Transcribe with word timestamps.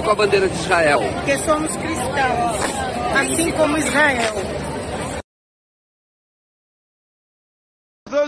com 0.00 0.10
a 0.10 0.14
bandeira 0.14 0.48
de 0.48 0.54
Israel? 0.54 1.00
Porque 1.14 1.38
somos 1.38 1.76
cristãos, 1.76 2.56
assim 3.20 3.52
como 3.52 3.76
Israel. 3.76 4.32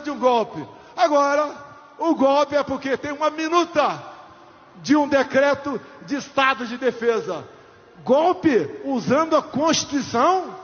De 0.03 0.11
um 0.11 0.19
golpe. 0.19 0.67
Agora, 0.97 1.55
o 1.99 2.15
golpe 2.15 2.57
é 2.57 2.63
porque 2.63 2.97
tem 2.97 3.13
uma 3.13 3.31
minuta 3.31 4.03
de 4.83 4.97
um 4.97 5.09
decreto 5.09 5.81
de 6.03 6.17
estado 6.17 6.67
de 6.67 6.77
defesa. 6.77 7.47
Golpe 8.05 8.83
usando 8.85 9.37
a 9.37 9.43
Constituição 9.43 10.55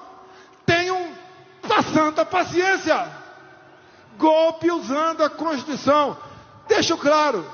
tem 0.67 0.91
um 0.91 1.15
da 1.67 1.83
santa 1.83 2.25
paciência. 2.25 3.09
Golpe 4.19 4.71
usando 4.71 5.23
a 5.23 5.31
Constituição. 5.31 6.17
Deixo 6.69 6.99
claro 6.99 7.45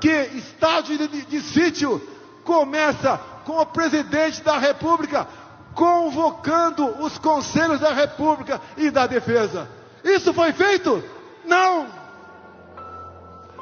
que 0.00 0.10
estado 0.10 0.84
de, 0.84 1.08
de, 1.08 1.24
de 1.26 1.40
sítio 1.40 2.11
começa 2.44 3.20
com 3.44 3.58
o 3.58 3.66
presidente 3.66 4.42
da 4.42 4.58
República 4.58 5.26
convocando 5.74 6.86
os 7.02 7.18
conselhos 7.18 7.80
da 7.80 7.92
República 7.92 8.60
e 8.76 8.90
da 8.90 9.06
Defesa. 9.06 9.68
Isso 10.04 10.32
foi 10.34 10.52
feito? 10.52 11.02
Não! 11.44 11.86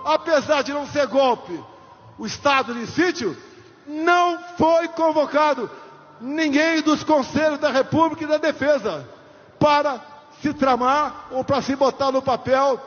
Apesar 0.05 0.63
de 0.63 0.73
não 0.73 0.87
ser 0.87 1.07
golpe, 1.07 1.59
o 2.19 2.27
estado 2.27 2.75
de 2.75 2.87
sítio 2.87 3.37
não 3.87 4.39
foi 4.57 4.89
convocado 4.89 5.71
ninguém 6.21 6.83
dos 6.83 7.03
conselhos 7.03 7.59
da 7.59 7.71
República 7.71 8.25
e 8.25 8.29
da 8.29 8.39
Defesa 8.39 9.07
para 9.59 10.01
se 10.41 10.53
tramar 10.55 11.29
ou 11.31 11.45
para 11.45 11.61
se 11.63 11.77
botar 11.77 12.11
no 12.11 12.23
papel 12.23 12.81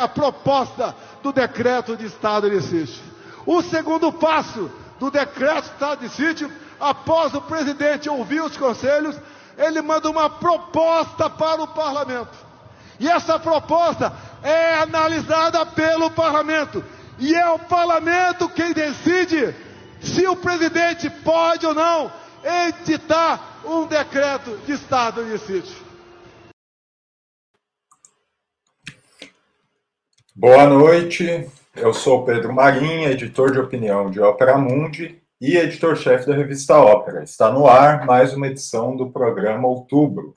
a 0.00 0.08
proposta 0.08 0.94
do 1.22 1.32
decreto 1.32 1.96
de 1.96 2.06
estado 2.06 2.50
de 2.50 2.60
sítio. 2.62 3.02
O 3.46 3.62
segundo 3.62 4.12
passo 4.12 4.70
do 4.98 5.10
decreto 5.10 5.62
de 5.64 5.70
estado 5.72 6.00
de 6.00 6.08
sítio, 6.08 6.52
após 6.80 7.34
o 7.34 7.40
presidente 7.42 8.08
ouvir 8.08 8.42
os 8.42 8.56
conselhos, 8.56 9.16
ele 9.56 9.80
manda 9.82 10.10
uma 10.10 10.28
proposta 10.28 11.28
para 11.30 11.62
o 11.62 11.68
parlamento. 11.68 12.36
E 12.98 13.08
essa 13.08 13.38
proposta 13.38 14.12
é 14.42 14.74
analisada 14.74 15.64
pelo 15.66 16.10
parlamento. 16.10 16.84
E 17.18 17.34
é 17.34 17.48
o 17.50 17.58
parlamento 17.58 18.48
quem 18.48 18.72
decide 18.72 19.54
se 20.00 20.26
o 20.26 20.36
presidente 20.36 21.08
pode 21.08 21.66
ou 21.66 21.74
não 21.74 22.12
editar 22.44 23.60
um 23.64 23.86
decreto 23.86 24.56
de 24.66 24.72
estado 24.72 25.24
de 25.24 25.38
sítio. 25.38 25.84
Boa 30.36 30.66
noite, 30.66 31.48
eu 31.76 31.92
sou 31.92 32.24
Pedro 32.24 32.54
Marinho, 32.54 33.10
editor 33.10 33.50
de 33.50 33.58
opinião 33.58 34.08
de 34.08 34.20
Ópera 34.20 34.56
Mundi 34.56 35.20
e 35.40 35.56
editor-chefe 35.56 36.26
da 36.26 36.34
revista 36.34 36.76
Ópera. 36.78 37.24
Está 37.24 37.50
no 37.52 37.66
ar 37.66 38.06
mais 38.06 38.32
uma 38.32 38.46
edição 38.46 38.96
do 38.96 39.10
programa 39.10 39.66
Outubro. 39.66 40.36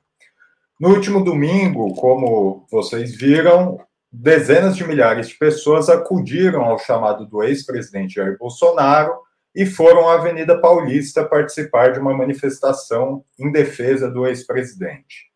No 0.79 0.89
último 0.89 1.23
domingo, 1.23 1.93
como 1.95 2.65
vocês 2.71 3.15
viram, 3.15 3.79
dezenas 4.11 4.75
de 4.75 4.85
milhares 4.85 5.29
de 5.29 5.35
pessoas 5.35 5.89
acudiram 5.89 6.63
ao 6.63 6.79
chamado 6.79 7.25
do 7.27 7.43
ex-presidente 7.43 8.15
Jair 8.15 8.37
Bolsonaro 8.37 9.13
e 9.55 9.65
foram 9.65 10.09
à 10.09 10.15
Avenida 10.15 10.59
Paulista 10.59 11.23
participar 11.23 11.93
de 11.93 11.99
uma 11.99 12.15
manifestação 12.15 13.23
em 13.39 13.51
defesa 13.51 14.09
do 14.09 14.25
ex-presidente. 14.25 15.27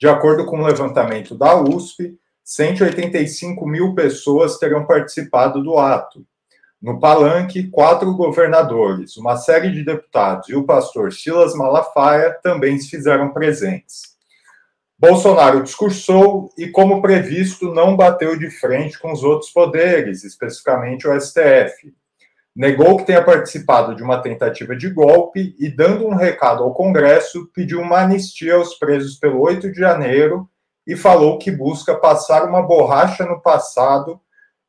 De 0.00 0.08
acordo 0.08 0.46
com 0.46 0.56
o 0.56 0.60
um 0.60 0.64
levantamento 0.66 1.36
da 1.36 1.54
USP, 1.54 2.18
185 2.44 3.66
mil 3.66 3.94
pessoas 3.94 4.58
terão 4.58 4.86
participado 4.86 5.62
do 5.62 5.78
ato. 5.78 6.26
No 6.80 6.98
palanque, 6.98 7.68
quatro 7.68 8.12
governadores, 8.16 9.16
uma 9.16 9.36
série 9.36 9.70
de 9.70 9.84
deputados 9.84 10.48
e 10.48 10.56
o 10.56 10.64
pastor 10.64 11.12
Silas 11.12 11.54
Malafaia 11.54 12.36
também 12.42 12.76
se 12.78 12.90
fizeram 12.90 13.32
presentes. 13.32 14.12
Bolsonaro 14.98 15.62
discursou 15.62 16.52
e, 16.58 16.68
como 16.68 17.00
previsto, 17.00 17.72
não 17.72 17.96
bateu 17.96 18.36
de 18.36 18.50
frente 18.50 18.98
com 18.98 19.12
os 19.12 19.22
outros 19.22 19.50
poderes, 19.50 20.24
especificamente 20.24 21.06
o 21.06 21.20
STF. 21.20 21.92
Negou 22.54 22.96
que 22.96 23.06
tenha 23.06 23.22
participado 23.22 23.96
de 23.96 24.02
uma 24.02 24.20
tentativa 24.20 24.76
de 24.76 24.90
golpe 24.90 25.56
e, 25.58 25.68
dando 25.68 26.06
um 26.06 26.14
recado 26.14 26.62
ao 26.62 26.74
Congresso, 26.74 27.48
pediu 27.54 27.80
uma 27.80 28.00
anistia 28.00 28.54
aos 28.54 28.74
presos 28.74 29.16
pelo 29.16 29.40
8 29.40 29.72
de 29.72 29.78
janeiro 29.78 30.48
e 30.86 30.96
falou 30.96 31.38
que 31.38 31.50
busca 31.50 31.94
passar 31.94 32.44
uma 32.44 32.62
borracha 32.62 33.24
no 33.24 33.40
passado 33.40 34.20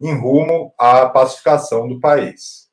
em 0.01 0.13
rumo 0.13 0.73
à 0.77 1.07
pacificação 1.07 1.87
do 1.87 1.99
país. 1.99 2.63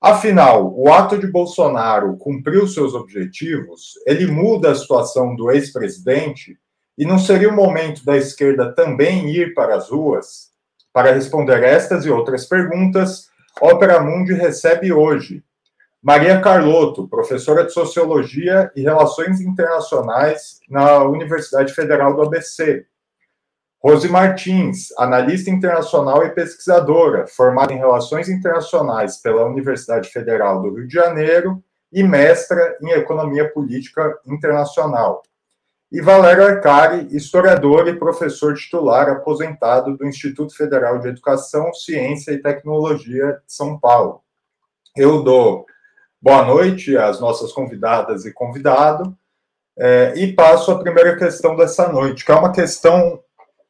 Afinal, 0.00 0.74
o 0.76 0.92
ato 0.92 1.18
de 1.18 1.26
Bolsonaro 1.26 2.16
cumpriu 2.18 2.66
seus 2.66 2.94
objetivos, 2.94 3.92
ele 4.06 4.26
muda 4.26 4.70
a 4.70 4.74
situação 4.74 5.34
do 5.34 5.50
ex-presidente, 5.50 6.58
e 6.96 7.04
não 7.04 7.18
seria 7.18 7.48
o 7.48 7.56
momento 7.56 8.04
da 8.04 8.16
esquerda 8.16 8.72
também 8.72 9.30
ir 9.30 9.54
para 9.54 9.74
as 9.74 9.88
ruas? 9.90 10.50
Para 10.92 11.12
responder 11.12 11.62
estas 11.64 12.04
e 12.04 12.10
outras 12.10 12.46
perguntas, 12.46 13.28
Ópera 13.60 14.00
Mundi 14.00 14.32
recebe 14.32 14.92
hoje 14.92 15.42
Maria 16.04 16.38
Carlotto, 16.38 17.08
professora 17.08 17.64
de 17.64 17.72
Sociologia 17.72 18.70
e 18.76 18.82
Relações 18.82 19.40
Internacionais 19.40 20.60
na 20.68 21.02
Universidade 21.02 21.72
Federal 21.72 22.14
do 22.14 22.20
ABC. 22.20 22.84
Rose 23.82 24.06
Martins, 24.10 24.92
analista 24.98 25.48
internacional 25.48 26.22
e 26.22 26.28
pesquisadora, 26.28 27.26
formada 27.26 27.72
em 27.72 27.78
Relações 27.78 28.28
Internacionais 28.28 29.16
pela 29.16 29.46
Universidade 29.46 30.10
Federal 30.10 30.60
do 30.60 30.74
Rio 30.74 30.86
de 30.86 30.92
Janeiro 30.92 31.64
e 31.90 32.02
mestra 32.02 32.76
em 32.82 32.90
Economia 32.90 33.50
Política 33.50 34.14
Internacional. 34.26 35.22
E 35.90 36.02
Valério 36.02 36.44
Arcari, 36.44 37.16
historiador 37.16 37.88
e 37.88 37.98
professor 37.98 38.52
titular 38.52 39.08
aposentado 39.08 39.96
do 39.96 40.04
Instituto 40.06 40.54
Federal 40.54 40.98
de 40.98 41.08
Educação, 41.08 41.72
Ciência 41.72 42.32
e 42.32 42.42
Tecnologia 42.42 43.40
de 43.46 43.54
São 43.54 43.80
Paulo. 43.80 44.20
Eu 44.94 45.22
dou 45.22 45.64
boa 46.24 46.42
noite 46.42 46.96
às 46.96 47.20
nossas 47.20 47.52
convidadas 47.52 48.24
e 48.24 48.32
convidado, 48.32 49.14
é, 49.78 50.14
e 50.16 50.32
passo 50.32 50.70
a 50.70 50.78
primeira 50.78 51.16
questão 51.16 51.54
dessa 51.54 51.86
noite, 51.92 52.24
que 52.24 52.32
é 52.32 52.34
uma 52.34 52.50
questão, 52.50 53.20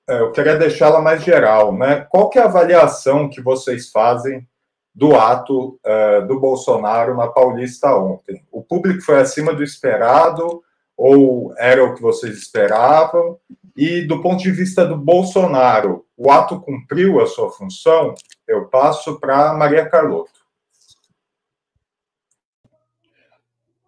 é, 0.09 0.20
eu 0.20 0.31
queria 0.31 0.54
deixá-la 0.54 1.03
mais 1.03 1.25
geral, 1.25 1.76
né? 1.76 2.06
Qual 2.09 2.31
que 2.31 2.38
é 2.38 2.43
a 2.43 2.44
avaliação 2.44 3.28
que 3.28 3.41
vocês 3.41 3.91
fazem 3.91 4.47
do 4.94 5.16
ato 5.16 5.81
é, 5.84 6.20
do 6.20 6.38
Bolsonaro 6.38 7.16
na 7.16 7.26
Paulista 7.26 7.93
ontem? 7.97 8.44
O 8.53 8.62
público 8.62 9.03
foi 9.03 9.19
acima 9.19 9.53
do 9.53 9.64
esperado 9.64 10.62
ou 10.97 11.53
era 11.59 11.82
o 11.82 11.93
que 11.93 12.00
vocês 12.00 12.37
esperavam? 12.37 13.37
E 13.76 14.03
do 14.03 14.22
ponto 14.22 14.41
de 14.41 14.53
vista 14.53 14.87
do 14.87 14.97
Bolsonaro, 14.97 16.06
o 16.16 16.31
ato 16.31 16.60
cumpriu 16.60 17.20
a 17.20 17.26
sua 17.26 17.50
função? 17.50 18.14
Eu 18.47 18.66
passo 18.66 19.19
para 19.19 19.54
Maria 19.54 19.88
Carlotto. 19.88 20.44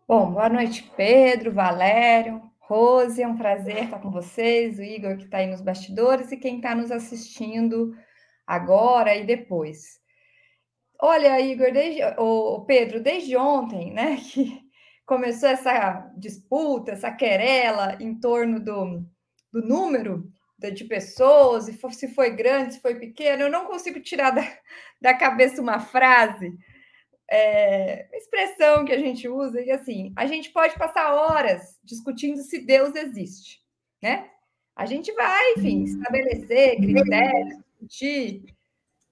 Bom, 0.08 0.30
boa 0.30 0.48
noite, 0.48 0.88
Pedro, 0.96 1.52
Valério, 1.52 2.40
Rose, 2.60 3.20
é 3.20 3.26
um 3.26 3.36
prazer 3.36 3.86
estar 3.86 3.98
com 3.98 4.08
vocês, 4.08 4.78
o 4.78 4.82
Igor 4.82 5.16
que 5.16 5.24
está 5.24 5.38
aí 5.38 5.48
nos 5.48 5.60
bastidores 5.60 6.30
e 6.30 6.36
quem 6.36 6.58
está 6.58 6.76
nos 6.76 6.92
assistindo 6.92 7.92
agora 8.46 9.16
e 9.16 9.26
depois. 9.26 9.98
Olha, 11.00 11.40
Igor, 11.40 11.72
desde, 11.72 12.04
o 12.18 12.64
Pedro, 12.64 13.02
desde 13.02 13.36
ontem, 13.36 13.92
né, 13.92 14.16
que 14.32 14.60
começou 15.04 15.48
essa 15.48 16.08
disputa, 16.16 16.92
essa 16.92 17.10
querela 17.10 17.96
em 17.98 18.14
torno 18.14 18.60
do, 18.60 19.04
do 19.52 19.60
número 19.60 20.30
de 20.72 20.84
pessoas, 20.84 21.64
se 21.64 22.14
foi 22.14 22.30
grande, 22.30 22.74
se 22.74 22.80
foi 22.80 22.94
pequeno, 22.94 23.42
eu 23.42 23.50
não 23.50 23.66
consigo 23.66 23.98
tirar 23.98 24.30
da, 24.30 24.42
da 25.02 25.14
cabeça 25.14 25.60
uma 25.60 25.80
frase 25.80 26.56
é, 27.30 28.08
expressão 28.16 28.84
que 28.84 28.92
a 28.92 28.98
gente 28.98 29.28
usa, 29.28 29.60
e 29.60 29.70
assim, 29.70 30.12
a 30.16 30.26
gente 30.26 30.50
pode 30.50 30.76
passar 30.78 31.12
horas 31.14 31.78
discutindo 31.82 32.42
se 32.42 32.60
Deus 32.60 32.94
existe, 32.94 33.60
né? 34.02 34.30
A 34.74 34.84
gente 34.84 35.10
vai, 35.12 35.52
enfim, 35.52 35.84
estabelecer 35.84 36.76
critérios, 36.76 37.58
discutir, 37.80 38.44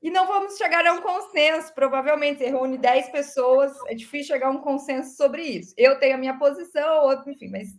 e 0.05 0.11
não 0.11 0.27
vamos 0.27 0.59
chegar 0.59 0.87
a 0.87 0.93
um 0.93 1.01
consenso. 1.01 1.73
Provavelmente, 1.73 2.41
você 2.41 2.51
reúne 2.51 2.77
10 2.77 3.09
pessoas, 3.09 3.73
é 3.87 3.95
difícil 3.95 4.35
chegar 4.35 4.49
a 4.49 4.51
um 4.51 4.61
consenso 4.61 5.17
sobre 5.17 5.43
isso. 5.43 5.75
Eu 5.79 5.99
tenho 5.99 6.15
a 6.15 6.19
minha 6.19 6.39
posição, 6.39 7.05
outro, 7.05 7.31
enfim, 7.31 7.49
mas 7.49 7.71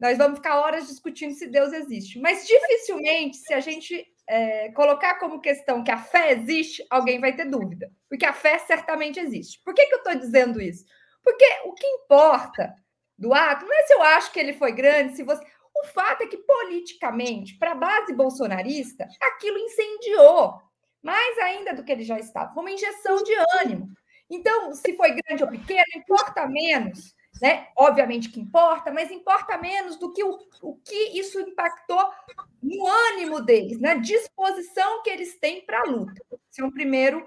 nós 0.00 0.18
vamos 0.18 0.38
ficar 0.38 0.58
horas 0.58 0.88
discutindo 0.88 1.34
se 1.34 1.46
Deus 1.46 1.72
existe. 1.72 2.18
Mas 2.18 2.44
dificilmente, 2.48 3.36
se 3.36 3.54
a 3.54 3.60
gente 3.60 4.04
é, 4.28 4.70
colocar 4.72 5.18
como 5.18 5.40
questão 5.40 5.82
que 5.82 5.90
a 5.90 5.98
fé 5.98 6.32
existe, 6.32 6.84
alguém 6.90 7.20
vai 7.20 7.34
ter 7.34 7.44
dúvida, 7.44 7.90
porque 8.08 8.24
a 8.24 8.32
fé 8.32 8.58
certamente 8.58 9.18
existe. 9.18 9.60
Por 9.64 9.74
que, 9.74 9.86
que 9.86 9.94
eu 9.94 9.98
estou 9.98 10.14
dizendo 10.14 10.60
isso? 10.60 10.84
Porque 11.22 11.44
o 11.64 11.72
que 11.72 11.86
importa 11.86 12.74
do 13.18 13.32
ato 13.32 13.64
não 13.64 13.74
é 13.74 13.86
se 13.86 13.94
eu 13.94 14.02
acho 14.02 14.32
que 14.32 14.40
ele 14.40 14.52
foi 14.52 14.72
grande, 14.72 15.16
se 15.16 15.22
você. 15.22 15.44
O 15.74 15.86
fato 15.86 16.22
é 16.22 16.26
que, 16.26 16.36
politicamente, 16.36 17.56
para 17.58 17.72
a 17.72 17.76
base 17.76 18.14
bolsonarista, 18.14 19.08
aquilo 19.20 19.58
incendiou 19.58 20.60
mais 21.02 21.38
ainda 21.38 21.74
do 21.74 21.82
que 21.82 21.90
ele 21.90 22.04
já 22.04 22.18
estava. 22.18 22.52
Foi 22.52 22.62
uma 22.62 22.70
injeção 22.70 23.22
de 23.22 23.32
ânimo. 23.60 23.88
Então, 24.30 24.72
se 24.74 24.96
foi 24.96 25.10
grande 25.10 25.42
ou 25.42 25.50
pequeno, 25.50 25.84
importa 25.96 26.46
menos, 26.46 27.14
né? 27.42 27.66
Obviamente 27.76 28.28
que 28.28 28.38
importa, 28.38 28.92
mas 28.92 29.10
importa 29.10 29.58
menos 29.58 29.96
do 29.96 30.12
que 30.12 30.22
o, 30.22 30.38
o 30.62 30.76
que 30.76 31.18
isso 31.18 31.40
impactou 31.40 32.08
no 32.62 32.86
ânimo 32.86 33.40
deles, 33.40 33.80
na 33.80 33.94
disposição 33.94 35.02
que 35.02 35.10
eles 35.10 35.36
têm 35.40 35.66
para 35.66 35.80
a 35.80 35.90
luta. 35.90 36.14
Esse 36.48 36.62
é 36.62 36.64
um 36.64 36.70
primeiro 36.70 37.26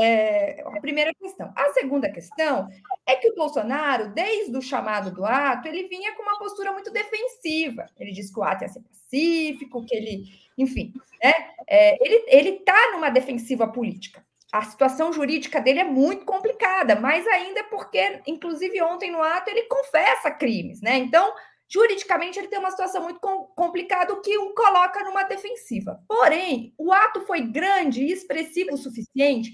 é, 0.00 0.62
a 0.62 0.80
primeira 0.80 1.12
questão. 1.12 1.52
A 1.54 1.68
segunda 1.74 2.10
questão 2.10 2.66
é 3.04 3.14
que 3.14 3.30
o 3.30 3.34
Bolsonaro, 3.34 4.14
desde 4.14 4.56
o 4.56 4.62
chamado 4.62 5.10
do 5.12 5.22
ato, 5.22 5.68
ele 5.68 5.86
vinha 5.86 6.16
com 6.16 6.22
uma 6.22 6.38
postura 6.38 6.72
muito 6.72 6.90
defensiva. 6.90 7.86
Ele 7.98 8.10
disse 8.10 8.32
que 8.32 8.40
o 8.40 8.42
ato 8.42 8.64
ia 8.64 8.70
ser 8.70 8.80
pacífico, 8.80 9.84
que 9.84 9.94
ele, 9.94 10.24
enfim, 10.56 10.94
né? 11.22 11.34
É, 11.68 11.98
ele 12.34 12.56
está 12.56 12.92
numa 12.92 13.10
defensiva 13.10 13.68
política. 13.68 14.24
A 14.52 14.62
situação 14.62 15.12
jurídica 15.12 15.60
dele 15.60 15.80
é 15.80 15.84
muito 15.84 16.24
complicada, 16.26 16.94
mas 16.94 17.26
ainda 17.26 17.64
porque, 17.64 18.20
inclusive 18.26 18.82
ontem 18.82 19.10
no 19.10 19.22
ato, 19.22 19.50
ele 19.50 19.62
confessa 19.62 20.30
crimes, 20.30 20.82
né? 20.82 20.98
Então, 20.98 21.32
juridicamente, 21.66 22.38
ele 22.38 22.48
tem 22.48 22.58
uma 22.58 22.70
situação 22.70 23.02
muito 23.02 23.18
complicada, 23.56 24.12
o 24.12 24.20
que 24.20 24.36
o 24.36 24.52
coloca 24.52 25.02
numa 25.02 25.22
defensiva. 25.22 25.98
Porém, 26.06 26.74
o 26.76 26.92
ato 26.92 27.22
foi 27.22 27.40
grande 27.40 28.04
e 28.04 28.12
expressivo 28.12 28.74
o 28.74 28.76
suficiente 28.76 29.52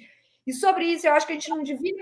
e 0.48 0.52
sobre 0.54 0.86
isso, 0.86 1.06
eu 1.06 1.12
acho 1.12 1.26
que 1.26 1.32
a 1.32 1.34
gente 1.34 1.50
não 1.50 1.62
devia 1.62 1.92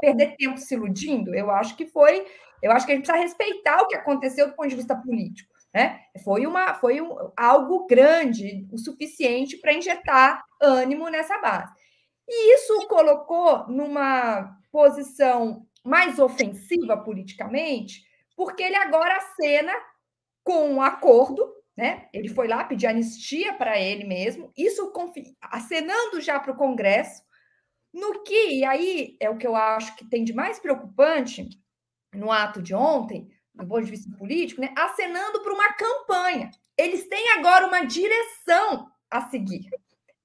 perder 0.00 0.34
tempo 0.38 0.56
se 0.56 0.74
iludindo. 0.74 1.34
Eu 1.34 1.50
acho 1.50 1.76
que 1.76 1.84
foi, 1.84 2.26
eu 2.62 2.72
acho 2.72 2.86
que 2.86 2.92
a 2.92 2.94
gente 2.94 3.04
precisa 3.04 3.22
respeitar 3.22 3.82
o 3.82 3.88
que 3.88 3.94
aconteceu 3.94 4.48
do 4.48 4.54
ponto 4.54 4.70
de 4.70 4.76
vista 4.76 4.96
político. 4.96 5.50
Né? 5.74 6.00
Foi, 6.24 6.46
uma, 6.46 6.72
foi 6.72 7.02
um, 7.02 7.30
algo 7.36 7.86
grande, 7.86 8.66
o 8.72 8.78
suficiente 8.78 9.58
para 9.58 9.74
injetar 9.74 10.42
ânimo 10.58 11.10
nessa 11.10 11.36
base. 11.42 11.70
E 12.28 12.54
isso 12.54 12.76
o 12.78 12.86
colocou 12.86 13.66
numa 13.68 14.56
posição 14.70 15.66
mais 15.84 16.18
ofensiva 16.18 16.96
politicamente, 16.96 18.02
porque 18.36 18.62
ele 18.62 18.76
agora 18.76 19.16
acena 19.16 19.72
com 20.44 20.70
um 20.70 20.82
acordo, 20.82 21.54
né? 21.76 22.08
Ele 22.12 22.28
foi 22.28 22.48
lá 22.48 22.64
pedir 22.64 22.86
anistia 22.86 23.54
para 23.54 23.80
ele 23.80 24.04
mesmo, 24.04 24.52
isso 24.56 24.92
acenando 25.42 26.20
já 26.20 26.38
para 26.38 26.52
o 26.52 26.56
Congresso, 26.56 27.22
no 27.92 28.22
que, 28.22 28.58
e 28.58 28.64
aí 28.64 29.16
é 29.20 29.28
o 29.28 29.36
que 29.36 29.46
eu 29.46 29.56
acho 29.56 29.96
que 29.96 30.08
tem 30.08 30.22
de 30.24 30.32
mais 30.32 30.58
preocupante 30.58 31.48
no 32.14 32.30
ato 32.30 32.62
de 32.62 32.74
ontem, 32.74 33.28
do 33.54 33.66
ponto 33.66 33.84
de 33.84 33.90
vista 33.90 34.10
político, 34.16 34.60
né, 34.60 34.72
acenando 34.76 35.42
para 35.42 35.52
uma 35.52 35.72
campanha. 35.74 36.50
Eles 36.78 37.08
têm 37.08 37.32
agora 37.32 37.66
uma 37.66 37.84
direção 37.84 38.90
a 39.10 39.28
seguir, 39.28 39.68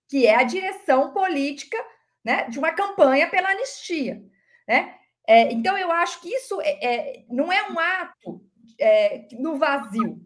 que 0.07 0.27
é 0.27 0.35
a 0.35 0.43
direção 0.43 1.11
política 1.13 1.77
né, 2.23 2.49
de 2.49 2.57
uma 2.59 2.71
campanha 2.71 3.29
pela 3.29 3.49
anistia. 3.49 4.21
Né? 4.67 4.95
É, 5.27 5.51
então, 5.51 5.77
eu 5.77 5.91
acho 5.91 6.21
que 6.21 6.29
isso 6.29 6.59
é, 6.61 6.85
é 6.85 7.25
não 7.29 7.51
é 7.51 7.69
um 7.69 7.79
ato 7.79 8.41
é, 8.79 9.27
no 9.33 9.57
vazio. 9.57 10.19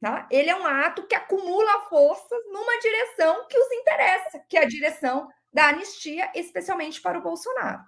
Tá? 0.00 0.26
Ele 0.30 0.48
é 0.48 0.56
um 0.56 0.66
ato 0.66 1.06
que 1.06 1.14
acumula 1.14 1.82
forças 1.88 2.38
numa 2.46 2.78
direção 2.78 3.46
que 3.48 3.58
os 3.58 3.72
interessa, 3.72 4.42
que 4.48 4.56
é 4.56 4.62
a 4.62 4.68
direção 4.68 5.28
da 5.52 5.68
anistia, 5.68 6.30
especialmente 6.34 7.02
para 7.02 7.18
o 7.18 7.22
Bolsonaro. 7.22 7.82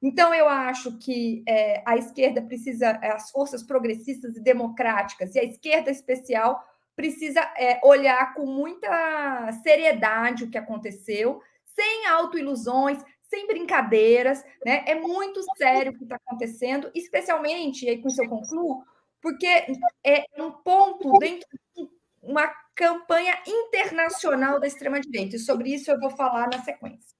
Então, 0.00 0.32
eu 0.32 0.48
acho 0.48 0.96
que 0.98 1.42
é, 1.46 1.82
a 1.84 1.96
esquerda 1.96 2.40
precisa, 2.40 2.92
as 3.02 3.30
forças 3.30 3.62
progressistas 3.62 4.36
e 4.36 4.40
democráticas, 4.40 5.34
e 5.34 5.40
a 5.40 5.44
esquerda 5.44 5.90
especial, 5.90 6.62
precisa 6.98 7.40
é, 7.56 7.78
olhar 7.84 8.34
com 8.34 8.44
muita 8.44 9.52
seriedade 9.62 10.42
o 10.42 10.50
que 10.50 10.58
aconteceu, 10.58 11.40
sem 11.64 12.06
autoilusões, 12.06 12.98
sem 13.22 13.46
brincadeiras, 13.46 14.44
né? 14.66 14.82
É 14.84 14.96
muito 14.96 15.40
sério 15.56 15.92
o 15.92 15.96
que 15.96 16.02
está 16.02 16.16
acontecendo, 16.16 16.90
especialmente, 16.92 17.84
e 17.84 17.90
aí 17.90 18.02
com 18.02 18.08
isso 18.08 18.20
eu 18.20 18.28
concluo, 18.28 18.84
porque 19.22 19.46
é 20.04 20.24
um 20.38 20.50
ponto 20.50 21.16
dentro 21.20 21.48
de 21.76 21.88
uma 22.20 22.48
campanha 22.74 23.40
internacional 23.46 24.58
da 24.58 24.66
extrema-direita. 24.66 25.36
E 25.36 25.38
sobre 25.38 25.72
isso 25.72 25.92
eu 25.92 26.00
vou 26.00 26.10
falar 26.10 26.48
na 26.52 26.64
sequência. 26.64 27.16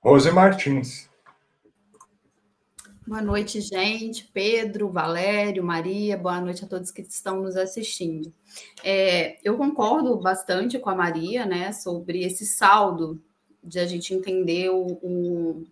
Rose 0.00 0.32
Martins. 0.32 1.08
Boa 3.06 3.20
noite, 3.20 3.60
gente. 3.60 4.24
Pedro, 4.32 4.88
Valério, 4.88 5.62
Maria, 5.62 6.16
boa 6.16 6.40
noite 6.40 6.64
a 6.64 6.66
todos 6.66 6.90
que 6.90 7.02
estão 7.02 7.42
nos 7.42 7.54
assistindo. 7.54 8.32
É, 8.82 9.36
eu 9.44 9.58
concordo 9.58 10.16
bastante 10.16 10.78
com 10.78 10.88
a 10.88 10.94
Maria, 10.94 11.44
né, 11.44 11.70
sobre 11.72 12.24
esse 12.24 12.46
saldo 12.46 13.22
de 13.62 13.78
a 13.78 13.86
gente 13.86 14.14
entender 14.14 14.70
o, 14.70 14.86
o 15.02 15.66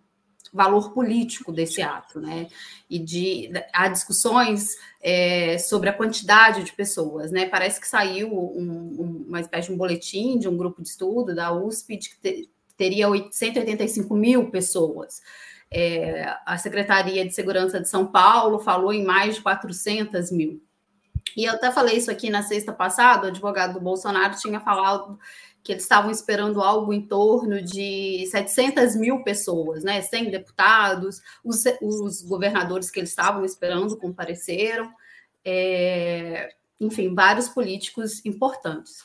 valor 0.53 0.93
político 0.93 1.51
desse 1.51 1.81
ato, 1.81 2.21
né? 2.21 2.49
E 2.89 2.99
de 2.99 3.51
há 3.73 3.89
discussões 3.89 4.77
é, 5.01 5.57
sobre 5.57 5.89
a 5.89 5.95
quantidade 5.95 6.63
de 6.63 6.73
pessoas, 6.75 7.33
né? 7.33 7.47
Parece 7.47 7.81
que 7.81 7.89
saiu 7.89 8.29
um, 8.31 9.25
uma 9.27 9.41
espécie 9.41 9.69
de 9.69 9.75
um 9.75 9.79
boletim 9.79 10.39
de 10.39 10.49
um 10.49 10.57
grupo 10.57 10.83
de 10.83 10.89
estudo 10.91 11.35
da 11.35 11.51
USP 11.51 11.97
de 11.97 12.11
que 12.11 12.21
te, 12.21 12.51
teria 12.77 13.07
185 13.31 14.15
mil 14.15 14.51
pessoas. 14.51 15.23
É, 15.75 16.37
a 16.45 16.59
Secretaria 16.59 17.25
de 17.27 17.35
Segurança 17.35 17.81
de 17.81 17.89
São 17.89 18.07
Paulo 18.07 18.59
falou 18.59 18.93
em 18.93 19.05
mais 19.05 19.37
de 19.37 19.41
400 19.41 20.31
mil. 20.31 20.63
E 21.37 21.45
eu 21.45 21.55
até 21.55 21.71
falei 21.71 21.97
isso 21.97 22.11
aqui 22.11 22.29
na 22.29 22.43
sexta 22.43 22.73
passada, 22.73 23.27
o 23.27 23.29
advogado 23.29 23.75
do 23.75 23.81
Bolsonaro 23.81 24.37
tinha 24.37 24.61
falado 24.61 25.19
que 25.63 25.73
eles 25.73 25.85
estavam 25.85 26.11
esperando 26.11 26.61
algo 26.61 26.93
em 26.93 27.01
torno 27.01 27.63
de 27.63 28.27
700 28.31 28.97
mil 28.97 29.23
pessoas, 29.23 29.85
né? 29.85 30.03
100 30.03 30.31
deputados, 30.31 31.23
os, 31.45 31.63
os 31.81 32.23
governadores 32.23 32.91
que 32.91 32.99
eles 32.99 33.11
estavam 33.11 33.45
esperando 33.45 33.97
compareceram, 33.97 34.93
é, 35.45 36.53
enfim, 36.81 37.15
vários 37.15 37.49
políticos 37.49 38.25
importantes. 38.27 39.05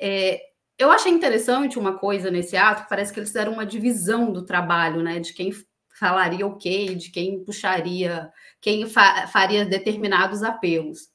É, 0.00 0.40
eu 0.78 0.92
achei 0.92 1.10
interessante 1.10 1.78
uma 1.78 1.98
coisa 1.98 2.30
nesse 2.30 2.56
ato, 2.56 2.88
parece 2.88 3.12
que 3.12 3.18
eles 3.18 3.30
fizeram 3.30 3.52
uma 3.52 3.66
divisão 3.66 4.32
do 4.32 4.44
trabalho, 4.44 5.02
né? 5.02 5.18
De 5.18 5.32
quem 5.32 5.50
falaria 5.98 6.46
o 6.46 6.56
quê, 6.56 6.94
de 6.94 7.10
quem 7.10 7.42
puxaria, 7.44 8.30
quem 8.60 8.86
fa 8.86 9.26
faria 9.28 9.64
determinados 9.64 10.42
apelos. 10.42 11.08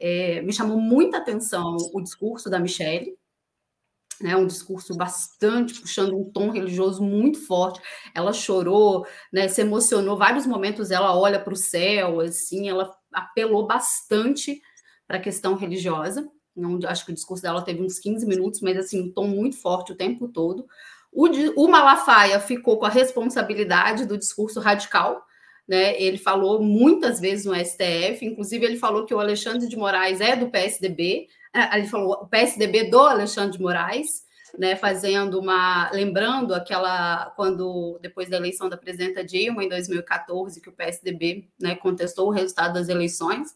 É, 0.00 0.42
me 0.42 0.52
chamou 0.52 0.80
muita 0.80 1.18
atenção 1.18 1.76
o 1.94 2.00
discurso 2.02 2.50
da 2.50 2.58
Michelle, 2.58 3.16
né, 4.20 4.36
um 4.36 4.46
discurso 4.46 4.96
bastante 4.96 5.80
puxando 5.80 6.16
um 6.16 6.30
tom 6.30 6.50
religioso 6.50 7.02
muito 7.02 7.44
forte. 7.46 7.80
Ela 8.14 8.32
chorou, 8.32 9.06
né, 9.32 9.48
se 9.48 9.60
emocionou 9.60 10.16
vários 10.16 10.46
momentos. 10.46 10.90
Ela 10.90 11.16
olha 11.16 11.40
para 11.40 11.52
o 11.52 11.56
céu, 11.56 12.20
assim, 12.20 12.68
ela 12.68 12.94
apelou 13.12 13.66
bastante 13.66 14.60
para 15.06 15.18
a 15.18 15.20
questão 15.20 15.54
religiosa. 15.54 16.28
Não, 16.54 16.78
acho 16.86 17.04
que 17.04 17.12
o 17.12 17.14
discurso 17.14 17.42
dela 17.42 17.62
teve 17.62 17.82
uns 17.82 17.98
15 17.98 18.26
minutos, 18.26 18.60
mas 18.60 18.76
assim, 18.76 19.00
um 19.00 19.12
tom 19.12 19.26
muito 19.26 19.56
forte 19.56 19.92
o 19.92 19.96
tempo 19.96 20.28
todo. 20.28 20.66
O, 21.12 21.28
o 21.56 21.68
Malafaia 21.68 22.40
ficou 22.40 22.78
com 22.78 22.86
a 22.86 22.90
responsabilidade 22.90 24.06
do 24.06 24.16
discurso 24.16 24.58
radical, 24.58 25.22
né? 25.68 26.00
Ele 26.00 26.18
falou 26.18 26.62
muitas 26.62 27.20
vezes 27.20 27.44
no 27.44 27.54
STF, 27.54 28.24
inclusive 28.24 28.64
ele 28.64 28.78
falou 28.78 29.04
que 29.04 29.14
o 29.14 29.20
Alexandre 29.20 29.68
de 29.68 29.76
Moraes 29.76 30.20
é 30.20 30.34
do 30.34 30.50
PSDB, 30.50 31.28
é, 31.54 31.78
ele 31.78 31.86
falou 31.86 32.12
o 32.14 32.26
PSDB 32.26 32.84
do 32.90 32.98
Alexandre 32.98 33.52
de 33.52 33.62
Moraes, 33.62 34.22
né, 34.58 34.76
fazendo 34.76 35.38
uma, 35.38 35.90
lembrando 35.92 36.54
aquela 36.54 37.32
quando 37.36 37.98
depois 38.02 38.28
da 38.28 38.36
eleição 38.36 38.68
da 38.68 38.76
presidenta 38.76 39.24
Dilma 39.24 39.64
em 39.64 39.68
2014 39.68 40.60
que 40.60 40.68
o 40.68 40.72
PSDB 40.72 41.48
né, 41.58 41.74
contestou 41.74 42.28
o 42.28 42.30
resultado 42.30 42.74
das 42.74 42.88
eleições, 42.88 43.54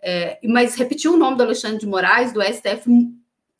é, 0.00 0.38
mas 0.44 0.74
repetiu 0.74 1.14
o 1.14 1.16
nome 1.18 1.36
do 1.36 1.42
Alexandre 1.42 1.78
de 1.78 1.86
Moraes 1.86 2.32
do 2.32 2.42
STF 2.42 2.88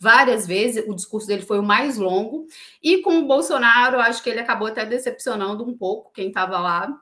várias 0.02 0.47
vezes, 0.47 0.85
o 0.88 0.94
discurso 0.94 1.28
dele 1.28 1.42
foi 1.42 1.61
o 1.61 1.62
mais 1.62 1.97
longo, 1.97 2.47
e 2.82 2.99
com 2.99 3.18
o 3.18 3.26
Bolsonaro, 3.26 4.00
acho 4.00 4.21
que 4.21 4.28
ele 4.28 4.40
acabou 4.40 4.66
até 4.66 4.85
decepcionando 4.85 5.64
um 5.64 5.76
pouco 5.76 6.12
quem 6.12 6.26
estava 6.26 6.59
lá, 6.59 6.92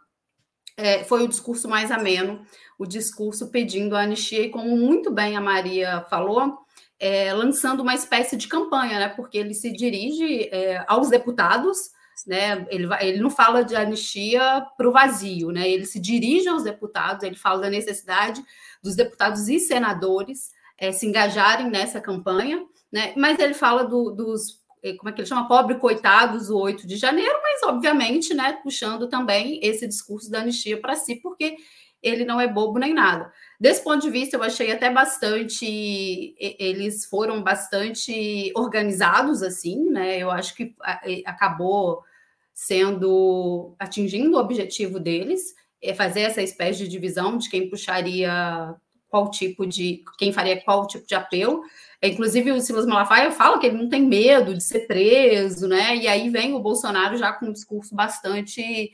é, 0.77 1.03
foi 1.05 1.23
o 1.25 1.29
discurso 1.29 1.67
mais 1.67 1.91
ameno, 1.91 2.45
o 2.79 2.85
discurso 2.85 3.51
pedindo 3.51 3.97
a 3.97 4.03
anistia, 4.03 4.43
e 4.43 4.51
como 4.51 4.77
muito 4.77 5.11
bem 5.11 5.35
a 5.35 5.41
Maria 5.41 6.05
falou, 6.11 6.59
é, 6.99 7.33
lançando 7.33 7.81
uma 7.81 7.95
espécie 7.95 8.37
de 8.37 8.47
campanha, 8.47 8.99
né? 8.99 9.09
Porque 9.09 9.39
ele 9.39 9.55
se 9.55 9.73
dirige 9.73 10.51
é, 10.53 10.85
aos 10.87 11.09
deputados, 11.09 11.91
né? 12.27 12.67
Ele, 12.69 12.87
ele 13.01 13.19
não 13.19 13.31
fala 13.31 13.65
de 13.65 13.75
anistia 13.75 14.67
para 14.77 14.87
o 14.87 14.93
vazio, 14.93 15.51
né? 15.51 15.69
Ele 15.69 15.87
se 15.87 15.99
dirige 15.99 16.49
aos 16.49 16.63
deputados, 16.63 17.23
ele 17.23 17.37
fala 17.37 17.63
da 17.63 17.71
necessidade 17.71 18.45
dos 18.83 18.95
deputados 18.95 19.49
e 19.49 19.59
senadores 19.59 20.51
é, 20.81 20.93
se 20.93 21.07
engajarem 21.07 21.71
nessa 21.71 22.01
campanha, 22.01 22.65
né? 22.93 23.13
Mas 23.17 23.39
ele 23.39 23.55
fala 23.55 23.85
do, 23.85 24.11
dos 24.11 24.61
é, 24.83 24.95
como 24.95 25.11
é 25.11 25.13
que 25.13 25.21
ele 25.21 25.29
chama, 25.29 25.47
pobre 25.47 25.77
coitados, 25.77 26.51
o 26.51 26.59
8 26.59 26.87
de 26.87 26.97
janeiro, 26.97 27.39
mas 27.43 27.63
obviamente, 27.65 28.33
né, 28.33 28.59
puxando 28.63 29.09
também 29.09 29.61
esse 29.63 29.87
discurso 29.87 30.31
da 30.31 30.41
anistia 30.41 30.81
para 30.81 30.95
si, 30.95 31.17
porque 31.17 31.57
ele 32.03 32.25
não 32.25 32.41
é 32.41 32.49
bobo 32.49 32.79
nem 32.79 32.95
nada. 32.95 33.31
Desse 33.61 33.85
ponto 33.85 34.01
de 34.01 34.11
vista, 34.11 34.37
eu 34.37 34.43
achei 34.43 34.73
até 34.73 34.91
bastante. 34.91 36.35
Eles 36.39 37.05
foram 37.05 37.43
bastante 37.43 38.51
organizados, 38.57 39.43
assim, 39.43 39.91
né? 39.91 40.19
Eu 40.19 40.31
acho 40.31 40.55
que 40.55 40.75
acabou 41.27 42.03
sendo 42.55 43.75
atingindo 43.79 44.37
o 44.37 44.41
objetivo 44.41 44.99
deles, 44.99 45.55
é 45.83 45.95
fazer 45.95 46.23
essa 46.23 46.43
espécie 46.43 46.81
de 46.81 46.89
divisão 46.89 47.37
de 47.39 47.49
quem 47.49 47.69
puxaria 47.69 48.75
qual 49.09 49.31
tipo 49.31 49.67
de 49.67 50.03
quem 50.19 50.33
faria 50.33 50.63
qual 50.63 50.87
tipo 50.87 51.07
de 51.07 51.15
apelo. 51.15 51.63
É, 52.03 52.09
inclusive 52.09 52.51
o 52.53 52.61
Silas 52.61 52.87
Malafaia 52.87 53.31
fala 53.31 53.59
que 53.59 53.67
ele 53.67 53.77
não 53.77 53.89
tem 53.89 54.03
medo 54.03 54.55
de 54.55 54.63
ser 54.63 54.87
preso, 54.87 55.69
né? 55.69 55.97
E 55.97 56.09
aí 56.09 56.31
vem 56.31 56.55
o 56.55 56.61
Bolsonaro 56.61 57.17
já 57.17 57.33
com 57.33 57.47
um 57.47 57.53
discurso 57.53 57.95
bastante 57.95 58.93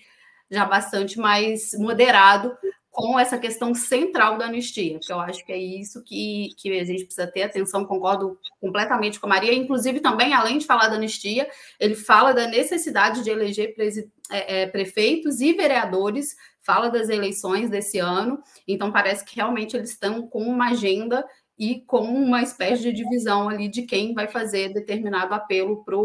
já 0.51 0.65
bastante 0.65 1.19
mais 1.19 1.73
moderado 1.75 2.57
com 2.97 3.19
essa 3.19 3.37
questão 3.37 3.75
central 3.75 4.39
da 4.39 4.47
anistia, 4.47 4.99
que 4.99 5.13
eu 5.13 5.21
acho 5.21 5.45
que 5.45 5.53
é 5.53 5.59
isso 5.59 6.03
que, 6.03 6.55
que 6.57 6.81
a 6.81 6.83
gente 6.83 7.05
precisa 7.05 7.27
ter 7.27 7.43
atenção, 7.43 7.85
concordo 7.85 8.39
completamente 8.59 9.21
com 9.21 9.27
a 9.27 9.29
Maria, 9.29 9.53
inclusive 9.53 10.01
também, 10.01 10.33
além 10.33 10.57
de 10.57 10.65
falar 10.65 10.89
da 10.89 10.95
anistia, 10.95 11.47
ele 11.79 11.95
fala 11.95 12.33
da 12.33 12.47
necessidade 12.47 13.23
de 13.23 13.29
eleger 13.29 13.75
é, 14.31 14.63
é, 14.63 14.67
prefeitos 14.67 15.43
e 15.43 15.53
vereadores, 15.53 16.37
fala 16.63 16.89
das 16.89 17.11
eleições 17.11 17.69
desse 17.69 17.99
ano, 17.99 18.43
então 18.67 18.91
parece 18.91 19.27
que 19.27 19.37
realmente 19.37 19.77
eles 19.77 19.91
estão 19.91 20.27
com 20.27 20.43
uma 20.45 20.71
agenda 20.71 21.23
e 21.59 21.81
com 21.81 22.03
uma 22.03 22.43
espécie 22.43 22.83
de 22.83 22.93
divisão 22.93 23.49
ali 23.49 23.69
de 23.69 23.83
quem 23.83 24.13
vai 24.13 24.29
fazer 24.29 24.73
determinado 24.75 25.33
apelo 25.33 25.83
para 25.85 25.97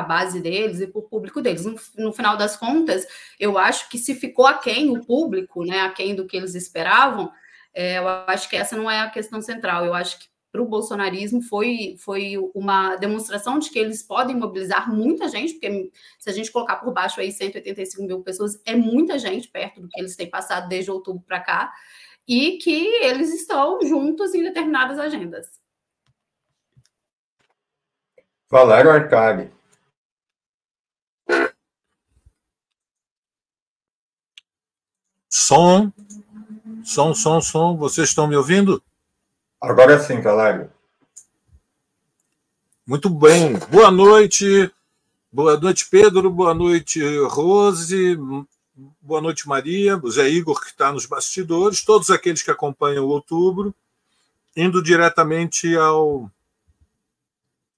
a 0.00 0.02
base 0.02 0.40
deles 0.40 0.80
e 0.80 0.86
para 0.86 0.98
o 0.98 1.08
público 1.08 1.40
deles. 1.40 1.64
No, 1.64 1.76
no, 1.96 2.12
final 2.12 2.36
das 2.36 2.56
contas, 2.56 3.06
eu 3.40 3.56
acho 3.56 3.88
que 3.88 3.96
se 3.96 4.14
ficou 4.14 4.46
aquém 4.46 4.90
o 4.90 5.04
público, 5.04 5.64
né, 5.64 5.80
aquém 5.80 6.14
do 6.14 6.26
que 6.26 6.36
eles 6.36 6.54
esperavam, 6.54 7.32
é, 7.74 7.98
eu 7.98 8.08
acho 8.08 8.48
que 8.50 8.56
essa 8.56 8.76
não 8.76 8.90
é 8.90 9.00
a 9.00 9.10
questão 9.10 9.40
central. 9.40 9.86
Eu 9.86 9.94
acho 9.94 10.18
que 10.18 10.26
para 10.52 10.60
o 10.60 10.68
bolsonarismo 10.68 11.40
foi, 11.40 11.96
foi 11.98 12.34
uma 12.54 12.96
demonstração 12.96 13.58
de 13.58 13.70
que 13.70 13.78
eles 13.78 14.02
podem 14.02 14.36
mobilizar 14.36 14.94
muita 14.94 15.26
gente, 15.26 15.54
porque 15.54 15.90
se 16.18 16.28
a 16.28 16.32
gente 16.34 16.52
colocar 16.52 16.76
por 16.76 16.92
baixo 16.92 17.18
aí 17.18 17.32
185 17.32 18.02
mil 18.02 18.20
pessoas, 18.20 18.60
é 18.66 18.76
muita 18.76 19.18
gente 19.18 19.48
perto 19.48 19.80
do 19.80 19.88
que 19.88 19.98
eles 19.98 20.14
têm 20.14 20.28
passado 20.28 20.68
desde 20.68 20.90
outubro 20.90 21.24
para 21.26 21.40
cá 21.40 21.72
e 22.26 22.58
que 22.58 22.86
eles 23.04 23.32
estão 23.34 23.80
juntos 23.82 24.34
em 24.34 24.42
determinadas 24.42 24.98
agendas. 24.98 25.48
Valério 28.48 28.90
Arcari. 28.90 29.50
Som, 35.28 35.90
som, 36.84 37.14
som, 37.14 37.40
som. 37.40 37.76
Vocês 37.76 38.10
estão 38.10 38.26
me 38.26 38.36
ouvindo? 38.36 38.82
Agora 39.60 39.98
sim, 39.98 40.20
Valério. 40.20 40.70
Muito 42.86 43.08
bem. 43.08 43.58
Boa 43.70 43.90
noite. 43.90 44.70
Boa 45.32 45.58
noite, 45.58 45.88
Pedro. 45.88 46.30
Boa 46.30 46.52
noite, 46.52 47.00
Rose. 47.28 48.18
Boa 48.74 49.20
noite, 49.20 49.46
Maria, 49.46 50.00
Zé 50.08 50.30
Igor, 50.30 50.58
que 50.58 50.68
está 50.68 50.90
nos 50.90 51.04
bastidores, 51.04 51.84
todos 51.84 52.08
aqueles 52.08 52.42
que 52.42 52.50
acompanham 52.50 53.04
o 53.04 53.08
outubro, 53.08 53.74
indo 54.56 54.82
diretamente 54.82 55.76
ao, 55.76 56.30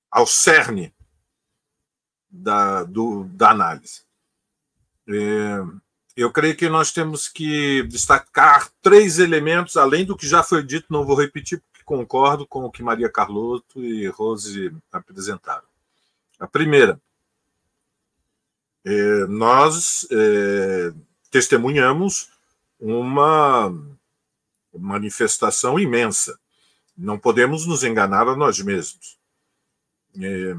ao 0.08 0.24
cerne 0.24 0.94
da, 2.30 2.84
do, 2.84 3.24
da 3.24 3.50
análise. 3.50 4.02
É, 5.08 5.64
eu 6.16 6.30
creio 6.30 6.56
que 6.56 6.68
nós 6.68 6.92
temos 6.92 7.26
que 7.26 7.82
destacar 7.82 8.70
três 8.80 9.18
elementos, 9.18 9.76
além 9.76 10.04
do 10.04 10.16
que 10.16 10.28
já 10.28 10.44
foi 10.44 10.62
dito, 10.62 10.86
não 10.90 11.04
vou 11.04 11.16
repetir, 11.16 11.60
porque 11.72 11.84
concordo 11.84 12.46
com 12.46 12.64
o 12.64 12.70
que 12.70 12.84
Maria 12.84 13.10
Carlotto 13.10 13.84
e 13.84 14.06
Rose 14.06 14.72
apresentaram. 14.92 15.66
A 16.38 16.46
primeira, 16.46 17.00
é, 18.85 19.26
nós 19.26 20.07
é, 20.11 20.93
testemunhamos 21.31 22.29
uma 22.79 23.73
manifestação 24.73 25.79
imensa. 25.79 26.38
Não 26.97 27.19
podemos 27.19 27.67
nos 27.67 27.83
enganar 27.83 28.29
a 28.29 28.37
nós 28.37 28.59
mesmos. 28.61 29.17
É, 30.21 30.55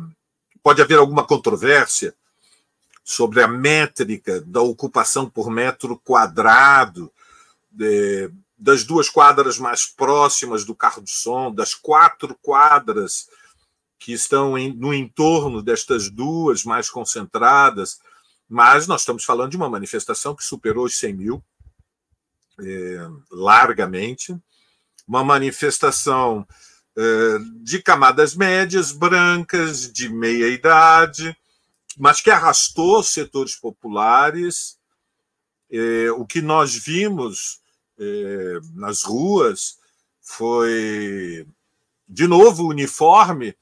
pode 0.64 0.82
haver 0.82 0.98
alguma 0.98 1.26
controvérsia 1.26 2.14
sobre 3.04 3.42
a 3.42 3.48
métrica 3.48 4.42
da 4.42 4.62
ocupação 4.62 5.30
por 5.30 5.52
metro 5.52 5.98
quadrado 6.04 7.12
das 8.58 8.84
duas 8.84 9.10
quadras 9.10 9.60
mais 9.60 9.86
próximas 9.86 10.66
do 10.66 10.74
carro 10.74 11.02
de 11.02 11.12
som, 11.12 11.54
das 11.54 11.76
quatro 11.76 12.36
quadras 12.42 13.30
que 14.00 14.14
estão 14.14 14.58
em, 14.58 14.74
no 14.74 14.94
entorno 14.94 15.62
destas 15.62 16.10
duas 16.10 16.64
mais 16.64 16.90
concentradas, 16.90 18.00
mas 18.48 18.88
nós 18.88 19.02
estamos 19.02 19.24
falando 19.24 19.52
de 19.52 19.58
uma 19.58 19.70
manifestação 19.70 20.36
que 20.36 20.44
superou 20.44 20.86
os 20.86 20.98
100 20.98 21.14
mil 21.14 21.44
é, 22.60 23.08
largamente, 23.32 24.36
uma 25.08 25.24
manifestação 25.24 26.48
é, 26.98 27.38
de 27.62 27.82
camadas 27.82 28.36
médias, 28.36 28.92
brancas, 28.92 29.92
de 29.92 30.10
meia 30.10 30.48
idade, 30.48 31.36
mas 31.98 32.22
que 32.22 32.30
arrastou 32.30 33.04
setores 33.04 33.56
populares. 33.56 34.78
É, 35.70 36.12
o 36.12 36.26
que 36.26 36.42
nós 36.42 36.76
vimos 36.76 37.64
nas 38.74 39.04
ruas 39.04 39.78
foi, 40.22 41.48
de 42.06 42.28
novo, 42.28 42.64
o 42.64 42.70
uniforme 42.70 43.56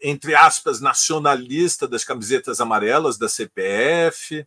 entre 0.00 0.34
aspas, 0.34 0.80
nacionalista 0.80 1.86
das 1.86 2.04
camisetas 2.04 2.60
amarelas 2.60 3.18
da 3.18 3.28
CPF, 3.28 4.46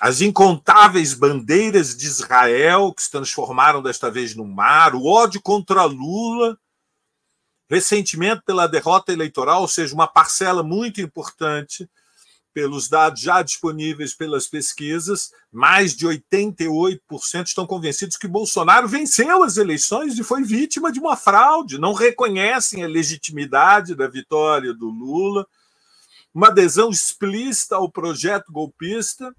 as 0.00 0.20
incontáveis 0.20 1.14
bandeiras 1.14 1.96
de 1.96 2.06
Israel 2.06 2.92
que 2.92 3.02
se 3.02 3.10
transformaram 3.10 3.82
desta 3.82 4.10
vez 4.10 4.34
no 4.34 4.44
mar, 4.44 4.94
o 4.94 5.06
ódio 5.06 5.40
contra 5.40 5.84
Lula, 5.84 6.58
ressentimento 7.68 8.42
pela 8.44 8.66
derrota 8.66 9.12
eleitoral, 9.12 9.62
ou 9.62 9.68
seja, 9.68 9.94
uma 9.94 10.06
parcela 10.06 10.62
muito 10.62 11.00
importante 11.00 11.88
pelos 12.54 12.88
dados 12.88 13.20
já 13.20 13.42
disponíveis 13.42 14.14
pelas 14.14 14.46
pesquisas, 14.46 15.32
mais 15.52 15.94
de 15.94 16.06
88% 16.06 16.98
estão 17.46 17.66
convencidos 17.66 18.16
que 18.16 18.28
Bolsonaro 18.28 18.86
venceu 18.86 19.42
as 19.42 19.56
eleições 19.56 20.16
e 20.16 20.22
foi 20.22 20.44
vítima 20.44 20.92
de 20.92 21.00
uma 21.00 21.16
fraude, 21.16 21.78
não 21.78 21.92
reconhecem 21.92 22.84
a 22.84 22.88
legitimidade 22.88 23.96
da 23.96 24.06
vitória 24.06 24.72
do 24.72 24.88
Lula, 24.88 25.44
uma 26.32 26.46
adesão 26.46 26.90
explícita 26.90 27.76
ao 27.76 27.90
projeto 27.90 28.52
golpista, 28.52 29.34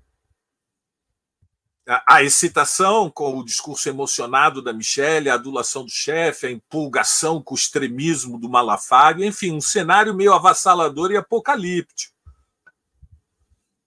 a 2.07 2.23
excitação 2.23 3.11
com 3.11 3.37
o 3.37 3.45
discurso 3.45 3.87
emocionado 3.87 4.61
da 4.61 4.73
Michelle, 4.73 5.29
a 5.29 5.35
adulação 5.35 5.83
do 5.83 5.91
chefe, 5.91 6.47
a 6.47 6.51
empolgação 6.51 7.41
com 7.41 7.53
o 7.53 7.57
extremismo 7.57 8.39
do 8.39 8.49
Malafaia, 8.49 9.23
enfim, 9.25 9.51
um 9.51 9.61
cenário 9.61 10.15
meio 10.15 10.33
avassalador 10.33 11.11
e 11.11 11.17
apocalíptico. 11.17 12.14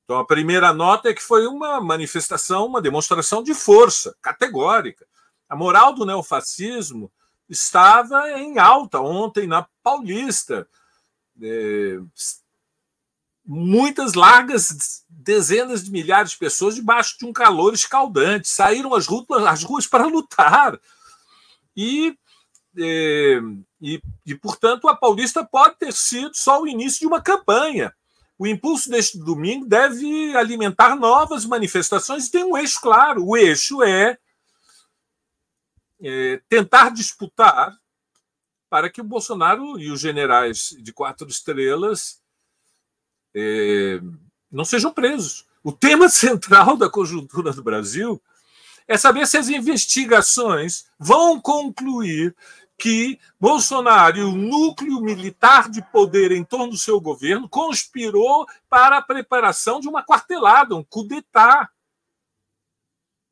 Então, 0.08 0.20
a 0.20 0.26
primeira 0.26 0.72
nota 0.72 1.10
é 1.10 1.12
que 1.12 1.22
foi 1.22 1.46
uma 1.46 1.82
manifestação, 1.82 2.64
uma 2.64 2.80
demonstração 2.80 3.42
de 3.42 3.52
força 3.52 4.16
categórica. 4.22 5.06
A 5.46 5.54
moral 5.54 5.92
do 5.92 6.06
neofascismo 6.06 7.12
estava 7.46 8.30
em 8.40 8.58
alta 8.58 9.02
ontem 9.02 9.46
na 9.46 9.68
Paulista. 9.82 10.66
É, 11.42 11.98
muitas 13.44 14.14
largas 14.14 15.04
dezenas 15.10 15.84
de 15.84 15.90
milhares 15.90 16.30
de 16.30 16.38
pessoas 16.38 16.76
debaixo 16.76 17.18
de 17.18 17.26
um 17.26 17.32
calor 17.32 17.74
escaldante 17.74 18.48
saíram 18.48 18.94
às 18.94 19.06
ruas, 19.06 19.46
às 19.46 19.62
ruas 19.62 19.86
para 19.86 20.06
lutar. 20.06 20.80
E, 21.76 22.16
é, 22.78 23.40
e, 23.78 24.00
e, 24.24 24.34
portanto, 24.34 24.88
a 24.88 24.96
Paulista 24.96 25.44
pode 25.44 25.76
ter 25.76 25.92
sido 25.92 26.34
só 26.34 26.62
o 26.62 26.66
início 26.66 27.00
de 27.00 27.06
uma 27.06 27.20
campanha 27.20 27.94
o 28.38 28.46
impulso 28.46 28.88
deste 28.88 29.18
domingo 29.18 29.66
deve 29.66 30.36
alimentar 30.36 30.94
novas 30.94 31.44
manifestações 31.44 32.26
e 32.26 32.30
tem 32.30 32.44
um 32.44 32.56
eixo 32.56 32.80
claro. 32.80 33.26
O 33.26 33.36
eixo 33.36 33.82
é, 33.82 34.16
é 36.00 36.40
tentar 36.48 36.90
disputar 36.90 37.76
para 38.70 38.88
que 38.88 39.00
o 39.00 39.04
Bolsonaro 39.04 39.78
e 39.80 39.90
os 39.90 40.00
generais 40.00 40.76
de 40.78 40.92
quatro 40.92 41.26
estrelas 41.28 42.22
é, 43.34 44.00
não 44.50 44.64
sejam 44.64 44.92
presos. 44.92 45.44
O 45.64 45.72
tema 45.72 46.06
central 46.08 46.76
da 46.76 46.88
conjuntura 46.88 47.52
do 47.52 47.62
Brasil 47.62 48.22
é 48.86 48.96
saber 48.96 49.26
se 49.26 49.36
as 49.36 49.48
investigações 49.48 50.86
vão 50.98 51.40
concluir 51.40 52.36
que 52.78 53.18
Bolsonaro 53.40 54.18
e 54.18 54.22
o 54.22 54.30
núcleo 54.30 55.00
militar 55.00 55.68
de 55.68 55.82
poder 55.82 56.30
em 56.30 56.44
torno 56.44 56.70
do 56.70 56.78
seu 56.78 57.00
governo 57.00 57.48
conspirou 57.48 58.46
para 58.70 58.98
a 58.98 59.02
preparação 59.02 59.80
de 59.80 59.88
uma 59.88 60.04
quartelada, 60.04 60.76
um 60.76 60.84
coup 60.84 61.06
d'etat. 61.06 61.68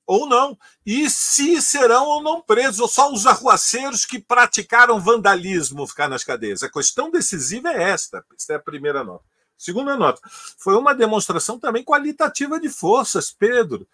Ou 0.04 0.28
não. 0.28 0.56
E 0.84 1.08
se 1.10 1.60
serão 1.62 2.06
ou 2.06 2.22
não 2.22 2.40
presos, 2.40 2.80
ou 2.80 2.88
só 2.88 3.12
os 3.12 3.26
arruaceiros 3.26 4.04
que 4.04 4.20
praticaram 4.20 5.00
vandalismo 5.00 5.86
ficar 5.86 6.08
nas 6.08 6.22
cadeias. 6.22 6.62
A 6.62 6.70
questão 6.70 7.10
decisiva 7.10 7.70
é 7.70 7.90
esta. 7.90 8.24
Esta 8.36 8.52
é 8.52 8.56
a 8.56 8.60
primeira 8.60 9.02
nota. 9.02 9.24
Segunda 9.56 9.96
nota. 9.96 10.20
Foi 10.58 10.76
uma 10.76 10.94
demonstração 10.94 11.58
também 11.58 11.82
qualitativa 11.82 12.60
de 12.60 12.68
forças, 12.68 13.32
Pedro. 13.32 13.88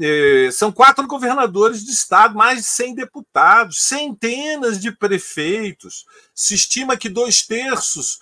É, 0.00 0.48
são 0.50 0.72
quatro 0.72 1.06
governadores 1.06 1.84
de 1.84 1.90
estado, 1.90 2.34
mais 2.34 2.58
de 2.58 2.64
100 2.64 2.94
deputados, 2.94 3.82
centenas 3.82 4.80
de 4.80 4.90
prefeitos. 4.90 6.06
Se 6.34 6.54
estima 6.54 6.96
que 6.96 7.08
dois 7.08 7.42
terços 7.42 8.18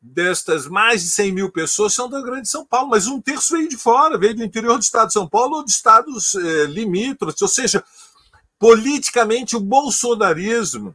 destas 0.00 0.68
mais 0.68 1.02
de 1.02 1.08
100 1.08 1.32
mil 1.32 1.50
pessoas 1.50 1.92
são 1.92 2.08
da 2.08 2.22
Grande 2.22 2.48
São 2.48 2.64
Paulo, 2.64 2.90
mas 2.90 3.08
um 3.08 3.20
terço 3.20 3.56
veio 3.56 3.68
de 3.68 3.76
fora, 3.76 4.16
veio 4.16 4.36
do 4.36 4.44
interior 4.44 4.78
do 4.78 4.82
estado 4.82 5.08
de 5.08 5.12
São 5.12 5.28
Paulo 5.28 5.56
ou 5.56 5.64
de 5.64 5.72
estados 5.72 6.36
é, 6.36 6.66
limítrofes. 6.66 7.42
Ou 7.42 7.48
seja, 7.48 7.84
politicamente 8.58 9.56
o 9.56 9.60
bolsonarismo 9.60 10.94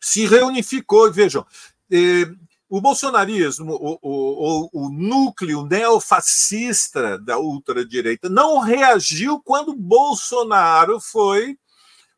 se 0.00 0.26
reunificou. 0.26 1.12
Vejam, 1.12 1.46
é, 1.90 2.26
o 2.68 2.80
bolsonarismo, 2.80 3.74
o, 3.74 3.98
o, 4.02 4.70
o, 4.72 4.90
núcleo 4.90 5.64
neofascista 5.64 7.16
da 7.18 7.38
ultradireita, 7.38 8.28
não 8.28 8.58
reagiu 8.58 9.40
quando 9.40 9.74
Bolsonaro 9.74 11.00
foi 11.00 11.56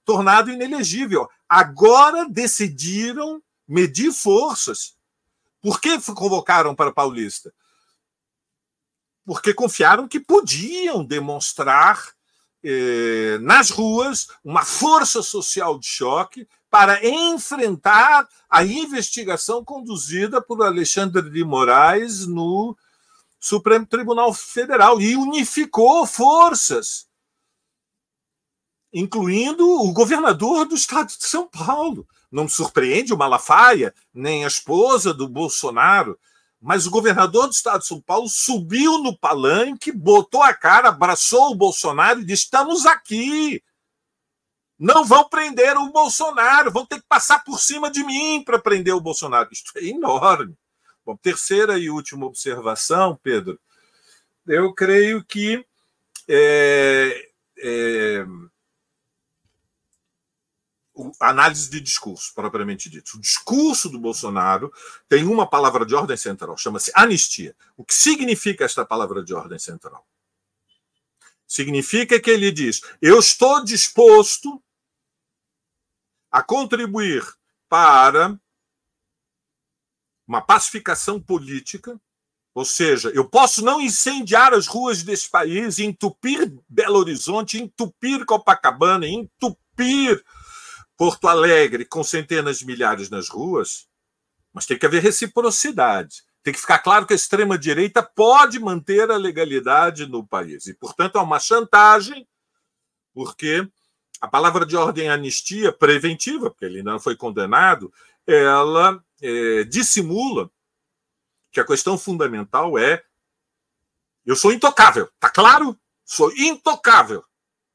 tornado 0.05 0.50
inelegível. 0.50 1.28
Agora 1.47 2.26
decidiram 2.28 3.43
medir 3.67 4.11
forças. 4.11 4.97
Por 5.61 5.81
que 5.81 6.00
convocaram 6.14 6.75
para 6.75 6.93
Paulista? 6.93 7.52
Porque 9.26 9.52
confiaram 9.52 10.09
que 10.09 10.19
podiam 10.19 11.05
demonstrar 11.05 12.02
eh, 12.64 13.37
nas 13.43 13.69
ruas 13.69 14.28
uma 14.43 14.64
força 14.64 15.23
social 15.23 15.78
de 15.78 15.87
choque 15.87 16.49
para 16.70 17.06
enfrentar 17.06 18.28
a 18.48 18.64
investigação 18.64 19.64
conduzida 19.64 20.40
por 20.40 20.62
Alexandre 20.62 21.28
de 21.30 21.44
Moraes 21.44 22.26
no 22.26 22.76
Supremo 23.40 23.87
Tribunal 23.87 24.32
Federal 24.34 25.00
e 25.00 25.16
unificou 25.16 26.06
forças, 26.06 27.06
incluindo 28.92 29.66
o 29.82 29.92
governador 29.92 30.66
do 30.66 30.75
estado 30.75 31.08
de 31.08 31.25
São 31.25 31.46
Paulo. 31.46 32.06
Não 32.30 32.48
surpreende 32.48 33.14
o 33.14 33.18
Malafaia, 33.18 33.94
nem 34.12 34.44
a 34.44 34.48
esposa 34.48 35.14
do 35.14 35.28
Bolsonaro, 35.28 36.18
mas 36.60 36.87
o 36.87 36.90
governador 36.90 37.46
do 37.46 37.52
estado 37.52 37.80
de 37.80 37.87
São 37.87 38.00
Paulo 38.00 38.28
subiu 38.28 38.98
no 38.98 39.16
palanque, 39.16 39.92
botou 39.92 40.42
a 40.42 40.52
cara, 40.52 40.88
abraçou 40.88 41.52
o 41.52 41.54
Bolsonaro 41.54 42.20
e 42.20 42.25
disse: 42.25 42.44
Estamos 42.44 42.84
aqui, 42.84 43.62
não 44.78 45.04
vão 45.04 45.28
prender 45.28 45.76
o 45.76 45.90
Bolsonaro, 45.90 46.70
vão 46.70 46.87
ter 46.87 47.00
que 47.00 47.08
passar 47.08 47.42
por 47.42 47.58
cima 47.58 47.90
de 47.90 48.04
mim 48.04 48.42
para 48.44 48.58
prender 48.58 48.94
o 48.94 49.00
Bolsonaro. 49.00 49.49
Isto 49.50 49.73
é 49.76 49.85
enorme. 49.85 50.56
Bom, 51.04 51.16
terceira 51.16 51.78
e 51.78 51.90
última 51.90 52.26
observação, 52.26 53.18
Pedro. 53.23 53.58
Eu 54.47 54.73
creio 54.73 55.25
que 55.25 55.66
é, 56.28 57.30
é, 57.58 58.26
análise 61.20 61.70
de 61.70 61.80
discurso, 61.80 62.32
propriamente 62.35 62.88
dito. 62.88 63.16
O 63.16 63.20
discurso 63.20 63.88
do 63.88 63.99
Bolsonaro 63.99 64.73
tem 65.08 65.25
uma 65.25 65.49
palavra 65.49 65.85
de 65.85 65.94
ordem 65.94 66.16
central, 66.16 66.56
chama-se 66.56 66.92
anistia. 66.94 67.56
O 67.76 67.85
que 67.85 67.94
significa 67.94 68.64
esta 68.64 68.85
palavra 68.85 69.25
de 69.25 69.35
ordem 69.35 69.58
central? 69.58 70.06
Significa 71.46 72.20
que 72.20 72.31
ele 72.31 72.53
diz: 72.53 72.83
eu 73.00 73.18
estou 73.18 73.64
disposto 73.64 74.62
a 76.31 76.43
contribuir 76.43 77.23
para 77.69 78.38
uma 80.27 80.43
pacificação 80.43 81.21
política, 81.21 81.99
ou 82.55 82.64
seja, 82.64 83.11
eu 83.11 83.29
posso 83.29 83.64
não 83.64 83.81
incendiar 83.81 84.53
as 84.53 84.67
ruas 84.67 85.03
desse 85.03 85.31
país, 85.31 85.79
entupir 85.79 86.53
Belo 86.69 86.99
Horizonte, 86.99 87.57
entupir 87.57 88.27
Copacabana, 88.27 89.07
entupir 89.07 90.23
Porto 90.97 91.29
Alegre 91.29 91.85
com 91.85 92.03
centenas 92.03 92.59
de 92.59 92.67
milhares 92.67 93.09
nas 93.09 93.29
ruas, 93.29 93.87
mas 94.53 94.67
tem 94.67 94.79
que 94.79 94.85
haver 94.85 95.03
reciprocidade. 95.03 96.25
Tem 96.43 96.53
que 96.53 96.61
ficar 96.61 96.79
claro 96.79 97.07
que 97.07 97.12
a 97.12 97.17
extrema-direita 97.17 98.03
pode 98.03 98.59
manter 98.59 99.11
a 99.11 99.17
legalidade 99.17 100.07
no 100.07 100.27
país. 100.27 100.67
E, 100.67 100.75
portanto, 100.75 101.19
é 101.19 101.21
uma 101.21 101.38
chantagem, 101.38 102.27
porque 103.14 103.69
a 104.20 104.28
palavra 104.28 104.66
de 104.66 104.76
ordem 104.76 105.09
anistia 105.09 105.72
preventiva, 105.72 106.50
porque 106.50 106.64
ele 106.64 106.83
não 106.83 106.98
foi 106.98 107.16
condenado, 107.16 107.92
ela 108.26 109.02
é, 109.22 109.64
dissimula 109.64 110.50
que 111.50 111.61
a 111.61 111.66
questão 111.66 111.96
fundamental 111.96 112.78
é 112.78 113.04
eu 114.26 114.37
sou 114.37 114.52
intocável, 114.52 115.11
tá 115.18 115.31
claro? 115.31 115.78
Sou 116.04 116.31
intocável. 116.37 117.24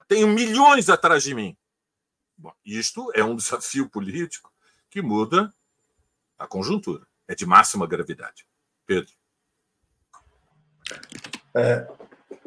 Tenho 0.07 0.27
milhões 0.27 0.87
atrás 0.87 1.23
de 1.23 1.33
mim. 1.33 1.57
Bom, 2.37 2.53
isto 2.63 3.11
é 3.15 3.23
um 3.23 3.35
desafio 3.35 3.89
político 3.89 4.53
que 4.87 5.01
muda 5.01 5.51
a 6.37 6.45
conjuntura. 6.45 7.07
É 7.27 7.33
de 7.33 7.45
máxima 7.45 7.87
gravidade. 7.87 8.45
Pedro. 8.85 9.11
É, 11.55 11.87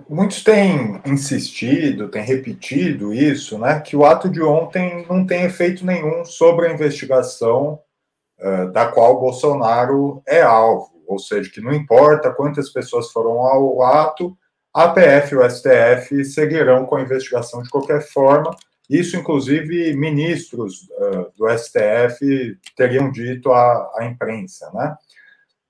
muitos 0.09 0.42
têm 0.44 1.00
insistido, 1.06 2.09
têm 2.09 2.22
repetido 2.22 3.12
isso, 3.12 3.59
né, 3.59 3.80
que 3.80 3.96
o 3.96 4.04
ato 4.04 4.28
de 4.28 4.42
ontem 4.42 5.06
não 5.09 5.26
tem 5.26 5.44
efeito 5.44 5.85
nenhum 5.85 6.24
sobre 6.24 6.66
a 6.66 6.72
investigação 6.72 7.80
uh, 8.40 8.70
da 8.72 8.87
qual 8.87 9.20
Bolsonaro 9.20 10.22
é 10.26 10.42
alvo, 10.42 10.90
ou 11.06 11.18
seja, 11.18 11.50
que 11.50 11.61
não 11.61 11.72
importa 11.72 12.32
quantas 12.32 12.70
pessoas 12.70 13.11
foram 13.11 13.40
ao 13.40 13.82
ato, 13.82 14.37
a 14.72 14.88
PF 14.88 15.35
e 15.35 15.38
o 15.38 15.50
STF 15.50 16.24
seguirão 16.26 16.85
com 16.85 16.96
a 16.96 17.00
investigação 17.00 17.62
de 17.62 17.70
qualquer 17.70 18.02
forma. 18.02 18.54
Isso, 18.90 19.16
inclusive, 19.16 19.96
ministros 19.96 20.82
uh, 20.98 21.32
do 21.35 21.48
STF 21.59 22.59
teriam 22.76 23.11
dito 23.11 23.50
à, 23.50 23.90
à 23.96 24.04
imprensa, 24.04 24.70
né? 24.74 24.94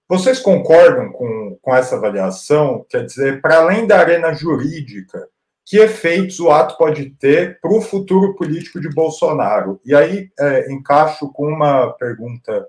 Vocês 0.09 0.39
concordam 0.39 1.11
com, 1.11 1.59
com 1.61 1.75
essa 1.75 1.97
avaliação? 1.97 2.87
Quer 2.89 3.05
dizer, 3.05 3.41
para 3.41 3.59
além 3.59 3.87
da 3.87 3.99
arena 3.99 4.33
jurídica, 4.33 5.29
que 5.65 5.79
efeitos 5.79 6.39
o 6.39 6.51
ato 6.51 6.77
pode 6.79 7.11
ter 7.11 7.61
para 7.61 7.73
o 7.73 7.83
futuro 7.83 8.37
político 8.37 8.81
de 8.81 8.89
Bolsonaro? 8.89 9.81
E 9.85 9.95
aí 9.95 10.31
é, 10.39 10.73
encaixo 10.73 11.29
com 11.33 11.49
uma 11.49 11.91
pergunta 11.95 12.69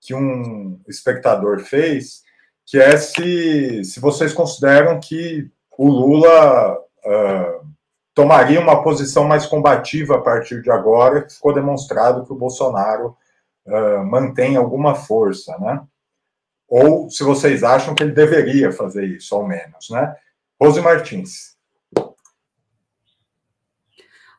que 0.00 0.12
um 0.12 0.80
espectador 0.88 1.60
fez, 1.60 2.22
que 2.66 2.78
é 2.78 2.96
se, 2.96 3.84
se 3.84 4.00
vocês 4.00 4.32
consideram 4.32 4.98
que 4.98 5.48
o 5.78 5.88
Lula 5.88 6.76
uh, 6.76 7.66
tomaria 8.14 8.60
uma 8.60 8.82
posição 8.82 9.24
mais 9.24 9.46
combativa 9.46 10.16
a 10.16 10.20
partir 10.20 10.60
de 10.60 10.70
agora, 10.70 11.22
que 11.22 11.34
ficou 11.34 11.54
demonstrado 11.54 12.24
que 12.24 12.32
o 12.32 12.36
Bolsonaro 12.36 13.16
uh, 13.66 14.04
mantém 14.04 14.56
alguma 14.56 14.94
força, 14.94 15.56
né? 15.58 15.80
Ou 16.74 17.10
se 17.10 17.22
vocês 17.22 17.62
acham 17.62 17.94
que 17.94 18.02
ele 18.02 18.12
deveria 18.12 18.72
fazer 18.72 19.04
isso, 19.04 19.34
ao 19.34 19.46
menos, 19.46 19.90
né? 19.90 20.16
Rose 20.58 20.80
Martins. 20.80 21.54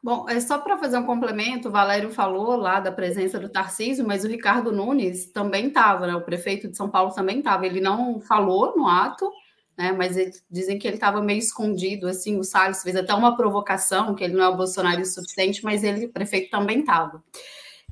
Bom, 0.02 0.28
é 0.28 0.40
só 0.40 0.58
para 0.58 0.80
fazer 0.80 0.98
um 0.98 1.06
complemento, 1.06 1.68
o 1.70 1.72
Valério 1.72 2.10
falou 2.10 2.56
lá 2.56 2.80
da 2.80 2.92
presença 2.92 3.40
do 3.40 3.50
Tarcísio, 3.50 4.04
mas 4.06 4.26
o 4.26 4.28
Ricardo 4.28 4.72
Nunes 4.72 5.28
também 5.28 5.68
estava, 5.68 6.08
né? 6.08 6.16
O 6.16 6.24
prefeito 6.24 6.68
de 6.68 6.76
São 6.76 6.90
Paulo 6.90 7.14
também 7.14 7.38
estava. 7.38 7.68
Ele 7.68 7.80
não 7.80 8.20
falou 8.20 8.76
no 8.76 8.88
ato, 8.88 9.32
né? 9.78 9.92
Mas 9.92 10.16
dizem 10.50 10.80
que 10.80 10.88
ele 10.88 10.96
estava 10.96 11.22
meio 11.22 11.38
escondido, 11.38 12.08
assim. 12.08 12.40
O 12.40 12.44
Salles 12.44 12.82
fez 12.82 12.96
até 12.96 13.14
uma 13.14 13.38
provocação, 13.38 14.16
que 14.16 14.24
ele 14.24 14.34
não 14.34 14.44
é 14.44 14.50
o 14.50 14.58
Bolsonaro 14.58 15.02
o 15.02 15.06
suficiente, 15.06 15.64
mas 15.64 15.84
ele, 15.84 16.08
o 16.08 16.12
prefeito, 16.12 16.50
também 16.50 16.80
estava. 16.80 17.24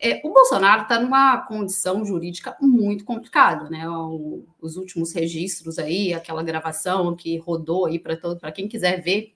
É, 0.04 0.20
o 0.24 0.34
Bolsonaro 0.34 0.82
está 0.82 1.00
numa 1.00 1.38
condição 1.46 2.04
jurídica 2.04 2.58
muito 2.60 3.06
complicada, 3.06 3.70
né? 3.70 3.88
O, 3.88 4.44
os 4.60 4.76
últimos 4.76 5.14
registros 5.14 5.78
aí, 5.78 6.12
aquela 6.12 6.42
gravação 6.42 7.16
que 7.16 7.38
rodou 7.38 7.86
aí 7.86 8.00
para 8.00 8.18
todo, 8.18 8.40
para 8.40 8.52
quem 8.52 8.68
quiser 8.68 9.00
ver, 9.00 9.36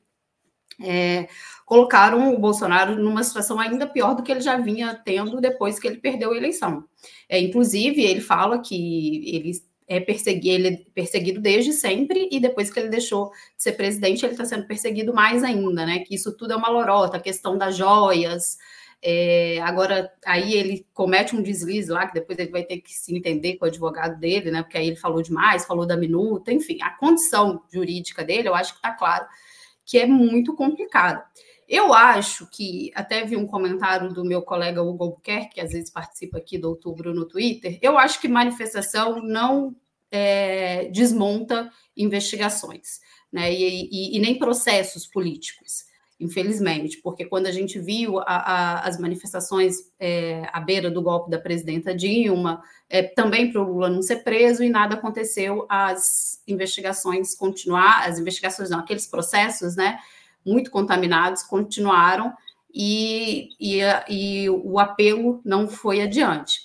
é, 0.81 1.27
colocaram 1.65 2.33
o 2.33 2.39
Bolsonaro 2.39 2.95
numa 2.95 3.23
situação 3.23 3.59
ainda 3.59 3.85
pior 3.85 4.15
do 4.15 4.23
que 4.23 4.31
ele 4.31 4.41
já 4.41 4.57
vinha 4.57 4.99
tendo 5.05 5.39
depois 5.39 5.77
que 5.79 5.87
ele 5.87 5.97
perdeu 5.97 6.31
a 6.31 6.37
eleição. 6.37 6.83
É, 7.29 7.39
inclusive, 7.39 8.03
ele 8.03 8.19
fala 8.19 8.59
que 8.59 9.35
ele 9.35 9.51
é 9.87 9.99
perseguido, 9.99 10.65
ele 10.65 10.67
é 10.67 10.77
perseguido 10.95 11.39
desde 11.39 11.73
sempre, 11.73 12.27
e 12.31 12.39
depois 12.39 12.71
que 12.71 12.79
ele 12.79 12.89
deixou 12.89 13.29
de 13.55 13.61
ser 13.61 13.73
presidente, 13.73 14.25
ele 14.25 14.33
está 14.33 14.45
sendo 14.45 14.65
perseguido 14.65 15.13
mais 15.13 15.43
ainda, 15.43 15.85
né? 15.85 15.99
Que 15.99 16.15
isso 16.15 16.35
tudo 16.35 16.53
é 16.53 16.55
uma 16.55 16.69
lorota, 16.69 17.17
a 17.17 17.21
questão 17.21 17.55
das 17.55 17.77
joias, 17.77 18.57
é, 19.07 19.59
agora, 19.61 20.11
aí 20.25 20.55
ele 20.55 20.87
comete 20.91 21.35
um 21.35 21.41
deslize 21.43 21.91
lá, 21.91 22.07
que 22.07 22.15
depois 22.15 22.39
ele 22.39 22.49
vai 22.49 22.63
ter 22.63 22.79
que 22.79 22.91
se 22.91 23.15
entender 23.15 23.55
com 23.55 23.65
o 23.65 23.67
advogado 23.67 24.19
dele, 24.19 24.49
né? 24.49 24.63
Porque 24.63 24.79
aí 24.79 24.87
ele 24.87 24.95
falou 24.95 25.21
demais, 25.21 25.63
falou 25.63 25.85
da 25.85 25.95
minuta, 25.95 26.51
enfim, 26.51 26.79
a 26.81 26.89
condição 26.89 27.61
jurídica 27.71 28.23
dele, 28.23 28.47
eu 28.47 28.55
acho 28.55 28.73
que 28.73 28.79
está 28.79 28.91
claro 28.93 29.27
que 29.85 29.99
é 29.99 30.07
muito 30.07 30.55
complicada. 30.55 31.23
Eu 31.69 31.93
acho 31.93 32.49
que, 32.49 32.91
até 32.95 33.23
vi 33.23 33.37
um 33.37 33.45
comentário 33.45 34.11
do 34.11 34.25
meu 34.25 34.41
colega 34.41 34.81
Hugo 34.81 35.03
Albuquerque, 35.03 35.53
que 35.53 35.61
às 35.61 35.71
vezes 35.71 35.91
participa 35.91 36.39
aqui 36.39 36.57
do 36.57 36.69
outubro 36.69 37.13
no 37.13 37.27
Twitter, 37.27 37.77
eu 37.83 37.99
acho 37.99 38.19
que 38.19 38.27
manifestação 38.27 39.21
não 39.21 39.75
é, 40.09 40.85
desmonta 40.85 41.71
investigações, 41.95 43.01
né? 43.31 43.53
E, 43.53 43.87
e, 43.91 44.17
e, 44.17 44.19
nem 44.19 44.39
processos 44.39 45.05
políticos, 45.05 45.85
infelizmente, 46.25 46.99
porque 47.01 47.25
quando 47.25 47.45
a 47.47 47.51
gente 47.51 47.79
viu 47.79 48.19
a, 48.19 48.23
a, 48.25 48.79
as 48.87 48.99
manifestações 48.99 49.75
é, 49.99 50.47
à 50.51 50.59
beira 50.59 50.91
do 50.91 51.01
golpe 51.01 51.29
da 51.29 51.39
presidenta 51.39 51.95
Dilma, 51.95 52.61
é, 52.89 53.03
também 53.03 53.51
para 53.51 53.61
o 53.61 53.71
Lula 53.71 53.89
não 53.89 54.01
ser 54.01 54.17
preso 54.17 54.63
e 54.63 54.69
nada 54.69 54.95
aconteceu, 54.95 55.65
as 55.69 56.01
investigações 56.47 57.35
continuar, 57.35 58.07
as 58.07 58.19
investigações 58.19 58.69
não, 58.69 58.79
aqueles 58.79 59.07
processos, 59.07 59.75
né? 59.75 59.99
Muito 60.45 60.69
contaminados 60.69 61.43
continuaram 61.43 62.33
e, 62.73 63.49
e, 63.59 63.79
e 64.09 64.49
o 64.49 64.77
apelo 64.79 65.41
não 65.45 65.67
foi 65.67 66.01
adiante. 66.01 66.59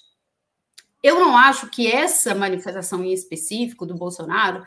Eu 1.02 1.18
não 1.18 1.36
acho 1.36 1.70
que 1.70 1.90
essa 1.90 2.34
manifestação 2.34 3.02
em 3.04 3.12
específico 3.12 3.86
do 3.86 3.94
Bolsonaro, 3.94 4.62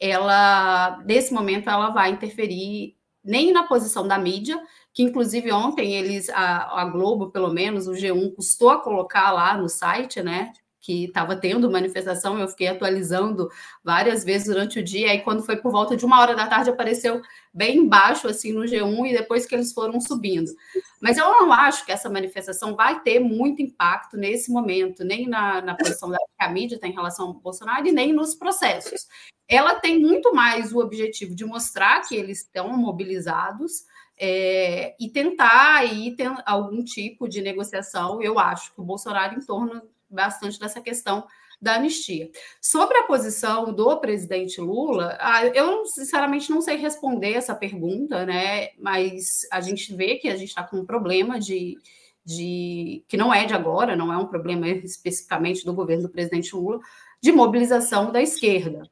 ela, 0.00 1.02
nesse 1.06 1.32
momento, 1.32 1.70
ela 1.70 1.90
vai 1.90 2.10
interferir 2.10 2.97
nem 3.28 3.52
na 3.52 3.64
posição 3.64 4.08
da 4.08 4.18
mídia, 4.18 4.58
que 4.92 5.02
inclusive 5.02 5.52
ontem 5.52 5.94
eles, 5.94 6.28
a, 6.30 6.80
a 6.80 6.84
Globo, 6.86 7.30
pelo 7.30 7.52
menos, 7.52 7.86
o 7.86 7.92
G1, 7.92 8.34
custou 8.34 8.70
a 8.70 8.80
colocar 8.80 9.30
lá 9.30 9.56
no 9.56 9.68
site, 9.68 10.22
né? 10.22 10.52
Que 10.88 11.04
estava 11.04 11.36
tendo 11.36 11.70
manifestação, 11.70 12.38
eu 12.38 12.48
fiquei 12.48 12.66
atualizando 12.66 13.50
várias 13.84 14.24
vezes 14.24 14.46
durante 14.46 14.78
o 14.78 14.82
dia, 14.82 15.10
aí 15.10 15.20
quando 15.20 15.42
foi 15.42 15.58
por 15.58 15.70
volta 15.70 15.94
de 15.94 16.06
uma 16.06 16.18
hora 16.18 16.34
da 16.34 16.46
tarde 16.46 16.70
apareceu 16.70 17.20
bem 17.52 17.76
embaixo, 17.76 18.26
assim, 18.26 18.54
no 18.54 18.62
G1, 18.62 19.10
e 19.10 19.12
depois 19.12 19.44
que 19.44 19.54
eles 19.54 19.70
foram 19.70 20.00
subindo. 20.00 20.50
Mas 20.98 21.18
eu 21.18 21.26
não 21.26 21.52
acho 21.52 21.84
que 21.84 21.92
essa 21.92 22.08
manifestação 22.08 22.74
vai 22.74 23.02
ter 23.02 23.20
muito 23.20 23.60
impacto 23.60 24.16
nesse 24.16 24.50
momento, 24.50 25.04
nem 25.04 25.28
na, 25.28 25.60
na 25.60 25.74
posição 25.74 26.08
da 26.08 26.16
a 26.38 26.48
mídia 26.48 26.78
tem 26.78 26.90
em 26.90 26.94
relação 26.94 27.26
ao 27.26 27.34
Bolsonaro, 27.34 27.86
e 27.86 27.92
nem 27.92 28.10
nos 28.10 28.34
processos. 28.34 29.06
Ela 29.46 29.74
tem 29.74 30.00
muito 30.00 30.34
mais 30.34 30.72
o 30.72 30.78
objetivo 30.78 31.34
de 31.34 31.44
mostrar 31.44 32.00
que 32.08 32.16
eles 32.16 32.38
estão 32.38 32.74
mobilizados, 32.78 33.84
é, 34.18 34.96
e 34.98 35.10
tentar 35.10 35.76
aí 35.76 36.16
ter 36.16 36.32
algum 36.46 36.82
tipo 36.82 37.28
de 37.28 37.42
negociação, 37.42 38.22
eu 38.22 38.38
acho 38.38 38.72
que 38.72 38.80
o 38.80 38.84
Bolsonaro 38.84 39.34
em 39.34 39.44
torno 39.44 39.82
bastante 40.10 40.58
dessa 40.58 40.80
questão 40.80 41.26
da 41.60 41.74
anistia. 41.74 42.30
Sobre 42.60 42.96
a 42.98 43.02
posição 43.02 43.72
do 43.72 43.98
presidente 43.98 44.60
Lula, 44.60 45.16
ah, 45.20 45.44
eu 45.46 45.84
sinceramente 45.86 46.50
não 46.50 46.60
sei 46.60 46.76
responder 46.76 47.32
essa 47.32 47.54
pergunta, 47.54 48.24
né? 48.24 48.68
Mas 48.78 49.40
a 49.50 49.60
gente 49.60 49.94
vê 49.94 50.16
que 50.16 50.28
a 50.28 50.36
gente 50.36 50.50
está 50.50 50.62
com 50.62 50.78
um 50.78 50.86
problema 50.86 51.38
de, 51.38 51.76
de 52.24 53.04
que 53.08 53.16
não 53.16 53.34
é 53.34 53.44
de 53.44 53.54
agora, 53.54 53.96
não 53.96 54.12
é 54.12 54.16
um 54.16 54.26
problema 54.26 54.68
especificamente 54.68 55.64
do 55.64 55.74
governo 55.74 56.04
do 56.04 56.10
presidente 56.10 56.54
Lula, 56.54 56.80
de 57.20 57.32
mobilização 57.32 58.12
da 58.12 58.22
esquerda. 58.22 58.88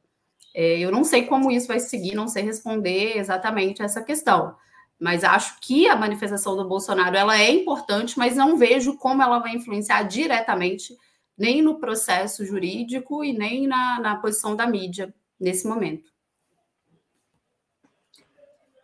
É, 0.53 0.79
eu 0.79 0.91
não 0.91 1.03
sei 1.03 1.25
como 1.25 1.51
isso 1.51 1.67
vai 1.67 1.79
seguir, 1.79 2.15
não 2.15 2.27
sei 2.27 2.43
responder 2.43 3.17
exatamente 3.17 3.81
essa 3.81 4.03
questão. 4.03 4.55
Mas 4.99 5.23
acho 5.23 5.59
que 5.61 5.87
a 5.87 5.95
manifestação 5.95 6.57
do 6.57 6.67
Bolsonaro 6.67 7.15
ela 7.15 7.39
é 7.39 7.51
importante, 7.51 8.17
mas 8.17 8.35
não 8.35 8.57
vejo 8.57 8.97
como 8.97 9.21
ela 9.21 9.39
vai 9.39 9.53
influenciar 9.53 10.03
diretamente 10.03 10.97
nem 11.37 11.61
no 11.61 11.79
processo 11.79 12.45
jurídico 12.45 13.23
e 13.23 13.31
nem 13.31 13.67
na, 13.67 13.99
na 13.99 14.15
posição 14.15 14.55
da 14.55 14.65
mídia 14.65 15.13
nesse 15.39 15.67
momento. 15.67 16.11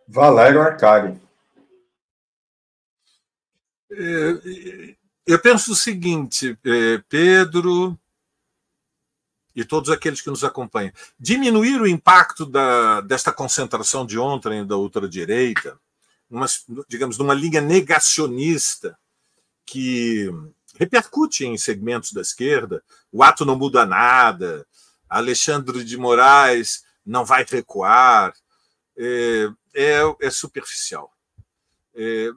Valério 0.08 0.62
Arcari. 0.62 1.20
É, 3.92 4.96
eu 5.26 5.40
penso 5.40 5.72
o 5.72 5.76
seguinte, 5.76 6.58
é, 6.64 6.98
Pedro 7.10 7.98
e 9.56 9.64
todos 9.64 9.90
aqueles 9.90 10.22
que 10.22 10.30
nos 10.30 10.44
acompanham, 10.44 10.92
diminuir 11.20 11.80
o 11.80 11.88
impacto 11.88 12.46
da, 12.46 13.02
desta 13.02 13.32
concentração 13.32 14.06
de 14.06 14.18
ontem 14.18 14.66
da 14.66 14.78
ultradireita, 14.78 15.80
uma, 16.30 16.48
digamos, 16.88 17.18
numa 17.18 17.34
linha 17.34 17.62
negacionista 17.62 18.98
que 19.66 20.28
repercute 20.80 21.46
em 21.46 21.58
segmentos 21.58 22.12
da 22.12 22.22
esquerda. 22.22 22.84
O 23.12 23.24
ato 23.24 23.46
não 23.46 23.58
muda 23.58 23.86
nada, 23.86 24.66
Alexandre 25.10 25.84
de 25.84 25.98
Moraes 25.98 26.84
não 27.06 27.26
vai 27.26 27.46
recuar, 27.48 28.34
é, 28.98 29.50
é, 29.76 30.02
é 30.22 30.30
superficial. 30.30 31.12
É, 31.96 32.30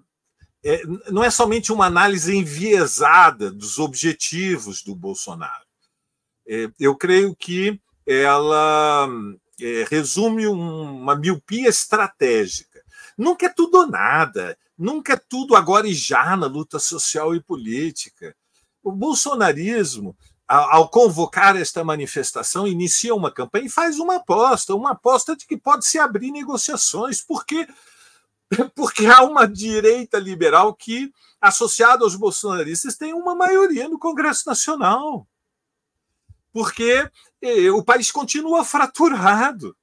é, 0.64 0.82
não 1.10 1.22
é 1.22 1.30
somente 1.30 1.72
uma 1.72 1.86
análise 1.86 2.34
enviesada 2.34 3.50
dos 3.50 3.78
objetivos 3.78 4.82
do 4.82 4.94
Bolsonaro. 4.94 5.64
É, 6.46 6.68
eu 6.78 6.96
creio 6.96 7.34
que 7.34 7.80
ela 8.06 9.08
é, 9.60 9.84
resume 9.88 10.46
uma 10.46 11.16
miopia 11.16 11.68
estratégica. 11.68 12.82
Nunca 13.16 13.46
é 13.46 13.48
tudo 13.48 13.78
ou 13.78 13.86
nada. 13.86 14.58
Nunca 14.78 15.14
é 15.14 15.16
tudo 15.16 15.56
agora 15.56 15.88
e 15.88 15.94
já 15.94 16.36
na 16.36 16.46
luta 16.46 16.78
social 16.78 17.34
e 17.34 17.42
política. 17.42 18.36
O 18.82 18.92
bolsonarismo, 18.92 20.16
ao 20.46 20.88
convocar 20.88 21.56
esta 21.56 21.82
manifestação, 21.82 22.66
inicia 22.66 23.14
uma 23.14 23.32
campanha 23.32 23.66
e 23.66 23.70
faz 23.70 23.98
uma 23.98 24.16
aposta, 24.16 24.74
uma 24.74 24.92
aposta 24.92 25.34
de 25.34 25.46
que 25.46 25.56
pode 25.56 25.86
se 25.86 25.98
abrir 25.98 26.30
negociações, 26.30 27.20
porque 27.20 27.66
porque 28.74 29.06
há 29.06 29.22
uma 29.22 29.46
direita 29.46 30.18
liberal 30.18 30.74
que, 30.74 31.12
associada 31.40 32.04
aos 32.04 32.14
bolsonaristas, 32.14 32.96
tem 32.96 33.12
uma 33.12 33.34
maioria 33.34 33.88
no 33.88 33.98
Congresso 33.98 34.44
Nacional. 34.46 35.26
Porque 36.52 37.10
eh, 37.42 37.70
o 37.70 37.82
país 37.82 38.10
continua 38.10 38.64
fraturado. 38.64 39.76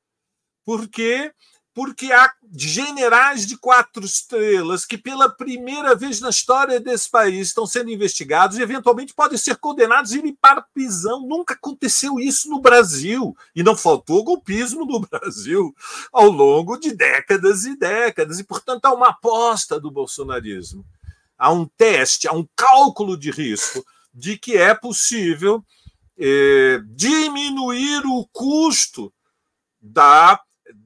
Porque 0.65 1.33
porque 1.73 2.11
há 2.11 2.31
generais 2.55 3.47
de 3.47 3.57
quatro 3.57 4.05
estrelas 4.05 4.85
que, 4.85 4.97
pela 4.97 5.27
primeira 5.27 5.95
vez 5.95 6.19
na 6.21 6.29
história 6.29 6.79
desse 6.79 7.09
país, 7.09 7.47
estão 7.47 7.65
sendo 7.65 7.89
investigados 7.89 8.57
e, 8.57 8.61
eventualmente, 8.61 9.13
podem 9.13 9.37
ser 9.37 9.57
condenados 9.57 10.11
e 10.11 10.19
ir 10.19 10.37
para 10.39 10.61
prisão. 10.61 11.25
Nunca 11.25 11.55
aconteceu 11.55 12.19
isso 12.19 12.47
no 12.49 12.61
Brasil. 12.61 13.35
E 13.55 13.63
não 13.63 13.75
faltou 13.75 14.23
golpismo 14.23 14.85
no 14.85 14.99
Brasil 15.09 15.75
ao 16.11 16.29
longo 16.29 16.77
de 16.77 16.93
décadas 16.93 17.65
e 17.65 17.75
décadas. 17.75 18.39
E, 18.39 18.43
portanto, 18.43 18.85
há 18.85 18.93
uma 18.93 19.09
aposta 19.09 19.79
do 19.79 19.89
bolsonarismo. 19.89 20.85
Há 21.35 21.51
um 21.51 21.65
teste, 21.65 22.27
há 22.27 22.33
um 22.33 22.47
cálculo 22.55 23.17
de 23.17 23.31
risco 23.31 23.83
de 24.13 24.37
que 24.37 24.55
é 24.55 24.75
possível 24.75 25.65
eh, 26.19 26.79
diminuir 26.85 28.05
o 28.05 28.27
custo 28.31 29.11
da 29.81 30.39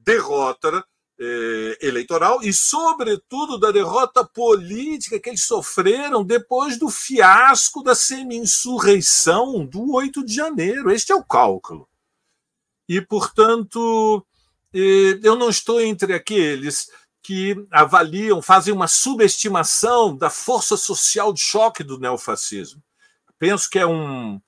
derrota 0.04 0.84
eh, 1.20 1.78
eleitoral 1.82 2.42
e, 2.42 2.52
sobretudo, 2.52 3.58
da 3.58 3.70
derrota 3.70 4.24
política 4.24 5.18
que 5.18 5.30
eles 5.30 5.44
sofreram 5.44 6.24
depois 6.24 6.78
do 6.78 6.88
fiasco 6.88 7.82
da 7.82 7.94
semi-insurreição 7.94 9.66
do 9.66 9.94
8 9.94 10.24
de 10.24 10.34
janeiro. 10.34 10.90
Este 10.90 11.12
é 11.12 11.16
o 11.16 11.24
cálculo. 11.24 11.88
E, 12.88 13.00
portanto, 13.00 14.24
eh, 14.72 15.18
eu 15.22 15.34
não 15.36 15.50
estou 15.50 15.80
entre 15.80 16.14
aqueles 16.14 16.88
que 17.22 17.66
avaliam, 17.70 18.40
fazem 18.40 18.72
uma 18.72 18.88
subestimação 18.88 20.16
da 20.16 20.30
força 20.30 20.76
social 20.76 21.32
de 21.32 21.40
choque 21.40 21.82
do 21.82 21.98
neofascismo. 21.98 22.82
Penso 23.38 23.68
que 23.68 23.78
é 23.78 23.86
um, 23.86 24.40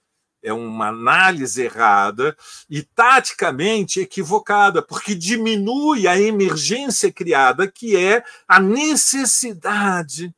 é 0.42 0.52
uma 0.52 0.88
análise 0.88 1.62
errada 1.62 2.36
e 2.68 2.82
taticamente 2.82 4.00
equivocada, 4.00 4.82
porque 4.82 5.14
diminui 5.14 6.06
a 6.06 6.18
emergência 6.18 7.12
criada, 7.12 7.70
que 7.70 7.96
é 7.96 8.24
a 8.48 8.58
necessidade 8.58 10.34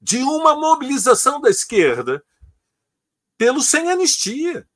de 0.00 0.18
uma 0.18 0.54
mobilização 0.54 1.40
da 1.40 1.50
esquerda 1.50 2.24
pelo 3.36 3.62
sem 3.62 3.90
anistia. 3.90 4.68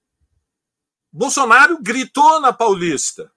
Bolsonaro 1.13 1.83
gritou 1.83 2.41
na 2.41 2.53
Paulista: 2.53 3.31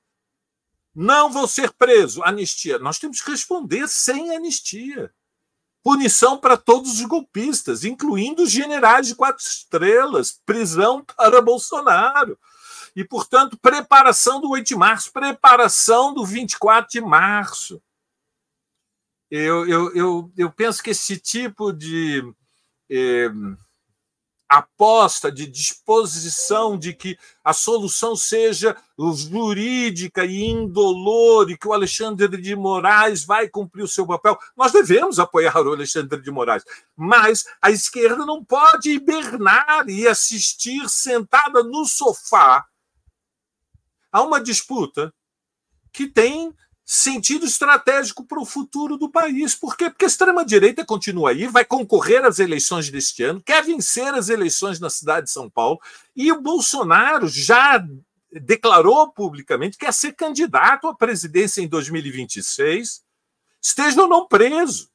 não 0.93 1.29
vou 1.31 1.47
ser 1.47 1.73
preso, 1.73 2.23
anistia. 2.23 2.79
Nós 2.79 2.97
temos 2.97 3.21
que 3.21 3.31
responder 3.31 3.87
sem 3.87 4.35
anistia 4.35 5.13
punição 5.85 6.35
para 6.35 6.57
todos 6.57 6.93
os 6.93 7.05
golpistas, 7.05 7.83
incluindo 7.83 8.41
os 8.41 8.51
generais 8.51 9.05
de 9.05 9.13
quatro 9.13 9.45
estrelas, 9.45 10.41
prisão 10.43 11.05
para 11.05 11.43
Bolsonaro. 11.43 12.39
E, 12.95 13.03
portanto, 13.03 13.55
preparação 13.55 14.41
do 14.41 14.49
8 14.49 14.65
de 14.65 14.75
março, 14.75 15.13
preparação 15.13 16.11
do 16.11 16.25
24 16.25 16.89
de 16.89 17.01
março. 17.01 17.79
Eu, 19.29 19.67
eu, 19.67 19.95
eu, 19.95 20.31
eu 20.35 20.51
penso 20.51 20.81
que 20.81 20.89
esse 20.89 21.19
tipo 21.19 21.71
de. 21.71 22.33
Eh, 22.89 23.29
aposta, 24.47 25.31
de 25.31 25.47
disposição 25.47 26.77
de 26.77 26.93
que 26.93 27.17
a 27.43 27.53
solução 27.53 28.15
seja 28.15 28.75
jurídica 28.97 30.25
e 30.25 30.45
indolor 30.45 31.49
e 31.49 31.57
que 31.57 31.67
o 31.67 31.73
Alexandre 31.73 32.41
de 32.41 32.55
Moraes 32.55 33.25
vai 33.25 33.49
cumprir 33.49 33.83
o 33.83 33.87
seu 33.87 34.05
papel. 34.05 34.37
Nós 34.55 34.71
devemos 34.71 35.19
apoiar 35.19 35.57
o 35.57 35.73
Alexandre 35.73 36.21
de 36.21 36.31
Moraes, 36.31 36.63
mas 36.95 37.45
a 37.61 37.71
esquerda 37.71 38.25
não 38.25 38.43
pode 38.43 38.91
hibernar 38.91 39.89
e 39.89 40.07
assistir 40.07 40.87
sentada 40.89 41.63
no 41.63 41.85
sofá 41.85 42.65
há 44.15 44.23
uma 44.23 44.39
disputa 44.39 45.13
que 45.91 46.07
tem 46.07 46.55
sentido 46.85 47.47
estratégico 47.47 48.23
para 48.23 48.39
o 48.39 48.45
futuro 48.45 48.95
do 48.95 49.09
país. 49.09 49.55
Por 49.55 49.75
quê? 49.75 49.89
Porque 49.89 50.05
a 50.05 50.07
extrema-direita 50.07 50.85
continua 50.85 51.31
aí, 51.31 51.47
vai 51.47 51.65
concorrer 51.65 52.23
às 52.23 52.37
eleições 52.37 52.91
deste 52.91 53.23
ano, 53.23 53.41
quer 53.41 53.63
vencer 53.63 54.13
as 54.13 54.29
eleições 54.29 54.79
na 54.79 54.89
cidade 54.89 55.25
de 55.25 55.31
São 55.31 55.49
Paulo, 55.49 55.79
e 56.15 56.31
o 56.31 56.39
Bolsonaro 56.39 57.27
já 57.27 57.83
declarou 58.31 59.11
publicamente 59.11 59.77
que 59.77 59.85
quer 59.85 59.93
ser 59.93 60.13
candidato 60.13 60.87
à 60.87 60.93
presidência 60.95 61.61
em 61.61 61.67
2026, 61.67 63.03
esteja 63.59 64.03
ou 64.03 64.07
não 64.07 64.27
preso. 64.27 64.89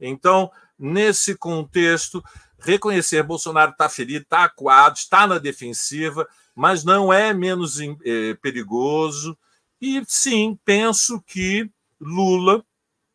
Então, 0.00 0.50
nesse 0.76 1.36
contexto, 1.36 2.24
reconhecer 2.58 3.22
Bolsonaro 3.22 3.70
está 3.70 3.88
ferido, 3.88 4.24
está 4.24 4.44
acuado, 4.44 4.96
está 4.96 5.28
na 5.28 5.38
defensiva, 5.38 6.26
mas 6.56 6.82
não 6.82 7.12
é 7.12 7.32
menos 7.32 7.78
eh, 7.80 8.34
perigoso 8.42 9.38
e 9.80 10.02
sim, 10.06 10.58
penso 10.64 11.20
que 11.22 11.70
Lula 12.00 12.64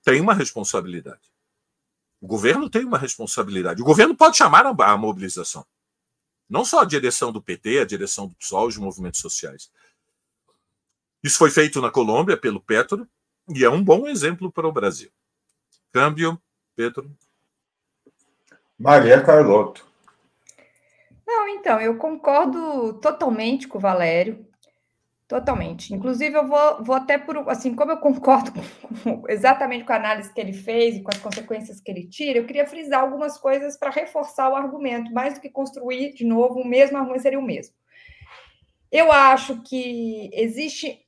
tem 0.04 0.22
uma 0.22 0.34
responsabilidade. 0.34 1.32
O 2.22 2.28
governo 2.28 2.70
tem 2.70 2.86
uma 2.86 2.98
responsabilidade. 2.98 3.82
O 3.82 3.86
governo 3.86 4.16
pode 4.16 4.38
chamar 4.38 4.66
a 4.66 4.98
mobilização. 4.98 5.66
Não 6.50 6.64
só 6.64 6.82
a 6.82 6.86
direção 6.86 7.32
do 7.32 7.42
PT, 7.42 7.80
a 7.80 7.86
direção 7.86 8.28
do 8.28 8.36
PSOL, 8.36 8.68
os 8.68 8.78
movimentos 8.78 9.20
sociais. 9.20 9.72
Isso 11.22 11.38
foi 11.38 11.50
feito 11.50 11.82
na 11.82 11.90
Colômbia 11.90 12.38
pelo 12.38 12.62
Petro 12.62 13.08
e 13.50 13.64
é 13.64 13.70
um 13.70 13.84
bom 13.84 14.08
exemplo 14.08 14.52
para 14.52 14.68
o 14.68 14.72
Brasil. 14.72 15.10
Câmbio, 15.92 16.42
Pedro. 16.76 17.10
Maria 18.78 19.22
Carlotto. 19.22 19.86
Não, 21.26 21.48
então, 21.48 21.80
eu 21.80 21.98
concordo 21.98 22.94
totalmente 23.02 23.68
com 23.68 23.78
o 23.78 23.82
Valério. 23.82 24.46
Totalmente. 25.28 25.94
Inclusive, 25.94 26.36
eu 26.36 26.48
vou, 26.48 26.84
vou 26.84 26.96
até 26.96 27.18
por. 27.18 27.50
Assim, 27.50 27.74
como 27.74 27.92
eu 27.92 27.98
concordo 27.98 28.52
com, 29.04 29.24
exatamente 29.30 29.86
com 29.86 29.94
a 29.94 29.96
análise 29.96 30.34
que 30.34 30.40
ele 30.40 30.54
fez 30.54 30.96
e 30.96 31.02
com 31.02 31.12
as 31.12 31.20
consequências 31.20 31.80
que 31.80 31.90
ele 31.90 32.08
tira, 32.08 32.40
eu 32.40 32.46
queria 32.46 32.68
frisar 32.68 33.02
algumas 33.02 33.38
coisas 33.38 33.78
para 33.78 33.90
reforçar 33.90 34.50
o 34.50 34.56
argumento, 34.56 35.14
mais 35.14 35.36
do 35.36 35.42
que 35.42 35.50
construir 35.50 36.14
de 36.14 36.26
novo 36.26 36.60
o 36.60 36.68
mesmo 36.68 36.98
argumento 36.98 37.22
seria 37.22 37.40
o 37.40 37.42
mesmo. 37.42 37.74
Eu 38.92 39.12
acho 39.12 39.64
que 39.64 40.30
existe, 40.34 41.04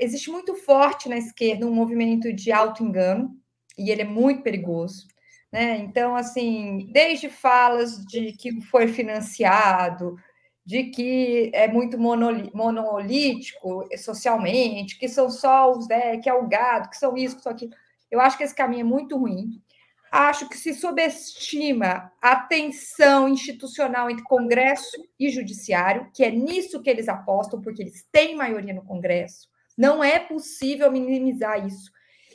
existe 0.00 0.30
muito 0.30 0.56
forte 0.56 1.08
na 1.08 1.16
esquerda 1.16 1.64
um 1.64 1.72
movimento 1.72 2.32
de 2.32 2.50
auto-engano, 2.50 3.30
e 3.78 3.90
ele 3.90 4.02
é 4.02 4.04
muito 4.04 4.42
perigoso. 4.42 5.06
Né? 5.52 5.78
Então, 5.78 6.16
assim, 6.16 6.90
desde 6.92 7.28
falas 7.28 8.04
de 8.04 8.32
que 8.32 8.60
foi 8.62 8.88
financiado, 8.88 10.16
de 10.64 10.84
que 10.84 11.50
é 11.52 11.68
muito 11.68 11.98
monolítico 11.98 13.86
socialmente, 13.98 14.98
que 14.98 15.08
são 15.08 15.28
só 15.28 15.70
os 15.70 15.86
né, 15.86 16.16
que 16.16 16.28
é 16.28 16.34
o 16.34 16.48
gado, 16.48 16.88
que 16.88 16.96
são 16.96 17.16
isso, 17.16 17.36
que 17.36 17.42
são 17.42 17.52
aquilo. 17.52 17.72
Eu 18.10 18.20
acho 18.20 18.38
que 18.38 18.44
esse 18.44 18.54
caminho 18.54 18.80
é 18.80 18.84
muito 18.84 19.18
ruim. 19.18 19.60
Acho 20.10 20.48
que 20.48 20.56
se 20.56 20.72
subestima 20.72 22.12
a 22.22 22.36
tensão 22.36 23.28
institucional 23.28 24.08
entre 24.08 24.22
Congresso 24.24 24.96
e 25.18 25.28
Judiciário, 25.28 26.08
que 26.14 26.24
é 26.24 26.30
nisso 26.30 26.80
que 26.80 26.88
eles 26.88 27.08
apostam, 27.08 27.60
porque 27.60 27.82
eles 27.82 28.06
têm 28.12 28.36
maioria 28.36 28.72
no 28.72 28.84
Congresso. 28.84 29.48
Não 29.76 30.02
é 30.02 30.20
possível 30.20 30.90
minimizar 30.90 31.66
isso. 31.66 31.90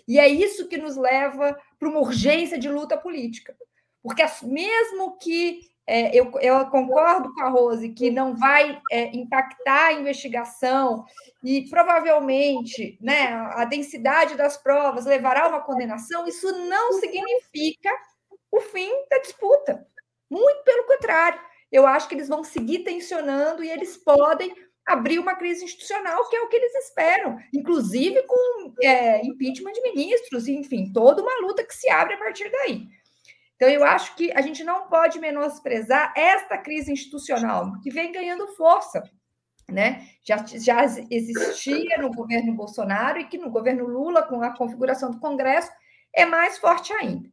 E 0.06 0.20
é 0.20 0.28
isso 0.28 0.68
que 0.68 0.78
nos 0.78 0.98
leva 0.98 1.58
para 1.80 1.88
uma 1.88 2.02
urgência 2.02 2.60
de 2.60 2.70
luta 2.70 2.98
política. 2.98 3.56
Porque 4.04 4.24
mesmo 4.44 5.18
que 5.18 5.62
é, 5.92 6.16
eu, 6.16 6.32
eu, 6.40 6.68
concordo 6.68 7.34
com 7.34 7.42
a 7.42 7.50
Rose 7.50 7.90
que 7.90 8.12
não 8.12 8.36
vai 8.36 8.80
é, 8.92 9.08
impactar 9.18 9.88
a 9.88 9.94
investigação 9.94 11.04
e 11.44 11.68
provavelmente 11.68 12.96
né, 13.02 13.34
a 13.56 13.66
densidade 13.66 14.36
das 14.36 14.56
provas 14.56 15.08
levará 15.08 15.46
a 15.46 15.48
uma 15.48 15.62
condenação. 15.62 16.28
Isso 16.28 16.52
não 16.68 16.94
significa 16.94 17.90
o 18.52 18.62
fim 18.62 18.88
da 19.10 19.18
disputa. 19.18 19.84
Muito 20.30 20.64
pelo 20.64 20.86
contrário. 20.86 21.42
Eu 21.72 21.88
acho 21.88 22.08
que 22.08 22.14
eles 22.14 22.28
vão 22.28 22.44
seguir 22.44 22.84
tensionando 22.84 23.64
e 23.64 23.72
eles 23.72 23.98
podem 23.98 24.54
abrir 24.86 25.18
uma 25.18 25.36
crise 25.36 25.66
institucional, 25.66 26.28
que 26.30 26.36
é 26.36 26.42
o 26.42 26.50
que 26.50 26.56
eles 26.56 26.74
esperam, 26.76 27.38
inclusive 27.54 28.24
com 28.24 28.74
é, 28.84 29.26
impeachment 29.26 29.72
de 29.72 29.82
ministros, 29.82 30.48
enfim, 30.48 30.92
toda 30.92 31.22
uma 31.22 31.42
luta 31.42 31.64
que 31.64 31.74
se 31.74 31.90
abre 31.90 32.14
a 32.14 32.18
partir 32.18 32.50
daí. 32.52 32.88
Então, 33.60 33.68
eu 33.68 33.84
acho 33.84 34.16
que 34.16 34.32
a 34.32 34.40
gente 34.40 34.64
não 34.64 34.88
pode 34.88 35.20
menosprezar 35.20 36.14
esta 36.16 36.58
crise 36.58 36.94
institucional, 36.94 37.78
que 37.82 37.92
vem 37.92 38.10
ganhando 38.10 38.48
força. 38.56 39.04
Né? 39.70 40.08
Já, 40.24 40.38
já 40.38 40.86
existia 41.12 41.98
no 41.98 42.10
governo 42.10 42.56
Bolsonaro 42.56 43.20
e 43.20 43.26
que 43.26 43.38
no 43.38 43.52
governo 43.52 43.86
Lula, 43.86 44.24
com 44.24 44.42
a 44.42 44.56
configuração 44.56 45.12
do 45.12 45.20
Congresso, 45.20 45.70
é 46.16 46.26
mais 46.26 46.58
forte 46.58 46.94
ainda. 46.94 47.30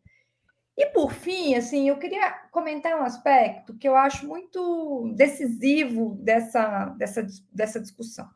E 0.76 0.86
por 0.86 1.12
fim, 1.12 1.54
assim, 1.54 1.88
eu 1.88 1.96
queria 1.96 2.32
comentar 2.50 3.00
um 3.00 3.04
aspecto 3.04 3.78
que 3.78 3.88
eu 3.88 3.94
acho 3.94 4.26
muito 4.26 5.14
decisivo 5.14 6.16
dessa, 6.20 6.86
dessa, 6.98 7.24
dessa 7.52 7.80
discussão. 7.80 8.28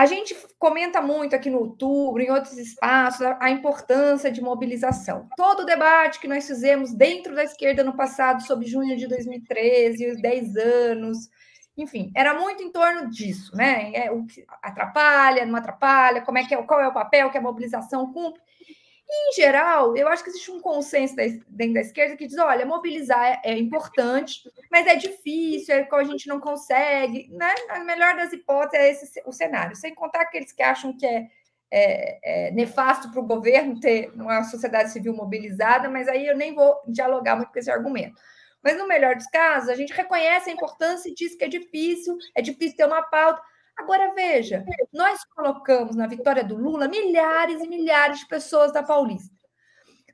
A 0.00 0.06
gente 0.06 0.34
comenta 0.58 1.02
muito 1.02 1.36
aqui 1.36 1.50
no 1.50 1.58
outubro, 1.58 2.22
em 2.22 2.30
outros 2.30 2.56
espaços, 2.56 3.20
a 3.38 3.50
importância 3.50 4.32
de 4.32 4.40
mobilização. 4.40 5.28
Todo 5.36 5.60
o 5.60 5.66
debate 5.66 6.18
que 6.18 6.26
nós 6.26 6.46
fizemos 6.46 6.94
dentro 6.94 7.34
da 7.34 7.44
esquerda 7.44 7.84
no 7.84 7.94
passado, 7.94 8.42
sobre 8.44 8.66
junho 8.66 8.96
de 8.96 9.06
2013, 9.06 10.12
os 10.12 10.22
10 10.22 10.56
anos, 10.56 11.28
enfim, 11.76 12.10
era 12.16 12.32
muito 12.32 12.62
em 12.62 12.72
torno 12.72 13.10
disso, 13.10 13.54
né? 13.54 13.92
É, 13.92 14.10
o 14.10 14.24
que 14.24 14.42
atrapalha, 14.62 15.44
não 15.44 15.56
atrapalha, 15.56 16.22
como 16.22 16.38
é 16.38 16.46
que 16.46 16.54
é, 16.54 16.62
qual 16.62 16.80
é 16.80 16.88
o 16.88 16.94
papel 16.94 17.28
que 17.28 17.36
a 17.36 17.42
mobilização 17.42 18.10
cumpre. 18.10 18.40
Em 19.12 19.32
geral, 19.34 19.96
eu 19.96 20.06
acho 20.06 20.22
que 20.22 20.30
existe 20.30 20.52
um 20.52 20.60
consenso 20.60 21.16
dentro 21.48 21.74
da 21.74 21.80
esquerda 21.80 22.16
que 22.16 22.28
diz: 22.28 22.38
olha, 22.38 22.64
mobilizar 22.64 23.24
é, 23.24 23.40
é 23.44 23.58
importante, 23.58 24.48
mas 24.70 24.86
é 24.86 24.94
difícil, 24.94 25.74
é 25.74 25.88
a 25.90 26.04
gente 26.04 26.28
não 26.28 26.38
consegue. 26.38 27.28
Né? 27.32 27.52
A 27.70 27.80
melhor 27.80 28.14
das 28.14 28.32
hipóteses 28.32 28.80
é 28.80 28.90
esse 28.90 29.22
o 29.26 29.32
cenário. 29.32 29.74
Sem 29.74 29.94
contar 29.94 30.20
aqueles 30.20 30.52
que 30.52 30.62
acham 30.62 30.96
que 30.96 31.04
é, 31.04 31.26
é, 31.72 32.48
é 32.48 32.50
nefasto 32.52 33.10
para 33.10 33.20
o 33.20 33.26
governo 33.26 33.80
ter 33.80 34.12
uma 34.14 34.44
sociedade 34.44 34.92
civil 34.92 35.12
mobilizada, 35.12 35.88
mas 35.88 36.06
aí 36.06 36.28
eu 36.28 36.36
nem 36.36 36.54
vou 36.54 36.80
dialogar 36.86 37.34
muito 37.34 37.50
com 37.50 37.58
esse 37.58 37.70
argumento. 37.70 38.14
Mas, 38.62 38.76
no 38.76 38.86
melhor 38.86 39.16
dos 39.16 39.26
casos, 39.26 39.70
a 39.70 39.74
gente 39.74 39.92
reconhece 39.92 40.50
a 40.50 40.52
importância 40.52 41.08
e 41.08 41.14
diz 41.14 41.34
que 41.34 41.44
é 41.44 41.48
difícil, 41.48 42.16
é 42.34 42.42
difícil 42.42 42.76
ter 42.76 42.84
uma 42.84 43.02
pauta. 43.02 43.42
Agora, 43.80 44.12
veja, 44.14 44.62
nós 44.92 45.24
colocamos 45.34 45.96
na 45.96 46.06
vitória 46.06 46.44
do 46.44 46.54
Lula 46.54 46.86
milhares 46.86 47.62
e 47.62 47.66
milhares 47.66 48.20
de 48.20 48.28
pessoas 48.28 48.70
da 48.72 48.82
Paulista. 48.82 49.34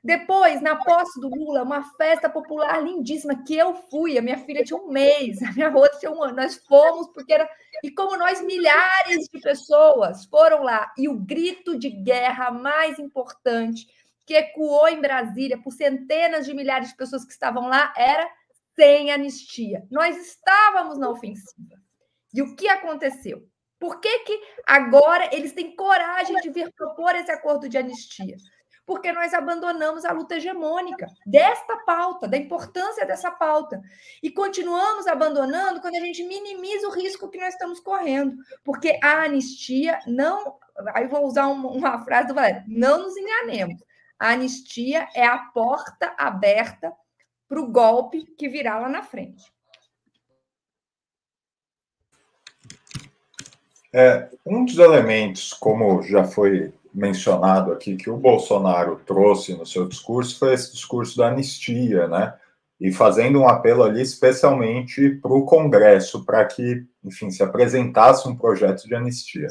Depois, 0.01 0.61
na 0.61 0.77
posse 0.77 1.19
do 1.19 1.27
Lula, 1.27 1.63
uma 1.63 1.83
festa 1.97 2.29
popular 2.29 2.81
lindíssima 2.81 3.43
que 3.43 3.57
eu 3.57 3.73
fui. 3.89 4.17
A 4.17 4.21
minha 4.21 4.37
filha 4.37 4.63
tinha 4.63 4.79
um 4.79 4.87
mês, 4.87 5.43
a 5.43 5.51
minha 5.51 5.69
outra 5.75 5.99
tinha 5.99 6.09
um 6.09 6.23
ano. 6.23 6.37
Nós 6.37 6.55
fomos 6.65 7.09
porque 7.09 7.33
era. 7.33 7.49
E 7.83 7.91
como 7.91 8.15
nós, 8.15 8.41
milhares 8.41 9.27
de 9.29 9.41
pessoas 9.41 10.23
foram 10.25 10.63
lá. 10.63 10.93
E 10.97 11.09
o 11.09 11.19
grito 11.19 11.77
de 11.77 11.89
guerra 11.89 12.49
mais 12.51 12.97
importante 12.99 13.85
que 14.25 14.33
ecoou 14.33 14.87
em 14.87 15.01
Brasília 15.01 15.61
por 15.61 15.73
centenas 15.73 16.45
de 16.45 16.53
milhares 16.53 16.87
de 16.87 16.95
pessoas 16.95 17.25
que 17.25 17.33
estavam 17.33 17.67
lá 17.67 17.93
era 17.97 18.29
sem 18.77 19.11
anistia. 19.11 19.85
Nós 19.91 20.15
estávamos 20.15 20.97
na 20.97 21.09
ofensiva. 21.09 21.75
E 22.33 22.41
o 22.41 22.55
que 22.55 22.69
aconteceu? 22.69 23.45
Por 23.79 23.99
que, 23.99 24.19
que 24.19 24.41
agora 24.65 25.29
eles 25.31 25.53
têm 25.53 25.75
coragem 25.75 26.35
de 26.37 26.49
vir 26.49 26.73
propor 26.73 27.15
esse 27.15 27.31
acordo 27.31 27.69
de 27.69 27.77
anistia? 27.77 28.35
Porque 28.85 29.11
nós 29.11 29.33
abandonamos 29.33 30.05
a 30.05 30.13
luta 30.13 30.35
hegemônica 30.35 31.07
desta 31.25 31.77
pauta, 31.79 32.27
da 32.27 32.37
importância 32.37 33.05
dessa 33.05 33.29
pauta. 33.29 33.81
E 34.23 34.31
continuamos 34.31 35.07
abandonando 35.07 35.81
quando 35.81 35.95
a 35.95 35.99
gente 35.99 36.23
minimiza 36.23 36.87
o 36.87 36.91
risco 36.91 37.29
que 37.29 37.37
nós 37.37 37.53
estamos 37.53 37.81
correndo. 37.81 38.37
Porque 38.63 38.97
a 39.03 39.23
anistia 39.23 39.99
não. 40.07 40.57
Aí 40.93 41.05
vou 41.05 41.25
usar 41.25 41.47
uma, 41.47 41.69
uma 41.69 42.05
frase 42.05 42.29
do 42.29 42.33
Valério: 42.33 42.63
não 42.65 42.99
nos 42.99 43.17
enganemos. 43.17 43.83
A 44.17 44.29
anistia 44.29 45.07
é 45.13 45.25
a 45.25 45.37
porta 45.37 46.15
aberta 46.17 46.93
para 47.47 47.59
o 47.59 47.67
golpe 47.67 48.25
que 48.37 48.47
virá 48.47 48.79
lá 48.79 48.89
na 48.89 49.03
frente. 49.03 49.56
É, 53.97 54.29
um 54.45 54.63
dos 54.63 54.77
elementos, 54.77 55.53
como 55.53 56.03
já 56.03 56.23
foi 56.23 56.71
mencionado 56.93 57.71
aqui, 57.71 57.95
que 57.95 58.11
o 58.11 58.15
Bolsonaro 58.15 59.01
trouxe 59.07 59.55
no 59.55 59.65
seu 59.65 59.87
discurso 59.87 60.37
foi 60.37 60.53
esse 60.53 60.71
discurso 60.71 61.17
da 61.17 61.29
anistia, 61.29 62.07
né? 62.07 62.35
E 62.79 62.91
fazendo 62.91 63.39
um 63.39 63.49
apelo 63.49 63.81
ali 63.81 64.03
especialmente 64.03 65.09
para 65.15 65.33
o 65.33 65.45
Congresso, 65.45 66.23
para 66.23 66.45
que, 66.45 66.85
enfim, 67.03 67.31
se 67.31 67.41
apresentasse 67.41 68.27
um 68.27 68.35
projeto 68.35 68.87
de 68.87 68.93
anistia. 68.93 69.47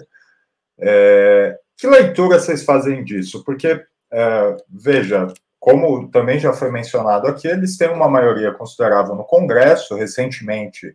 É, 0.78 1.58
que 1.76 1.88
leitura 1.88 2.38
vocês 2.38 2.62
fazem 2.64 3.02
disso? 3.02 3.42
Porque, 3.42 3.84
é, 4.12 4.56
veja, 4.68 5.26
como 5.58 6.08
também 6.08 6.38
já 6.38 6.52
foi 6.52 6.70
mencionado 6.70 7.26
aqui, 7.26 7.48
eles 7.48 7.76
têm 7.76 7.90
uma 7.90 8.08
maioria 8.08 8.52
considerável 8.52 9.16
no 9.16 9.24
Congresso. 9.24 9.96
Recentemente, 9.96 10.94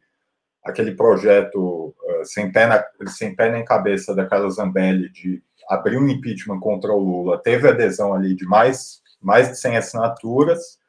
aquele 0.64 0.96
projeto 0.96 1.94
sem, 2.24 2.52
pé 2.52 3.52
nem 3.52 3.66
cabeça 3.66 4.16
da 4.16 4.26
Carla 4.26 4.50
Zambelli 4.50 5.10
de 5.10 5.42
abrir 5.70 5.98
um 5.98 6.08
impeachment 6.08 6.60
contra 6.60 6.92
o 6.92 7.00
Lula, 7.00 7.42
teve 7.42 7.68
adesão 7.68 8.14
ali 8.14 8.36
de 8.36 8.46
mais, 8.46 9.02
mais 9.22 9.50
de 9.50 9.58
100 9.58 9.78
assinaturas. 9.78 10.80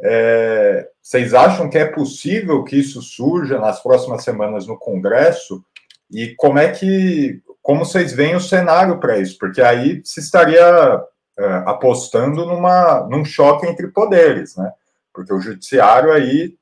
É, 0.00 0.88
vocês 1.02 1.34
acham 1.34 1.68
que 1.68 1.76
é 1.76 1.84
possível 1.84 2.64
que 2.64 2.76
isso 2.76 3.02
surja 3.02 3.58
nas 3.58 3.82
próximas 3.82 4.22
semanas 4.24 4.66
no 4.66 4.78
Congresso? 4.78 5.62
E 6.10 6.34
como 6.36 6.58
é 6.58 6.70
que, 6.70 7.42
como 7.60 7.84
vocês 7.84 8.12
veem 8.12 8.36
o 8.36 8.40
cenário 8.40 8.98
para 8.98 9.18
isso? 9.18 9.36
Porque 9.38 9.60
aí 9.60 10.00
se 10.04 10.20
estaria 10.20 11.02
é, 11.38 11.46
apostando 11.66 12.46
numa, 12.46 13.06
num 13.08 13.24
choque 13.24 13.66
entre 13.66 13.88
poderes, 13.88 14.56
né? 14.56 14.72
Porque 15.12 15.32
o 15.34 15.40
judiciário 15.40 16.12
aí, 16.12 16.54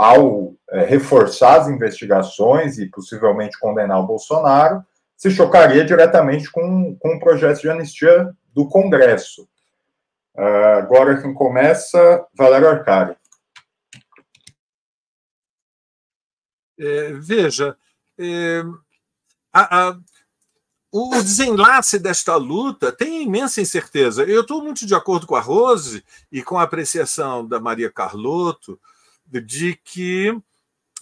ao 0.00 0.54
é, 0.70 0.82
reforçar 0.86 1.60
as 1.60 1.68
investigações 1.68 2.78
e 2.78 2.86
possivelmente 2.86 3.60
condenar 3.60 4.00
o 4.00 4.06
Bolsonaro, 4.06 4.82
se 5.14 5.30
chocaria 5.30 5.84
diretamente 5.84 6.50
com, 6.50 6.96
com 6.96 7.16
o 7.16 7.20
projeto 7.20 7.60
de 7.60 7.68
anistia 7.68 8.34
do 8.54 8.66
Congresso. 8.66 9.46
Uh, 10.34 10.78
agora 10.78 11.20
quem 11.20 11.34
começa, 11.34 12.26
Valério 12.32 12.68
Arcari. 12.68 13.14
É, 16.78 17.12
veja, 17.12 17.76
é, 18.18 18.62
a, 19.52 19.88
a, 19.90 19.98
o 20.90 21.10
desenlace 21.10 21.98
desta 21.98 22.36
luta 22.36 22.90
tem 22.90 23.24
imensa 23.24 23.60
incerteza. 23.60 24.24
Eu 24.24 24.40
estou 24.40 24.62
muito 24.62 24.86
de 24.86 24.94
acordo 24.94 25.26
com 25.26 25.36
a 25.36 25.40
Rose 25.40 26.02
e 26.32 26.42
com 26.42 26.56
a 26.56 26.62
apreciação 26.62 27.46
da 27.46 27.60
Maria 27.60 27.90
Carlotto 27.90 28.80
de 29.30 29.78
que 29.84 30.36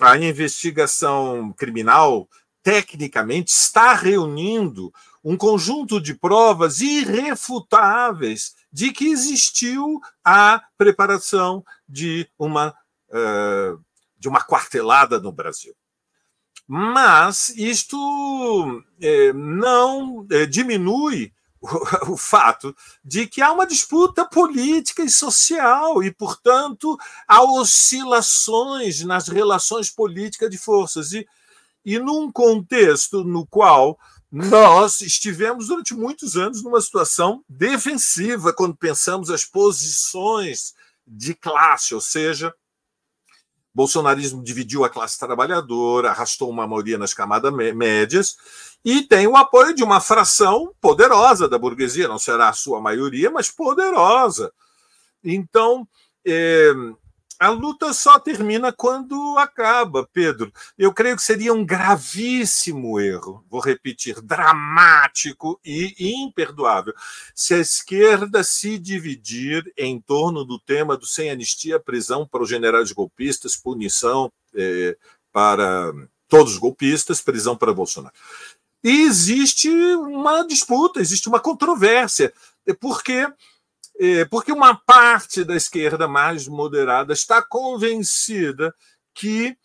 a 0.00 0.16
investigação 0.16 1.52
criminal, 1.52 2.28
tecnicamente, 2.62 3.50
está 3.50 3.94
reunindo 3.94 4.92
um 5.24 5.36
conjunto 5.36 6.00
de 6.00 6.14
provas 6.14 6.80
irrefutáveis 6.80 8.54
de 8.72 8.92
que 8.92 9.06
existiu 9.06 10.00
a 10.24 10.62
preparação 10.76 11.64
de 11.88 12.28
uma, 12.38 12.74
uh, 13.08 13.82
de 14.18 14.28
uma 14.28 14.42
quartelada 14.42 15.18
no 15.18 15.32
Brasil. 15.32 15.74
Mas 16.66 17.48
isto 17.56 18.84
eh, 19.00 19.32
não 19.32 20.26
eh, 20.30 20.44
diminui 20.44 21.32
o, 22.08 22.16
fato 22.16 22.74
de 23.04 23.26
que 23.26 23.42
há 23.42 23.52
uma 23.52 23.66
disputa 23.66 24.24
política 24.24 25.02
e 25.02 25.10
social 25.10 26.02
e, 26.02 26.12
portanto, 26.12 26.96
há 27.26 27.42
oscilações 27.42 29.02
nas 29.04 29.28
relações 29.28 29.90
políticas 29.90 30.50
de 30.50 30.58
forças. 30.58 31.12
E, 31.12 31.26
e 31.84 31.98
num 31.98 32.30
contexto 32.30 33.24
no 33.24 33.46
qual 33.46 33.98
nós 34.30 35.00
estivemos 35.00 35.68
durante 35.68 35.94
muitos 35.94 36.36
anos 36.36 36.62
numa 36.62 36.80
situação 36.80 37.42
defensiva 37.48 38.52
quando 38.52 38.76
pensamos 38.76 39.30
as 39.30 39.44
posições 39.44 40.74
de 41.06 41.34
classe, 41.34 41.94
ou 41.94 42.00
seja, 42.00 42.54
bolsonarismo 43.78 44.42
dividiu 44.42 44.84
a 44.84 44.90
classe 44.90 45.16
trabalhadora, 45.16 46.10
arrastou 46.10 46.50
uma 46.50 46.66
maioria 46.66 46.98
nas 46.98 47.14
camadas 47.14 47.52
médias 47.52 48.36
e 48.84 49.02
tem 49.02 49.28
o 49.28 49.36
apoio 49.36 49.72
de 49.72 49.84
uma 49.84 50.00
fração 50.00 50.74
poderosa 50.80 51.48
da 51.48 51.56
burguesia, 51.56 52.08
não 52.08 52.18
será 52.18 52.48
a 52.48 52.52
sua 52.52 52.80
maioria, 52.80 53.30
mas 53.30 53.52
poderosa. 53.52 54.52
Então, 55.22 55.86
é, 56.26 56.72
a 57.38 57.51
luta 57.51 57.92
só 57.92 58.18
termina 58.18 58.72
quando 58.72 59.38
acaba, 59.38 60.09
Pedro. 60.12 60.53
Eu 60.77 60.92
creio 60.92 61.16
que 61.16 61.22
seria 61.22 61.53
um 61.53 61.64
gravíssimo 61.64 62.98
erro, 62.98 63.44
vou 63.48 63.61
repetir, 63.61 64.20
dramático 64.20 65.61
e 65.64 65.94
imperdoável, 66.22 66.92
se 67.35 67.55
a 67.55 67.59
esquerda 67.59 68.42
se 68.42 68.79
dividir 68.79 69.72
em 69.77 70.01
torno 70.01 70.44
do 70.44 70.59
tema 70.59 70.96
do 70.96 71.07
sem 71.07 71.31
anistia, 71.31 71.79
prisão 71.79 72.27
para 72.27 72.42
os 72.42 72.48
generais 72.48 72.90
golpistas, 72.90 73.57
punição 73.57 74.33
eh, 74.55 74.96
para 75.33 75.92
todos 76.27 76.55
os 76.55 76.59
golpistas, 76.59 77.20
prisão 77.20 77.57
para 77.57 77.72
Bolsonaro. 77.72 78.14
E 78.83 79.03
existe 79.03 79.68
uma 79.70 80.46
disputa, 80.46 81.01
existe 81.01 81.29
uma 81.29 81.40
controvérsia, 81.40 82.33
porque 82.81 83.27
porque 84.30 84.52
uma 84.52 84.74
parte 84.74 85.42
da 85.42 85.56
esquerda 85.56 86.06
mais 86.06 86.46
moderada 86.46 87.12
está 87.12 87.42
convencida 87.42 88.74
que 89.14 89.56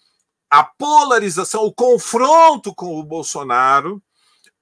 a 0.50 0.64
polarização, 0.64 1.64
o 1.64 1.74
confronto 1.74 2.74
com 2.74 3.00
o 3.00 3.04
Bolsonaro 3.04 4.02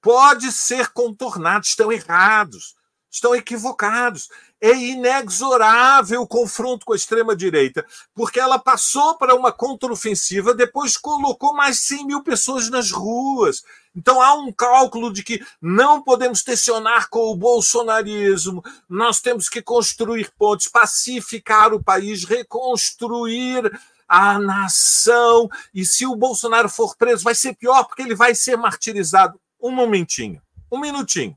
pode 0.00 0.50
ser 0.50 0.88
contornado, 0.88 1.64
estão 1.64 1.92
errados, 1.92 2.74
estão 3.12 3.34
equivocados. 3.34 4.30
É 4.60 4.72
inexorável 4.74 6.22
o 6.22 6.26
confronto 6.26 6.86
com 6.86 6.94
a 6.94 6.96
extrema-direita, 6.96 7.84
porque 8.14 8.40
ela 8.40 8.58
passou 8.58 9.18
para 9.18 9.34
uma 9.34 9.52
contraofensiva, 9.52 10.54
depois 10.54 10.96
colocou 10.96 11.52
mais 11.52 11.80
100 11.80 12.06
mil 12.06 12.22
pessoas 12.22 12.70
nas 12.70 12.90
ruas, 12.90 13.62
então 13.94 14.22
há 14.22 14.34
um 14.34 14.50
cálculo 14.50 15.12
de 15.12 15.22
que 15.22 15.44
não 15.60 16.00
podemos 16.00 16.42
tensionar 16.42 17.10
com 17.10 17.30
o 17.30 17.36
bolsonarismo, 17.36 18.64
nós 18.88 19.20
temos 19.20 19.48
que 19.48 19.60
construir 19.60 20.32
pontes, 20.38 20.68
pacificar 20.68 21.74
o 21.74 21.82
país, 21.82 22.24
reconstruir 22.24 23.70
a 24.08 24.38
nação. 24.38 25.48
E 25.74 25.84
se 25.84 26.06
o 26.06 26.16
Bolsonaro 26.16 26.68
for 26.68 26.96
preso, 26.96 27.24
vai 27.24 27.34
ser 27.34 27.54
pior, 27.54 27.84
porque 27.84 28.02
ele 28.02 28.14
vai 28.14 28.34
ser 28.34 28.56
martirizado. 28.56 29.38
Um 29.60 29.70
momentinho, 29.70 30.40
um 30.70 30.78
minutinho. 30.78 31.36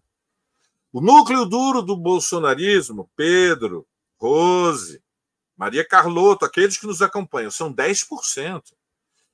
O 0.96 1.02
núcleo 1.02 1.46
duro 1.46 1.82
do 1.82 1.98
bolsonarismo, 1.98 3.12
Pedro, 3.18 3.86
Rose, 4.18 5.02
Maria 5.58 5.86
Carlotto, 5.86 6.46
aqueles 6.46 6.78
que 6.78 6.88
nos 6.88 7.02
acompanham, 7.02 7.52
são 7.52 7.70
10%. 7.70 8.62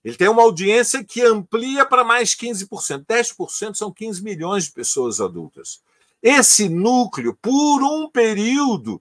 Ele 0.04 0.18
tem 0.18 0.28
uma 0.28 0.42
audiência 0.42 1.04
que 1.04 1.22
amplia 1.22 1.86
para 1.86 2.04
mais 2.04 2.34
15%. 2.34 3.06
10% 3.06 3.76
são 3.76 3.94
15 3.94 4.24
milhões 4.24 4.64
de 4.64 4.72
pessoas 4.72 5.22
adultas. 5.22 5.84
Esse 6.20 6.68
núcleo, 6.68 7.38
por 7.40 7.84
um 7.84 8.10
período 8.10 9.00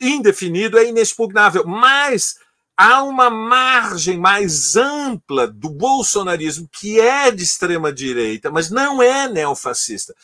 indefinido, 0.00 0.78
é 0.78 0.88
inexpugnável, 0.88 1.66
mas 1.66 2.38
há 2.76 3.02
uma 3.02 3.28
margem 3.28 4.16
mais 4.16 4.76
ampla 4.76 5.48
do 5.48 5.70
bolsonarismo, 5.70 6.68
que 6.70 7.00
é 7.00 7.32
de 7.32 7.42
extrema-direita, 7.42 8.48
mas 8.48 8.70
não 8.70 9.02
é 9.02 9.28
neofascista. 9.28 10.14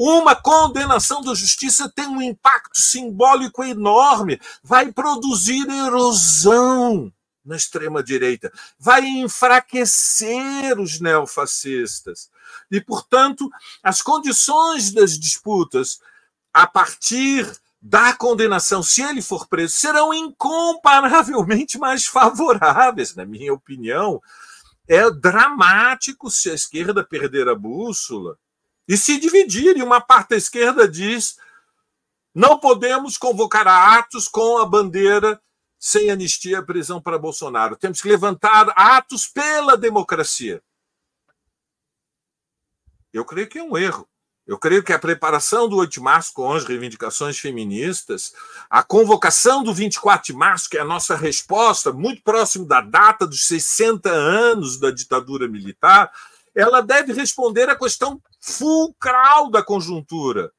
Uma 0.00 0.36
condenação 0.36 1.20
da 1.22 1.34
justiça 1.34 1.92
tem 1.92 2.06
um 2.06 2.22
impacto 2.22 2.80
simbólico 2.80 3.64
enorme, 3.64 4.40
vai 4.62 4.92
produzir 4.92 5.68
erosão 5.68 7.12
na 7.44 7.56
extrema-direita, 7.56 8.52
vai 8.78 9.04
enfraquecer 9.04 10.78
os 10.78 11.00
neofascistas. 11.00 12.30
E, 12.70 12.80
portanto, 12.80 13.50
as 13.82 14.00
condições 14.00 14.92
das 14.92 15.18
disputas, 15.18 15.98
a 16.54 16.64
partir 16.64 17.50
da 17.82 18.12
condenação, 18.12 18.84
se 18.84 19.02
ele 19.02 19.20
for 19.20 19.48
preso, 19.48 19.74
serão 19.74 20.14
incomparavelmente 20.14 21.76
mais 21.76 22.06
favoráveis, 22.06 23.16
na 23.16 23.26
minha 23.26 23.52
opinião. 23.52 24.22
É 24.86 25.10
dramático 25.10 26.30
se 26.30 26.50
a 26.50 26.54
esquerda 26.54 27.02
perder 27.02 27.48
a 27.48 27.54
bússola 27.56 28.38
e 28.88 28.96
se 28.96 29.20
dividir, 29.20 29.76
e 29.76 29.82
uma 29.82 30.00
parte 30.00 30.30
da 30.30 30.36
esquerda 30.36 30.88
diz 30.88 31.36
não 32.34 32.58
podemos 32.58 33.18
convocar 33.18 33.66
atos 33.66 34.28
com 34.28 34.58
a 34.58 34.64
bandeira 34.64 35.40
sem 35.78 36.10
anistia, 36.10 36.62
prisão 36.62 37.00
para 37.00 37.18
Bolsonaro. 37.18 37.76
Temos 37.76 38.00
que 38.00 38.08
levantar 38.08 38.72
atos 38.76 39.26
pela 39.26 39.76
democracia. 39.76 40.62
Eu 43.12 43.24
creio 43.24 43.48
que 43.48 43.58
é 43.58 43.62
um 43.62 43.76
erro. 43.76 44.08
Eu 44.46 44.58
creio 44.58 44.82
que 44.82 44.94
a 44.94 44.98
preparação 44.98 45.68
do 45.68 45.76
8 45.76 45.90
de 45.90 46.00
março 46.00 46.32
com 46.32 46.50
as 46.50 46.64
reivindicações 46.64 47.38
feministas, 47.38 48.32
a 48.70 48.82
convocação 48.82 49.62
do 49.62 49.74
24 49.74 50.32
de 50.32 50.32
março, 50.32 50.70
que 50.70 50.78
é 50.78 50.80
a 50.80 50.86
nossa 50.86 51.14
resposta, 51.14 51.92
muito 51.92 52.22
próximo 52.22 52.64
da 52.64 52.80
data 52.80 53.26
dos 53.26 53.46
60 53.46 54.08
anos 54.08 54.78
da 54.78 54.90
ditadura 54.90 55.46
militar, 55.46 56.10
ela 56.58 56.80
deve 56.80 57.12
responder 57.12 57.70
à 57.70 57.78
questão 57.78 58.20
fulcral 58.40 59.48
da 59.48 59.62
conjuntura. 59.62 60.52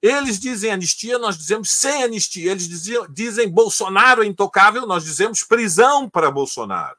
Eles 0.00 0.40
dizem 0.40 0.70
anistia, 0.70 1.18
nós 1.18 1.36
dizemos 1.36 1.72
sem 1.72 2.02
anistia. 2.02 2.50
Eles 2.50 2.66
diziam, 2.66 3.06
dizem 3.12 3.50
Bolsonaro 3.50 4.22
é 4.22 4.26
intocável, 4.26 4.86
nós 4.86 5.04
dizemos 5.04 5.42
prisão 5.42 6.08
para 6.08 6.30
Bolsonaro. 6.30 6.96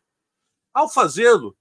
Ao 0.72 0.88
fazê-lo, 0.88 1.58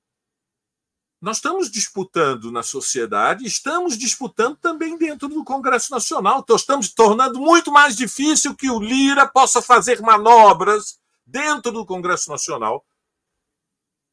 nós 1.19 1.39
estamos 1.39 1.71
disputando 1.71 2.53
na 2.53 2.63
sociedade, 2.63 3.47
estamos 3.47 3.97
disputando 3.97 4.59
também 4.59 4.99
dentro 4.99 5.29
do 5.29 5.43
Congresso 5.45 5.91
Nacional. 5.91 6.41
Então, 6.41 6.57
estamos 6.57 6.93
tornando 6.93 7.41
muito 7.41 7.73
mais 7.73 7.97
difícil 7.97 8.55
que 8.55 8.69
o 8.69 8.79
Lira 8.79 9.27
possa 9.27 9.63
fazer 9.63 10.03
manobras 10.03 10.99
dentro 11.25 11.73
do 11.73 11.87
Congresso 11.87 12.29
Nacional 12.29 12.85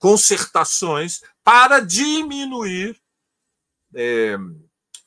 concertações 0.04 1.22
para 1.44 1.80
diminuir 1.80 2.98
é, 3.94 4.38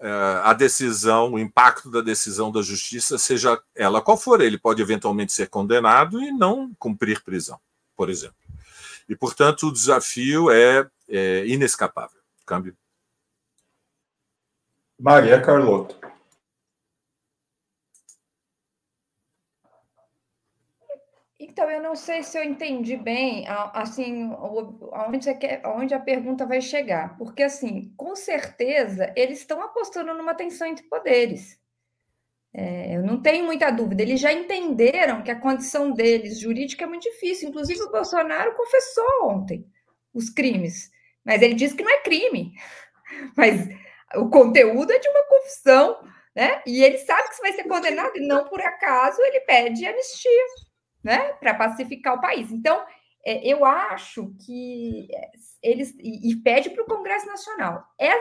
é, 0.00 0.10
a 0.44 0.52
decisão, 0.52 1.32
o 1.32 1.38
impacto 1.38 1.90
da 1.90 2.00
decisão 2.00 2.52
da 2.52 2.62
justiça, 2.62 3.18
seja 3.18 3.60
ela 3.74 4.02
qual 4.02 4.16
for. 4.16 4.40
Ele 4.40 4.58
pode 4.58 4.82
eventualmente 4.82 5.32
ser 5.32 5.48
condenado 5.48 6.20
e 6.22 6.30
não 6.30 6.74
cumprir 6.78 7.22
prisão, 7.22 7.58
por 7.96 8.10
exemplo. 8.10 8.36
E, 9.08 9.16
portanto, 9.16 9.68
o 9.68 9.72
desafio 9.72 10.50
é, 10.50 10.88
é 11.08 11.46
inescapável. 11.46 12.20
Câmbio. 12.44 12.76
Maria 14.98 15.40
Carlotto. 15.40 16.05
Então, 21.56 21.70
eu 21.70 21.82
não 21.82 21.96
sei 21.96 22.22
se 22.22 22.36
eu 22.38 22.44
entendi 22.44 22.98
bem, 22.98 23.46
assim, 23.48 24.30
aonde, 24.92 25.34
quer, 25.36 25.62
aonde 25.64 25.94
a 25.94 25.98
pergunta 25.98 26.44
vai 26.44 26.60
chegar. 26.60 27.16
Porque, 27.16 27.42
assim, 27.42 27.94
com 27.96 28.14
certeza, 28.14 29.10
eles 29.16 29.38
estão 29.38 29.62
apostando 29.62 30.12
numa 30.12 30.34
tensão 30.34 30.68
entre 30.68 30.84
poderes. 30.84 31.58
É, 32.52 32.96
eu 32.96 33.02
não 33.02 33.22
tenho 33.22 33.46
muita 33.46 33.70
dúvida. 33.70 34.02
Eles 34.02 34.20
já 34.20 34.30
entenderam 34.34 35.22
que 35.22 35.30
a 35.30 35.40
condição 35.40 35.92
deles 35.92 36.38
jurídica 36.38 36.84
é 36.84 36.86
muito 36.86 37.04
difícil. 37.04 37.48
Inclusive, 37.48 37.84
o 37.84 37.90
Bolsonaro 37.90 38.54
confessou 38.54 39.30
ontem 39.30 39.66
os 40.12 40.28
crimes. 40.28 40.90
Mas 41.24 41.40
ele 41.40 41.54
disse 41.54 41.74
que 41.74 41.82
não 41.82 41.90
é 41.90 42.02
crime. 42.02 42.52
Mas 43.34 43.66
o 44.16 44.28
conteúdo 44.28 44.92
é 44.92 44.98
de 44.98 45.08
uma 45.08 45.24
confissão, 45.24 46.06
né? 46.34 46.60
E 46.66 46.84
ele 46.84 46.98
sabe 46.98 47.30
que 47.30 47.36
você 47.36 47.40
vai 47.40 47.52
ser 47.54 47.64
condenado, 47.64 48.14
e 48.14 48.26
não 48.26 48.44
por 48.44 48.60
acaso 48.60 49.22
ele 49.22 49.40
pede 49.40 49.86
anistia 49.86 50.65
né, 51.02 51.32
para 51.34 51.54
pacificar 51.54 52.14
o 52.14 52.20
país. 52.20 52.50
Então, 52.50 52.84
é, 53.24 53.46
eu 53.46 53.64
acho 53.64 54.32
que 54.44 55.08
é, 55.12 55.30
eles 55.62 55.94
e, 55.98 56.30
e 56.30 56.36
pede 56.36 56.70
para 56.70 56.84
o 56.84 56.86
Congresso 56.86 57.26
Nacional. 57.26 57.84
É, 58.00 58.12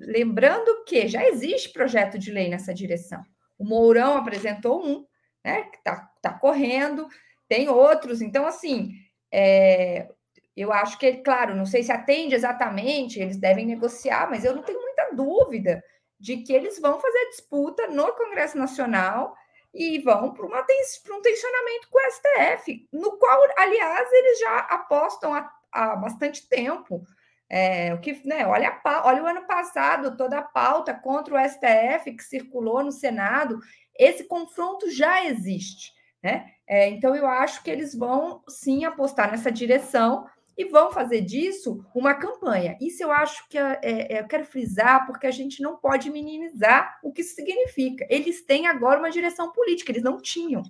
lembrando 0.00 0.84
que 0.84 1.06
já 1.06 1.24
existe 1.26 1.72
projeto 1.72 2.18
de 2.18 2.32
lei 2.32 2.48
nessa 2.48 2.74
direção. 2.74 3.22
O 3.58 3.64
Mourão 3.64 4.16
apresentou 4.16 4.84
um, 4.84 5.06
né, 5.44 5.62
que 5.62 5.78
está 5.78 6.10
tá 6.20 6.32
correndo, 6.32 7.08
tem 7.48 7.68
outros. 7.68 8.20
Então, 8.20 8.46
assim, 8.46 8.90
é, 9.32 10.08
eu 10.56 10.72
acho 10.72 10.98
que, 10.98 11.12
claro, 11.18 11.54
não 11.54 11.66
sei 11.66 11.82
se 11.82 11.92
atende 11.92 12.34
exatamente, 12.34 13.20
eles 13.20 13.36
devem 13.36 13.66
negociar, 13.66 14.28
mas 14.28 14.44
eu 14.44 14.54
não 14.54 14.62
tenho 14.62 14.80
muita 14.80 15.14
dúvida 15.14 15.82
de 16.18 16.38
que 16.38 16.52
eles 16.52 16.80
vão 16.80 16.98
fazer 16.98 17.28
disputa 17.28 17.86
no 17.88 18.12
Congresso 18.14 18.56
Nacional 18.56 19.36
e 19.76 19.98
vão 19.98 20.32
para, 20.32 20.46
um 20.46 21.20
tensionamento 21.20 21.88
com 21.90 21.98
o 21.98 22.10
STF, 22.10 22.88
no 22.90 23.18
qual, 23.18 23.38
aliás, 23.58 24.10
eles 24.10 24.40
já 24.40 24.58
apostam 24.60 25.34
há, 25.34 25.52
há 25.70 25.96
bastante 25.96 26.48
tempo. 26.48 27.02
É, 27.48 27.92
o 27.94 28.00
que, 28.00 28.26
né, 28.26 28.46
olha, 28.46 28.80
olha 29.04 29.22
o 29.22 29.26
ano 29.26 29.46
passado, 29.46 30.16
toda 30.16 30.38
a 30.38 30.42
pauta 30.42 30.94
contra 30.94 31.34
o 31.34 31.48
STF 31.48 32.12
que 32.16 32.24
circulou 32.24 32.82
no 32.82 32.90
Senado, 32.90 33.60
esse 33.98 34.24
confronto 34.24 34.90
já 34.90 35.24
existe. 35.26 35.92
Né? 36.22 36.50
É, 36.66 36.88
então, 36.88 37.14
eu 37.14 37.26
acho 37.26 37.62
que 37.62 37.70
eles 37.70 37.94
vão 37.94 38.42
sim 38.48 38.84
apostar 38.84 39.30
nessa 39.30 39.52
direção 39.52 40.26
e 40.56 40.64
vão 40.64 40.90
fazer 40.90 41.20
disso 41.20 41.84
uma 41.94 42.14
campanha. 42.14 42.76
Isso 42.80 43.02
eu 43.02 43.12
acho 43.12 43.46
que 43.48 43.58
é, 43.58 43.78
é, 43.82 44.20
eu 44.20 44.26
quero 44.26 44.44
frisar, 44.44 45.06
porque 45.06 45.26
a 45.26 45.30
gente 45.30 45.60
não 45.60 45.76
pode 45.76 46.10
minimizar 46.10 46.98
o 47.02 47.12
que 47.12 47.20
isso 47.20 47.34
significa. 47.34 48.06
Eles 48.08 48.42
têm 48.42 48.66
agora 48.66 48.98
uma 48.98 49.10
direção 49.10 49.52
política, 49.52 49.92
eles 49.92 50.02
não 50.02 50.20
tinham. 50.20 50.62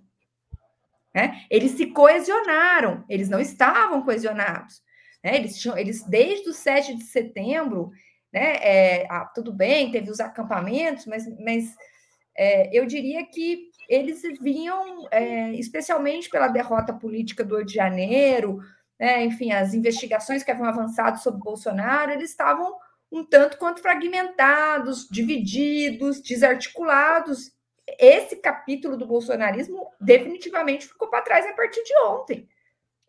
Né? 1.14 1.44
Eles 1.48 1.72
se 1.72 1.86
coesionaram, 1.86 3.04
eles 3.08 3.28
não 3.28 3.40
estavam 3.40 4.02
coesionados. 4.02 4.82
Né? 5.22 5.36
Eles, 5.36 5.58
tinham, 5.58 5.78
eles, 5.78 6.02
desde 6.02 6.50
o 6.50 6.52
7 6.52 6.96
de 6.96 7.04
setembro, 7.04 7.92
né, 8.32 8.56
é, 8.56 9.06
ah, 9.08 9.24
tudo 9.24 9.52
bem, 9.52 9.90
teve 9.90 10.10
os 10.10 10.20
acampamentos, 10.20 11.06
mas, 11.06 11.24
mas 11.40 11.74
é, 12.36 12.76
eu 12.76 12.84
diria 12.84 13.24
que 13.24 13.70
eles 13.88 14.20
vinham, 14.42 15.06
é, 15.10 15.52
especialmente 15.52 16.28
pela 16.28 16.48
derrota 16.48 16.92
política 16.92 17.44
do 17.44 17.56
Rio 17.56 17.64
de 17.64 17.72
Janeiro, 17.72 18.58
né, 18.98 19.24
enfim, 19.24 19.52
as 19.52 19.74
investigações 19.74 20.42
que 20.42 20.50
haviam 20.50 20.68
avançado 20.68 21.18
sobre 21.18 21.42
Bolsonaro, 21.42 22.12
eles 22.12 22.30
estavam 22.30 22.76
um 23.10 23.24
tanto 23.24 23.58
quanto 23.58 23.80
fragmentados, 23.80 25.06
divididos, 25.08 26.20
desarticulados. 26.20 27.52
Esse 27.98 28.36
capítulo 28.36 28.96
do 28.96 29.06
bolsonarismo 29.06 29.90
definitivamente 30.00 30.86
ficou 30.86 31.08
para 31.08 31.22
trás 31.22 31.46
a 31.46 31.52
partir 31.52 31.82
de 31.84 31.96
ontem. 32.06 32.48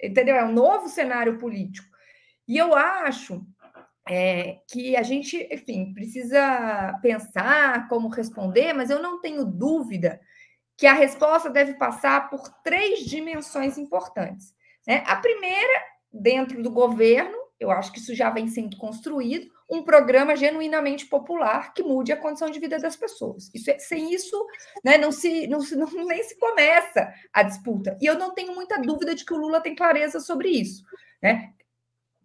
Entendeu? 0.01 0.35
É 0.35 0.45
um 0.45 0.53
novo 0.53 0.87
cenário 0.87 1.37
político. 1.39 1.87
E 2.47 2.57
eu 2.57 2.75
acho 2.75 3.45
é, 4.07 4.59
que 4.69 4.95
a 4.95 5.03
gente, 5.03 5.47
enfim, 5.51 5.93
precisa 5.93 6.97
pensar 7.01 7.87
como 7.89 8.07
responder, 8.07 8.73
mas 8.73 8.89
eu 8.89 9.01
não 9.01 9.19
tenho 9.19 9.43
dúvida 9.43 10.19
que 10.77 10.85
a 10.85 10.93
resposta 10.93 11.49
deve 11.49 11.73
passar 11.73 12.29
por 12.29 12.47
três 12.63 12.99
dimensões 12.99 13.77
importantes. 13.77 14.53
Né? 14.87 15.03
A 15.05 15.17
primeira, 15.17 15.83
dentro 16.11 16.63
do 16.63 16.71
governo, 16.71 17.37
eu 17.59 17.69
acho 17.71 17.91
que 17.91 17.99
isso 17.99 18.15
já 18.15 18.29
vem 18.29 18.47
sendo 18.47 18.77
construído, 18.77 19.51
um 19.69 19.83
programa 19.83 20.35
genuinamente 20.35 21.05
popular 21.07 21.73
que 21.73 21.83
mude 21.83 22.13
a 22.13 22.17
condição 22.17 22.49
de 22.49 22.59
vida 22.59 22.79
das 22.79 22.95
pessoas. 22.95 23.51
Isso 23.53 23.69
é, 23.69 23.77
sem 23.79 24.13
isso, 24.13 24.45
né, 24.83 24.97
não 24.97 25.11
se, 25.11 25.45
não, 25.47 25.59
não, 25.75 26.05
nem 26.05 26.23
se 26.23 26.37
começa 26.39 27.11
a 27.33 27.43
disputa. 27.43 27.97
E 27.99 28.05
eu 28.05 28.17
não 28.17 28.33
tenho 28.33 28.55
muita 28.55 28.79
dúvida 28.79 29.13
de 29.13 29.25
que 29.25 29.33
o 29.33 29.37
Lula 29.37 29.59
tem 29.59 29.75
clareza 29.75 30.19
sobre 30.19 30.49
isso. 30.49 30.83
Né? 31.21 31.51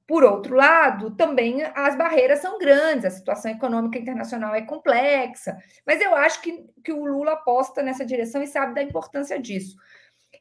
Por 0.07 0.25
outro 0.25 0.55
lado, 0.55 1.17
também 1.17 1.63
as 1.75 1.97
barreiras 1.97 2.41
são 2.41 2.59
grandes, 2.59 3.07
a 3.07 3.11
situação 3.11 3.51
econômica 3.51 3.99
internacional 3.99 4.55
é 4.55 4.63
complexa, 4.63 5.57
mas 5.87 6.01
eu 6.01 6.15
acho 6.15 6.43
que, 6.43 6.65
que 6.85 6.93
o 6.93 7.05
Lula 7.05 7.33
aposta 7.33 7.83
nessa 7.83 8.05
direção 8.05 8.43
e 8.43 8.47
sabe 8.47 8.75
da 8.75 8.83
importância 8.83 9.41
disso. 9.41 9.77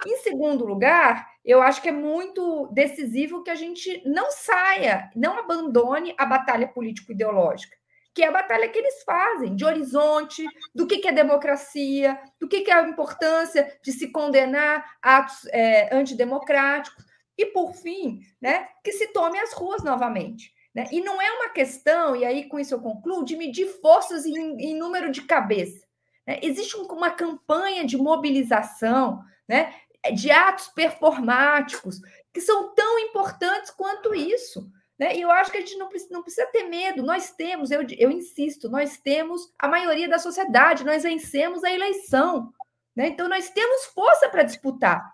Em 0.05 0.17
segundo 0.17 0.65
lugar, 0.65 1.27
eu 1.45 1.61
acho 1.61 1.81
que 1.81 1.89
é 1.89 1.91
muito 1.91 2.67
decisivo 2.71 3.43
que 3.43 3.49
a 3.49 3.55
gente 3.55 4.01
não 4.05 4.31
saia, 4.31 5.09
não 5.15 5.37
abandone 5.37 6.13
a 6.17 6.25
batalha 6.25 6.67
político-ideológica, 6.67 7.75
que 8.13 8.23
é 8.23 8.27
a 8.27 8.31
batalha 8.31 8.67
que 8.67 8.79
eles 8.79 9.03
fazem, 9.03 9.55
de 9.55 9.63
horizonte, 9.63 10.45
do 10.73 10.87
que, 10.87 11.07
é 11.07 11.11
democracia, 11.11 12.19
do 12.39 12.47
que, 12.47 12.69
é 12.69 12.73
a 12.73 12.87
importância 12.87 13.79
de 13.83 13.91
se 13.91 14.11
condenar 14.11 14.97
atos 15.01 15.45
é, 15.51 15.95
antidemocráticos, 15.95 17.05
e, 17.37 17.45
por 17.47 17.73
fim, 17.73 18.19
né, 18.41 18.67
que 18.83 18.91
se 18.91 19.07
tome 19.07 19.39
as 19.39 19.53
ruas 19.53 19.83
novamente. 19.83 20.53
Né? 20.73 20.87
E 20.91 21.01
não 21.01 21.21
é 21.21 21.31
uma 21.31 21.49
questão, 21.49 22.15
e 22.15 22.25
aí 22.25 22.47
com 22.47 22.59
isso 22.59 22.73
eu 22.73 22.79
concluo, 22.79 23.25
de 23.25 23.35
medir 23.35 23.67
forças 23.81 24.25
em, 24.25 24.35
em 24.59 24.77
número 24.77 25.11
de 25.11 25.21
cabeça. 25.23 25.85
Né? 26.25 26.39
Existe 26.41 26.75
uma 26.77 27.09
campanha 27.09 27.85
de 27.85 27.97
mobilização 27.97 29.23
né, 29.47 29.73
de 30.09 30.31
atos 30.31 30.67
performáticos, 30.69 31.99
que 32.33 32.41
são 32.41 32.73
tão 32.73 32.99
importantes 32.99 33.69
quanto 33.71 34.15
isso. 34.15 34.67
Né? 34.97 35.15
E 35.15 35.21
eu 35.21 35.31
acho 35.31 35.51
que 35.51 35.57
a 35.57 35.61
gente 35.61 35.77
não 35.77 35.89
precisa, 35.89 36.13
não 36.13 36.21
precisa 36.23 36.45
ter 36.47 36.63
medo. 36.63 37.03
Nós 37.03 37.31
temos, 37.31 37.71
eu, 37.71 37.81
eu 37.97 38.11
insisto, 38.11 38.69
nós 38.69 38.97
temos 38.97 39.51
a 39.57 39.67
maioria 39.67 40.07
da 40.07 40.19
sociedade, 40.19 40.85
nós 40.85 41.03
vencemos 41.03 41.63
a 41.63 41.71
eleição. 41.71 42.53
Né? 42.95 43.07
Então, 43.07 43.27
nós 43.27 43.49
temos 43.49 43.85
força 43.85 44.29
para 44.29 44.43
disputar 44.43 45.11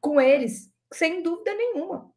com 0.00 0.20
eles, 0.20 0.70
sem 0.92 1.22
dúvida 1.22 1.54
nenhuma. 1.54 2.12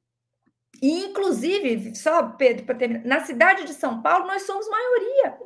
E, 0.82 1.06
inclusive, 1.06 1.94
só, 1.96 2.24
Pedro, 2.30 2.66
para 2.66 2.76
terminar, 2.76 3.06
na 3.06 3.26
cidade 3.26 3.66
de 3.66 3.74
São 3.74 4.02
Paulo, 4.02 4.26
nós 4.26 4.44
somos 4.44 4.68
maioria. 4.68 5.38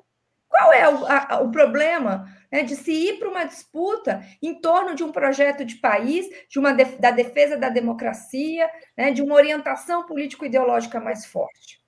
Qual 0.57 0.71
é 0.71 0.87
o, 0.87 1.05
a, 1.05 1.41
o 1.41 1.51
problema 1.51 2.25
né, 2.49 2.63
de 2.63 2.77
se 2.77 2.91
ir 2.91 3.19
para 3.19 3.27
uma 3.27 3.43
disputa 3.43 4.23
em 4.41 4.61
torno 4.61 4.95
de 4.95 5.03
um 5.03 5.11
projeto 5.11 5.65
de 5.65 5.75
país, 5.75 6.25
de 6.49 6.57
uma 6.57 6.71
da 6.71 7.11
defesa 7.11 7.57
da 7.57 7.67
democracia, 7.67 8.69
né, 8.97 9.11
de 9.11 9.21
uma 9.21 9.35
orientação 9.35 10.05
político-ideológica 10.05 10.97
mais 11.01 11.25
forte? 11.25 11.83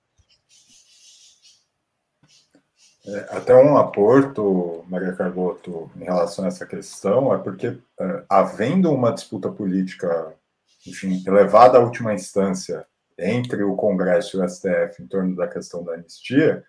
É, 3.06 3.36
até 3.38 3.54
um 3.54 3.78
aporto, 3.78 4.84
Maria 4.86 5.14
Carlotto, 5.14 5.90
em 5.96 6.04
relação 6.04 6.44
a 6.44 6.48
essa 6.48 6.66
questão, 6.66 7.34
é 7.34 7.38
porque, 7.38 7.78
é, 7.98 8.24
havendo 8.28 8.92
uma 8.92 9.12
disputa 9.12 9.50
política, 9.50 10.34
enfim, 10.86 11.24
elevada 11.26 11.78
à 11.78 11.80
última 11.80 12.12
instância 12.12 12.86
entre 13.18 13.62
o 13.62 13.74
Congresso 13.76 14.36
e 14.36 14.40
o 14.44 14.46
STF 14.46 15.02
em 15.02 15.06
torno 15.06 15.34
da 15.34 15.48
questão 15.48 15.82
da 15.82 15.94
anistia, 15.94 16.62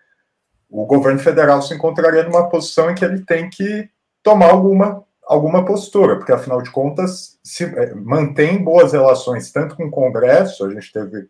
o 0.70 0.86
governo 0.86 1.18
federal 1.18 1.60
se 1.60 1.74
encontraria 1.74 2.22
numa 2.22 2.48
posição 2.48 2.90
em 2.90 2.94
que 2.94 3.04
ele 3.04 3.24
tem 3.24 3.50
que 3.50 3.88
tomar 4.22 4.50
alguma, 4.50 5.02
alguma 5.26 5.64
postura, 5.64 6.16
porque 6.16 6.32
afinal 6.32 6.62
de 6.62 6.70
contas 6.70 7.38
se 7.42 7.64
é, 7.64 7.94
mantém 7.94 8.62
boas 8.62 8.92
relações 8.92 9.50
tanto 9.50 9.76
com 9.76 9.86
o 9.86 9.90
Congresso, 9.90 10.64
a 10.64 10.70
gente 10.72 10.92
teve 10.92 11.28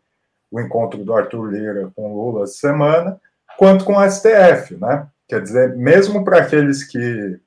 o 0.50 0.60
encontro 0.60 1.02
do 1.04 1.14
Arthur 1.14 1.46
Lira 1.46 1.90
com 1.94 2.14
Lula 2.14 2.42
essa 2.42 2.54
semana, 2.54 3.18
quanto 3.56 3.84
com 3.84 3.96
o 3.96 4.10
STF, 4.10 4.76
né? 4.76 5.06
Quer 5.28 5.40
dizer, 5.40 5.76
mesmo 5.76 6.24
para 6.24 6.38
aqueles 6.38 6.82
que, 6.82 7.38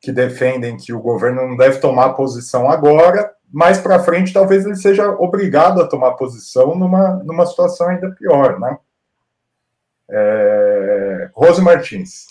que 0.00 0.10
defendem 0.10 0.76
que 0.76 0.92
o 0.92 1.00
governo 1.00 1.46
não 1.46 1.56
deve 1.56 1.78
tomar 1.78 2.14
posição 2.14 2.68
agora, 2.68 3.32
mais 3.52 3.78
para 3.78 4.02
frente 4.02 4.32
talvez 4.32 4.66
ele 4.66 4.74
seja 4.74 5.08
obrigado 5.10 5.80
a 5.80 5.86
tomar 5.86 6.12
posição 6.12 6.74
numa, 6.74 7.22
numa 7.24 7.46
situação 7.46 7.88
ainda 7.88 8.10
pior, 8.10 8.58
né? 8.58 8.76
É... 10.10 11.30
Rose 11.34 11.60
Martins. 11.60 12.26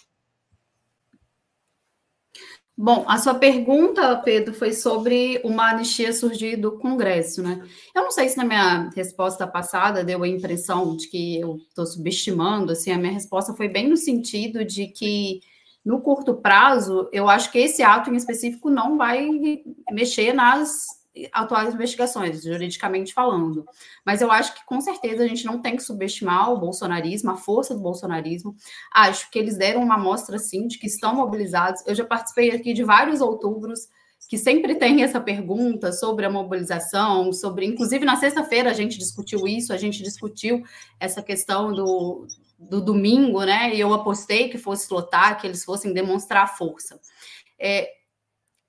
Bom, 2.76 3.06
a 3.08 3.20
sua 3.20 3.36
pergunta, 3.36 4.16
Pedro, 4.26 4.52
foi 4.52 4.74
sobre 4.74 5.40
uma 5.44 5.70
anistia 5.70 6.12
surgir 6.12 6.56
do 6.56 6.80
Congresso, 6.80 7.44
né? 7.44 7.64
Eu 7.96 8.02
não 8.02 8.12
sei 8.12 8.28
se 8.30 8.36
na 8.36 8.44
minha 8.44 8.90
resposta 8.96 9.46
passada 9.46 10.04
deu 10.04 10.24
a 10.24 10.28
impressão 10.28 10.98
de 10.98 11.08
que 11.08 11.40
eu 11.40 11.58
estou 11.58 11.86
subestimando, 11.86 12.72
assim, 12.72 12.92
a 12.92 12.98
minha 12.98 13.14
resposta 13.14 13.54
foi 13.54 13.70
bem 13.70 13.88
no 13.88 13.96
sentido 13.96 14.66
de 14.66 14.88
que 14.88 15.42
no 15.86 16.02
curto 16.02 16.34
prazo, 16.36 17.10
eu 17.12 17.30
acho 17.30 17.52
que 17.52 17.60
esse 17.60 17.84
ato 17.84 18.10
em 18.10 18.16
específico 18.16 18.72
não 18.72 18.98
vai 18.98 19.30
mexer 19.92 20.34
nas 20.34 21.03
atuais 21.32 21.74
investigações, 21.74 22.44
juridicamente 22.44 23.14
falando. 23.14 23.66
Mas 24.06 24.22
eu 24.22 24.32
acho 24.32 24.54
que, 24.56 24.66
com 24.66 24.82
certeza, 24.82 25.24
a 25.24 25.28
gente 25.28 25.46
não 25.46 25.62
tem 25.62 25.76
que 25.76 25.84
subestimar 25.84 26.52
o 26.52 26.60
bolsonarismo, 26.60 27.32
a 27.32 27.38
força 27.38 27.74
do 27.74 27.82
bolsonarismo. 27.82 28.56
Acho 28.94 29.30
que 29.30 29.38
eles 29.38 29.58
deram 29.58 29.84
uma 29.84 29.96
amostra, 29.96 30.40
sim, 30.40 30.68
de 30.68 30.78
que 30.78 30.88
estão 30.88 31.16
mobilizados. 31.16 31.84
Eu 31.86 31.96
já 31.96 32.06
participei 32.06 32.52
aqui 32.52 32.74
de 32.74 32.84
vários 32.84 33.22
outubros 33.22 33.88
que 34.28 34.38
sempre 34.38 34.76
tem 34.76 35.04
essa 35.04 35.20
pergunta 35.20 35.92
sobre 35.92 36.26
a 36.26 36.30
mobilização, 36.30 37.32
sobre, 37.32 37.66
inclusive 37.66 38.06
na 38.06 38.16
sexta-feira 38.16 38.72
a 38.72 38.74
gente 38.74 38.98
discutiu 38.98 39.48
isso, 39.48 39.74
a 39.74 39.78
gente 39.78 40.02
discutiu 40.02 40.64
essa 41.00 41.22
questão 41.22 41.74
do, 41.74 42.26
do 42.58 42.82
domingo, 42.82 43.44
né? 43.44 43.76
E 43.76 43.80
eu 43.80 43.94
apostei 43.94 44.50
que 44.50 44.58
fosse 44.58 44.92
lotar, 44.92 45.40
que 45.40 45.46
eles 45.46 45.64
fossem 45.64 45.94
demonstrar 45.94 46.58
força. 46.58 47.00
É, 47.60 47.90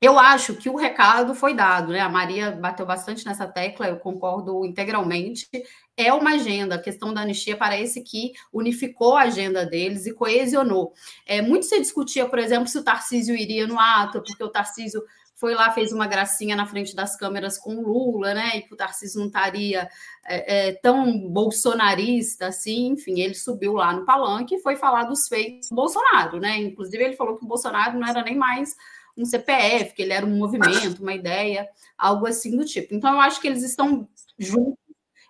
eu 0.04 0.18
acho 0.18 0.54
que 0.56 0.68
o 0.68 0.76
recado 0.76 1.34
foi 1.34 1.54
dado, 1.54 1.92
né? 1.92 2.00
A 2.00 2.08
Maria 2.08 2.50
bateu 2.50 2.84
bastante 2.84 3.24
nessa 3.24 3.46
tecla, 3.46 3.88
eu 3.88 3.96
concordo 3.98 4.64
integralmente. 4.64 5.48
É 5.96 6.12
uma 6.12 6.34
agenda, 6.34 6.74
a 6.74 6.82
questão 6.82 7.14
da 7.14 7.22
anistia 7.22 7.56
parece 7.56 8.02
que 8.02 8.32
unificou 8.52 9.16
a 9.16 9.22
agenda 9.22 9.64
deles 9.64 10.06
e 10.06 10.12
coesionou. 10.12 10.92
É, 11.24 11.40
muito 11.40 11.66
se 11.66 11.80
discutia, 11.80 12.28
por 12.28 12.38
exemplo, 12.38 12.68
se 12.68 12.76
o 12.78 12.84
Tarcísio 12.84 13.34
iria 13.34 13.66
no 13.66 13.78
ato, 13.78 14.20
porque 14.20 14.42
o 14.42 14.50
Tarcísio 14.50 15.02
foi 15.36 15.54
lá, 15.54 15.70
fez 15.72 15.92
uma 15.92 16.06
gracinha 16.06 16.56
na 16.56 16.66
frente 16.66 16.94
das 16.94 17.16
câmeras 17.16 17.58
com 17.58 17.80
Lula, 17.80 18.34
né? 18.34 18.56
E 18.56 18.62
que 18.62 18.74
o 18.74 18.76
Tarcísio 18.76 19.20
não 19.20 19.26
estaria 19.26 19.88
é, 20.24 20.68
é, 20.68 20.72
tão 20.72 21.18
bolsonarista 21.28 22.46
assim, 22.46 22.88
enfim, 22.88 23.20
ele 23.20 23.34
subiu 23.34 23.74
lá 23.74 23.92
no 23.92 24.04
palanque 24.04 24.56
e 24.56 24.60
foi 24.60 24.76
falar 24.76 25.04
dos 25.04 25.26
feitos 25.28 25.68
do 25.68 25.76
Bolsonaro, 25.76 26.40
né? 26.40 26.58
Inclusive, 26.58 27.02
ele 27.02 27.16
falou 27.16 27.36
que 27.36 27.44
o 27.44 27.48
Bolsonaro 27.48 27.98
não 27.98 28.06
era 28.06 28.22
nem 28.22 28.36
mais 28.36 28.74
um 29.16 29.24
CPF, 29.24 29.94
que 29.94 30.02
ele 30.02 30.12
era 30.12 30.26
um 30.26 30.36
movimento, 30.36 31.02
uma 31.02 31.14
ideia, 31.14 31.68
algo 31.96 32.26
assim 32.26 32.56
do 32.56 32.64
tipo. 32.64 32.94
Então, 32.94 33.12
eu 33.14 33.20
acho 33.20 33.40
que 33.40 33.46
eles 33.46 33.62
estão 33.62 34.08
juntos, 34.38 34.78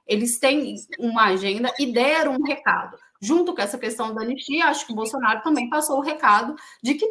eles 0.07 0.39
têm 0.39 0.77
uma 0.99 1.25
agenda 1.25 1.73
e 1.79 1.93
deram 1.93 2.37
um 2.37 2.45
recado. 2.45 2.97
Junto 3.21 3.55
com 3.55 3.63
essa 3.63 3.79
questão 3.79 4.15
da 4.15 4.23
anistia, 4.23 4.67
acho 4.67 4.87
que 4.87 4.93
o 4.93 4.97
Bolsonaro 4.97 5.43
também 5.43 5.71
passou 5.71 5.99
o 5.99 6.03
recado 6.03 6.55
de 6.83 6.95
que 6.95 7.07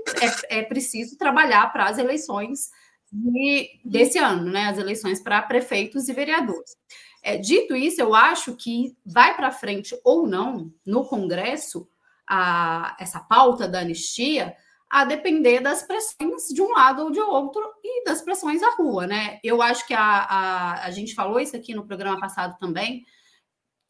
é, 0.49 0.59
é 0.59 0.63
preciso 0.63 1.17
trabalhar 1.17 1.71
para 1.71 1.85
as 1.85 1.97
eleições 1.97 2.69
de, 3.11 3.69
desse 3.83 4.19
ano, 4.19 4.51
né? 4.51 4.65
As 4.65 4.77
eleições 4.77 5.21
para 5.21 5.41
prefeitos 5.41 6.07
e 6.07 6.13
vereadores. 6.13 6.75
É, 7.23 7.37
dito 7.37 7.75
isso, 7.75 8.01
eu 8.01 8.13
acho 8.13 8.55
que 8.55 8.97
vai 9.05 9.35
para 9.35 9.51
frente 9.51 9.97
ou 10.03 10.27
não 10.27 10.71
no 10.85 11.05
Congresso 11.05 11.87
a, 12.27 12.97
essa 12.99 13.19
pauta 13.19 13.67
da 13.67 13.79
anistia, 13.79 14.55
a 14.93 15.05
depender 15.05 15.59
das 15.59 15.81
pressões 15.81 16.49
de 16.49 16.61
um 16.61 16.69
lado 16.69 17.01
ou 17.01 17.11
de 17.11 17.19
outro 17.19 17.67
e 17.83 18.03
das 18.05 18.21
pressões 18.21 18.61
da 18.61 18.69
rua, 18.75 19.07
né? 19.07 19.39
Eu 19.43 19.59
acho 19.59 19.87
que 19.87 19.93
a, 19.95 19.99
a, 19.99 20.85
a 20.85 20.91
gente 20.91 21.15
falou 21.15 21.39
isso 21.39 21.55
aqui 21.55 21.73
no 21.73 21.87
programa 21.87 22.19
passado 22.19 22.55
também, 22.59 23.03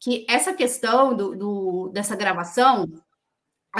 que 0.00 0.24
essa 0.26 0.54
questão 0.54 1.14
do, 1.14 1.36
do 1.36 1.90
dessa 1.92 2.16
gravação, 2.16 2.86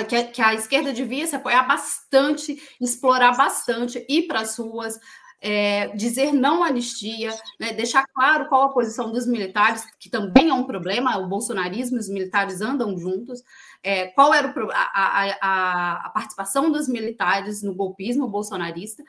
que 0.06 0.14
a, 0.14 0.26
que 0.26 0.42
a, 0.42 0.52
esquerda 0.52 0.92
devia 0.92 1.26
se 1.26 1.34
apoiar 1.34 1.62
bastante, 1.62 2.62
explorar 2.78 3.34
bastante, 3.34 4.04
ir 4.06 4.26
para 4.26 4.40
as 4.40 4.58
ruas, 4.58 5.00
é, 5.44 5.88
dizer 5.88 6.32
não 6.32 6.64
à 6.64 6.68
anistia, 6.68 7.30
né, 7.60 7.74
deixar 7.74 8.06
claro 8.14 8.48
qual 8.48 8.62
a 8.62 8.68
posição 8.70 9.12
dos 9.12 9.26
militares, 9.26 9.84
que 10.00 10.08
também 10.08 10.48
é 10.48 10.54
um 10.54 10.64
problema, 10.64 11.18
o 11.18 11.28
bolsonarismo 11.28 11.98
e 11.98 12.00
os 12.00 12.08
militares 12.08 12.62
andam 12.62 12.96
juntos, 12.96 13.42
é, 13.82 14.06
qual 14.06 14.32
era 14.32 14.48
o, 14.48 14.70
a, 14.70 15.36
a, 15.42 16.06
a, 16.06 16.08
participação 16.08 16.72
dos 16.72 16.88
militares 16.88 17.62
no 17.62 17.74
golpismo 17.74 18.26
bolsonarista, 18.26 19.04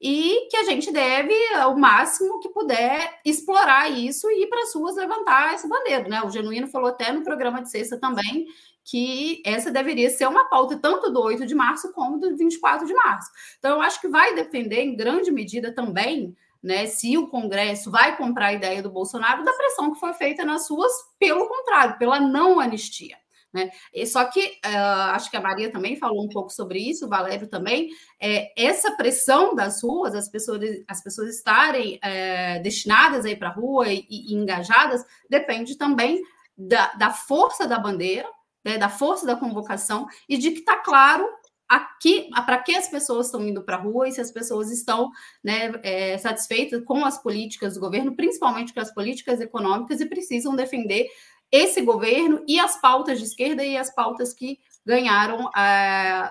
e 0.00 0.46
que 0.48 0.56
a 0.56 0.64
gente 0.64 0.92
deve, 0.92 1.34
ao 1.56 1.76
máximo 1.76 2.38
que 2.38 2.48
puder, 2.50 3.20
explorar 3.24 3.90
isso 3.90 4.30
e 4.30 4.44
ir 4.44 4.46
para 4.46 4.62
as 4.62 4.72
ruas 4.72 4.94
levantar 4.94 5.54
essa 5.54 5.68
bandeira. 5.68 6.08
Né? 6.08 6.22
O 6.22 6.30
Genuíno 6.30 6.68
falou 6.68 6.88
até 6.88 7.12
no 7.12 7.24
programa 7.24 7.60
de 7.60 7.68
sexta 7.68 7.98
também 7.98 8.46
que 8.84 9.42
essa 9.44 9.70
deveria 9.70 10.10
ser 10.10 10.26
uma 10.26 10.48
pauta 10.48 10.76
tanto 10.78 11.10
do 11.10 11.20
8 11.20 11.46
de 11.46 11.54
março 11.54 11.92
como 11.92 12.18
do 12.18 12.36
24 12.36 12.86
de 12.86 12.94
março. 12.94 13.30
Então, 13.58 13.72
eu 13.72 13.82
acho 13.82 14.00
que 14.00 14.08
vai 14.08 14.34
depender, 14.34 14.82
em 14.82 14.96
grande 14.96 15.30
medida, 15.30 15.72
também 15.74 16.36
né, 16.62 16.86
se 16.86 17.16
o 17.16 17.28
Congresso 17.28 17.90
vai 17.90 18.16
comprar 18.16 18.46
a 18.46 18.52
ideia 18.52 18.82
do 18.82 18.90
Bolsonaro, 18.90 19.44
da 19.44 19.52
pressão 19.52 19.92
que 19.92 20.00
foi 20.00 20.12
feita 20.14 20.44
nas 20.44 20.68
ruas, 20.68 20.92
pelo 21.18 21.48
contrário, 21.48 21.98
pela 21.98 22.20
não 22.20 22.60
anistia. 22.60 23.16
Né? 23.52 23.70
E 23.92 24.06
só 24.06 24.24
que 24.26 24.40
uh, 24.64 25.10
acho 25.12 25.28
que 25.28 25.36
a 25.36 25.40
Maria 25.40 25.72
também 25.72 25.96
falou 25.96 26.24
um 26.24 26.28
pouco 26.28 26.50
sobre 26.50 26.78
isso, 26.78 27.06
o 27.06 27.08
Valério 27.08 27.48
também. 27.48 27.90
É, 28.20 28.52
essa 28.56 28.92
pressão 28.92 29.54
das 29.54 29.82
ruas, 29.82 30.14
as 30.14 30.28
pessoas, 30.28 30.60
as 30.86 31.02
pessoas 31.02 31.34
estarem 31.34 31.98
é, 32.02 32.60
destinadas 32.60 33.24
aí 33.24 33.34
para 33.34 33.48
a 33.48 33.52
rua 33.52 33.88
e, 33.88 34.06
e, 34.08 34.34
engajadas, 34.34 35.04
depende 35.28 35.76
também 35.76 36.22
da, 36.56 36.92
da 36.92 37.10
força 37.10 37.66
da 37.66 37.78
bandeira, 37.78 38.28
né, 38.64 38.78
da 38.78 38.88
força 38.88 39.26
da 39.26 39.36
convocação 39.36 40.06
e 40.28 40.36
de 40.36 40.50
que 40.50 40.60
está 40.60 40.76
claro 40.78 41.26
aqui 41.70 42.28
para 42.44 42.58
que 42.58 42.74
as 42.74 42.88
pessoas 42.88 43.26
estão 43.26 43.46
indo 43.46 43.62
para 43.62 43.76
a 43.76 43.80
rua 43.80 44.08
e 44.08 44.12
se 44.12 44.20
as 44.20 44.32
pessoas 44.32 44.72
estão 44.72 45.08
né, 45.42 45.72
é, 45.84 46.18
satisfeitas 46.18 46.82
com 46.84 47.04
as 47.04 47.22
políticas 47.22 47.74
do 47.74 47.80
governo, 47.80 48.16
principalmente 48.16 48.74
com 48.74 48.80
as 48.80 48.92
políticas 48.92 49.40
econômicas, 49.40 50.00
e 50.00 50.06
precisam 50.06 50.56
defender 50.56 51.06
esse 51.50 51.80
governo 51.80 52.42
e 52.46 52.58
as 52.58 52.80
pautas 52.80 53.18
de 53.18 53.24
esquerda 53.24 53.64
e 53.64 53.76
as 53.76 53.94
pautas 53.94 54.32
que 54.34 54.58
ganharam, 54.84 55.46
uh, 55.46 56.30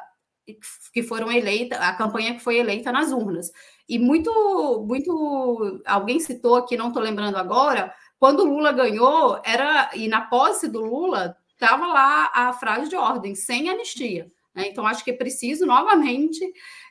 que 0.93 1.03
foram 1.03 1.31
eleitas, 1.31 1.79
a 1.79 1.93
campanha 1.93 2.33
que 2.33 2.39
foi 2.39 2.57
eleita 2.57 2.91
nas 2.91 3.11
urnas. 3.11 3.51
E 3.87 3.99
muito, 3.99 4.85
muito, 4.87 5.81
alguém 5.85 6.19
citou 6.19 6.55
aqui, 6.55 6.75
não 6.75 6.87
estou 6.87 7.01
lembrando 7.01 7.37
agora, 7.37 7.93
quando 8.17 8.41
o 8.41 8.45
Lula 8.45 8.71
ganhou, 8.71 9.39
era, 9.45 9.89
e 9.93 10.07
na 10.07 10.21
posse 10.21 10.67
do 10.67 10.81
Lula, 10.81 11.37
estava 11.61 11.85
lá 11.87 12.31
a 12.33 12.53
frase 12.53 12.89
de 12.89 12.95
ordem, 12.95 13.35
sem 13.35 13.69
anistia. 13.69 14.31
Né? 14.55 14.67
Então, 14.67 14.87
acho 14.87 15.03
que 15.03 15.11
é 15.11 15.15
preciso, 15.15 15.65
novamente, 15.65 16.39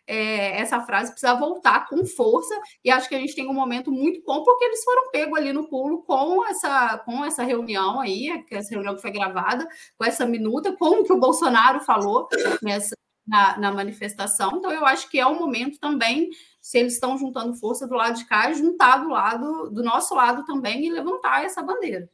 é, 0.07 0.61
essa 0.61 0.81
frase 0.81 1.11
precisa 1.11 1.35
voltar 1.35 1.89
com 1.89 2.05
força, 2.07 2.55
e 2.85 2.91
acho 2.91 3.09
que 3.09 3.14
a 3.14 3.19
gente 3.19 3.35
tem 3.35 3.49
um 3.49 3.55
momento 3.55 3.91
muito 3.91 4.23
bom, 4.25 4.43
porque 4.45 4.64
eles 4.64 4.85
foram 4.85 5.11
pegos 5.11 5.39
ali 5.39 5.53
no 5.53 5.69
pulo 5.69 6.03
com 6.03 6.47
essa, 6.47 6.99
com 6.99 7.25
essa 7.25 7.43
reunião 7.43 8.01
aí, 8.01 8.45
essa 8.51 8.71
reunião 8.71 8.95
que 8.95 9.03
foi 9.03 9.11
gravada, 9.11 9.66
com 9.97 10.05
essa 10.05 10.27
minuta, 10.27 10.77
com 10.77 11.01
o 11.01 11.05
que 11.05 11.12
o 11.12 11.21
Bolsonaro 11.21 11.81
falou 11.81 12.29
nessa, 12.62 12.95
na, 13.27 13.59
na 13.59 13.73
manifestação. 13.73 14.53
Então, 14.57 14.71
eu 14.71 14.87
acho 14.87 15.09
que 15.11 15.19
é 15.19 15.27
um 15.27 15.39
momento 15.39 15.79
também, 15.81 16.31
se 16.61 16.79
eles 16.79 16.95
estão 16.95 17.19
juntando 17.19 17.55
força 17.57 17.87
do 17.87 17.95
lado 17.95 18.16
de 18.16 18.25
cá, 18.27 18.53
juntar 18.53 18.99
do 18.99 19.09
lado, 19.09 19.71
do 19.71 19.83
nosso 19.83 20.14
lado 20.14 20.45
também 20.45 20.87
e 20.87 20.91
levantar 20.91 21.45
essa 21.45 21.62
bandeira. 21.62 22.09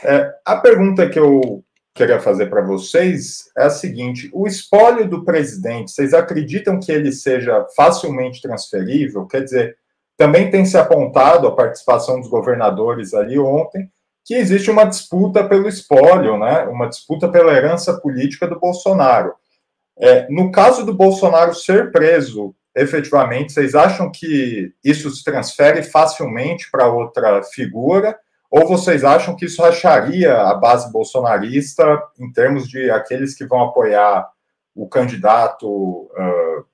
É, 0.04 0.30
a 0.44 0.58
pergunta 0.58 1.08
que 1.08 1.18
eu 1.18 1.64
queria 1.94 2.20
fazer 2.20 2.48
para 2.48 2.62
vocês 2.62 3.50
é 3.58 3.64
a 3.64 3.70
seguinte: 3.70 4.30
o 4.34 4.46
espólio 4.46 5.08
do 5.08 5.24
presidente, 5.24 5.92
vocês 5.92 6.14
acreditam 6.14 6.78
que 6.78 6.92
ele 6.92 7.14
seja 7.14 7.66
facilmente 7.76 8.42
transferível? 8.42 9.26
Quer 9.26 9.46
dizer, 9.46 9.78
também 10.18 10.52
tem 10.52 10.66
se 10.66 10.78
apontado 10.78 11.48
a 11.48 11.56
participação 11.56 12.20
dos 12.20 12.30
governadores 12.30 13.14
ali 13.14 13.40
ontem 13.40 13.90
que 14.24 14.36
existe 14.36 14.70
uma 14.70 14.86
disputa 14.86 15.44
pelo 15.48 15.68
espólio, 15.68 16.38
né? 16.38 16.64
Uma 16.64 16.88
disputa 16.88 17.30
pela 17.30 17.54
herança 17.54 18.00
política 18.00 18.48
do 18.48 18.60
Bolsonaro. 18.60 19.34
É, 20.00 20.28
no 20.30 20.52
caso 20.52 20.86
do 20.86 20.94
Bolsonaro 20.94 21.54
ser 21.54 21.92
preso 21.92 22.56
efetivamente, 22.76 23.52
vocês 23.52 23.76
acham 23.76 24.10
que 24.10 24.74
isso 24.84 25.10
se 25.10 25.24
transfere 25.24 25.84
facilmente 25.84 26.70
para 26.72 26.88
outra 26.88 27.44
figura? 27.44 28.18
Ou 28.50 28.68
vocês 28.68 29.04
acham 29.04 29.36
que 29.36 29.46
isso 29.46 29.62
racharia 29.62 30.42
a 30.42 30.54
base 30.54 30.92
bolsonarista 30.92 32.02
em 32.20 32.32
termos 32.32 32.68
de 32.68 32.90
aqueles 32.90 33.34
que 33.36 33.46
vão 33.46 33.62
apoiar 33.62 34.28
o 34.76 34.88
candidato 34.88 35.68
uh, 35.68 36.66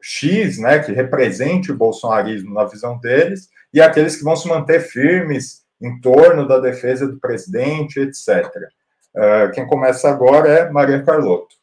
X, 0.00 0.58
né, 0.58 0.78
que 0.78 0.92
represente 0.92 1.72
o 1.72 1.76
bolsonarismo 1.76 2.54
na 2.54 2.64
visão 2.64 2.98
deles, 2.98 3.48
e 3.72 3.80
aqueles 3.80 4.16
que 4.16 4.24
vão 4.24 4.36
se 4.36 4.48
manter 4.48 4.80
firmes 4.80 5.65
em 5.80 6.00
torno 6.00 6.46
da 6.46 6.58
defesa 6.58 7.06
do 7.06 7.18
presidente, 7.18 8.00
etc. 8.00 8.46
Uh, 9.14 9.50
quem 9.52 9.66
começa 9.66 10.08
agora 10.08 10.48
é 10.48 10.70
Maria 10.70 11.02
Carlotto. 11.02 11.56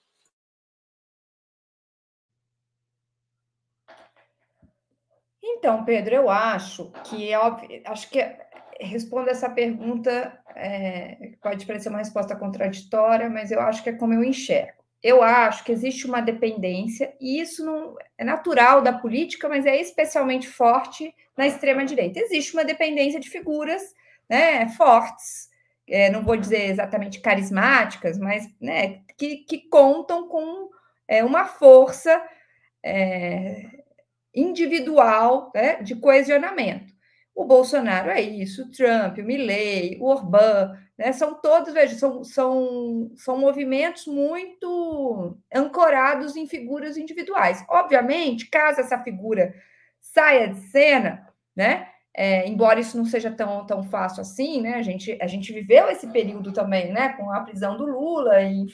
Então, 5.41 5.86
Pedro, 5.86 6.16
eu 6.16 6.30
acho 6.30 6.91
que 7.05 7.32
é 7.32 7.39
óbvio, 7.39 7.82
acho 7.86 8.09
que 8.09 8.20
respondo 8.80 9.30
essa 9.30 9.49
pergunta 9.49 10.38
é, 10.55 11.32
pode 11.41 11.66
parecer 11.66 11.89
uma 11.89 11.99
resposta 11.99 12.36
contraditória, 12.36 13.30
mas 13.30 13.51
eu 13.51 13.59
acho 13.61 13.82
que 13.82 13.89
é 13.89 13.93
como 13.93 14.14
eu 14.14 14.24
enxergo. 14.24 14.84
Eu 15.01 15.22
acho 15.22 15.64
que 15.64 15.72
existe 15.72 16.05
uma 16.05 16.22
dependência, 16.22 17.14
e 17.20 17.41
isso 17.41 17.66
não 17.66 17.95
é 18.18 18.24
natural 18.24 18.82
da 18.82 18.93
política, 18.93 19.49
mas 19.49 19.66
é 19.66 19.80
especialmente 19.80 20.47
forte 20.47 21.14
na 21.36 21.45
extrema-direita. 21.45 22.20
Existe 22.20 22.53
uma 22.53 22.64
dependência 22.64 23.20
de 23.20 23.30
figuras 23.30 23.93
né, 24.30 24.69
fortes, 24.69 25.49
é, 25.88 26.09
não 26.09 26.24
vou 26.24 26.38
dizer 26.38 26.69
exatamente 26.69 27.19
carismáticas, 27.19 28.17
mas 28.17 28.49
né, 28.59 29.01
que, 29.17 29.38
que 29.38 29.69
contam 29.69 30.28
com 30.28 30.69
é, 31.07 31.24
uma 31.24 31.45
força 31.45 32.21
é, 32.84 33.65
individual 34.34 35.51
né, 35.53 35.82
de 35.82 35.95
coesionamento. 35.95 36.93
O 37.36 37.45
Bolsonaro 37.45 38.11
é 38.11 38.21
isso, 38.21 38.63
o 38.63 38.71
Trump, 38.71 39.17
o 39.17 39.24
Milley, 39.24 39.97
o 39.99 40.05
Orbán, 40.05 40.78
né, 40.97 41.11
são 41.11 41.34
todos, 41.34 41.74
veja, 41.74 41.95
são, 41.95 42.24
são, 42.24 43.11
são 43.15 43.38
movimentos 43.38 44.05
muito 44.05 45.38
ancorados 45.53 46.36
em 46.36 46.47
figuras 46.47 46.95
individuais. 46.95 47.65
Obviamente, 47.67 48.49
caso 48.49 48.82
essa 48.82 48.99
figura 48.99 49.53
saia 49.99 50.49
de 50.49 50.59
cena, 50.69 51.28
né, 51.55 51.89
é, 52.16 52.47
embora 52.47 52.80
isso 52.80 52.97
não 52.97 53.05
seja 53.05 53.32
tão, 53.32 53.66
tão 53.66 53.84
fácil 53.84 54.22
assim, 54.22 54.61
né, 54.61 54.76
a 54.76 54.82
gente, 54.82 55.18
a 55.20 55.28
gente 55.28 55.51
viveu 55.51 55.89
esse 55.89 56.07
período 56.07 56.51
também, 56.51 56.91
né, 56.91 57.09
com 57.14 57.32
a 57.32 57.41
prisão 57.41 57.76
do 57.76 57.86
Lula, 57.86 58.41
e, 58.41 58.68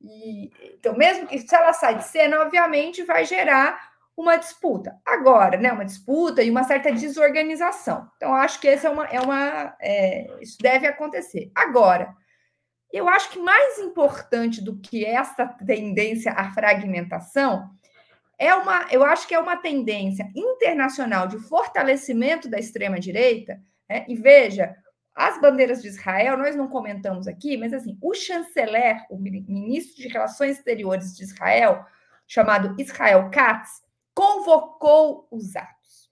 e 0.00 0.50
então 0.74 0.96
mesmo 0.96 1.26
que 1.26 1.38
se 1.38 1.54
ela 1.54 1.72
sai 1.72 1.98
de 1.98 2.04
cena, 2.04 2.40
obviamente 2.40 3.02
vai 3.02 3.24
gerar 3.24 3.92
uma 4.16 4.36
disputa. 4.36 4.96
Agora, 5.04 5.58
né, 5.58 5.72
uma 5.72 5.84
disputa 5.84 6.42
e 6.42 6.50
uma 6.50 6.64
certa 6.64 6.92
desorganização. 6.92 8.08
Então, 8.16 8.32
acho 8.32 8.60
que 8.60 8.68
essa 8.68 8.86
é 8.86 8.90
uma, 8.90 9.04
é 9.06 9.20
uma 9.20 9.76
é, 9.80 10.26
isso 10.40 10.56
deve 10.60 10.86
acontecer. 10.86 11.50
Agora, 11.54 12.14
eu 12.92 13.08
acho 13.08 13.30
que 13.30 13.40
mais 13.40 13.78
importante 13.80 14.62
do 14.62 14.78
que 14.78 15.04
essa 15.04 15.46
tendência 15.46 16.32
à 16.32 16.52
fragmentação 16.52 17.68
é 18.38 18.54
uma, 18.54 18.86
eu 18.90 19.04
acho 19.04 19.26
que 19.26 19.34
é 19.34 19.38
uma 19.38 19.56
tendência 19.56 20.30
internacional 20.34 21.26
de 21.26 21.38
fortalecimento 21.38 22.48
da 22.48 22.58
extrema 22.58 22.98
direita. 22.98 23.60
Né? 23.88 24.04
E 24.08 24.14
veja, 24.14 24.76
as 25.14 25.40
bandeiras 25.40 25.80
de 25.80 25.88
Israel, 25.88 26.36
nós 26.36 26.56
não 26.56 26.68
comentamos 26.68 27.28
aqui, 27.28 27.56
mas 27.56 27.72
assim, 27.72 27.96
o 28.02 28.12
chanceler, 28.14 29.04
o 29.08 29.16
ministro 29.16 30.02
de 30.02 30.08
Relações 30.08 30.58
Exteriores 30.58 31.16
de 31.16 31.22
Israel, 31.22 31.84
chamado 32.26 32.74
Israel 32.80 33.30
Katz, 33.30 33.82
convocou 34.14 35.28
os 35.30 35.54
atos. 35.54 36.10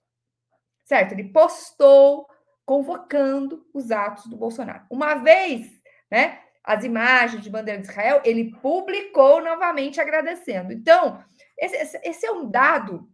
Certo? 0.85 1.13
Ele 1.13 1.25
postou 1.25 2.27
convocando 2.65 3.65
os 3.73 3.91
atos 3.91 4.25
do 4.27 4.37
Bolsonaro. 4.37 4.85
Uma 4.89 5.15
vez, 5.15 5.69
né, 6.09 6.39
as 6.63 6.85
imagens 6.85 7.43
de 7.43 7.49
bandeira 7.49 7.81
de 7.81 7.87
Israel, 7.87 8.21
ele 8.23 8.55
publicou 8.61 9.41
novamente 9.41 9.99
agradecendo. 9.99 10.71
Então, 10.71 11.21
esse, 11.71 11.99
esse 12.03 12.25
é 12.25 12.31
um 12.31 12.49
dado, 12.49 13.07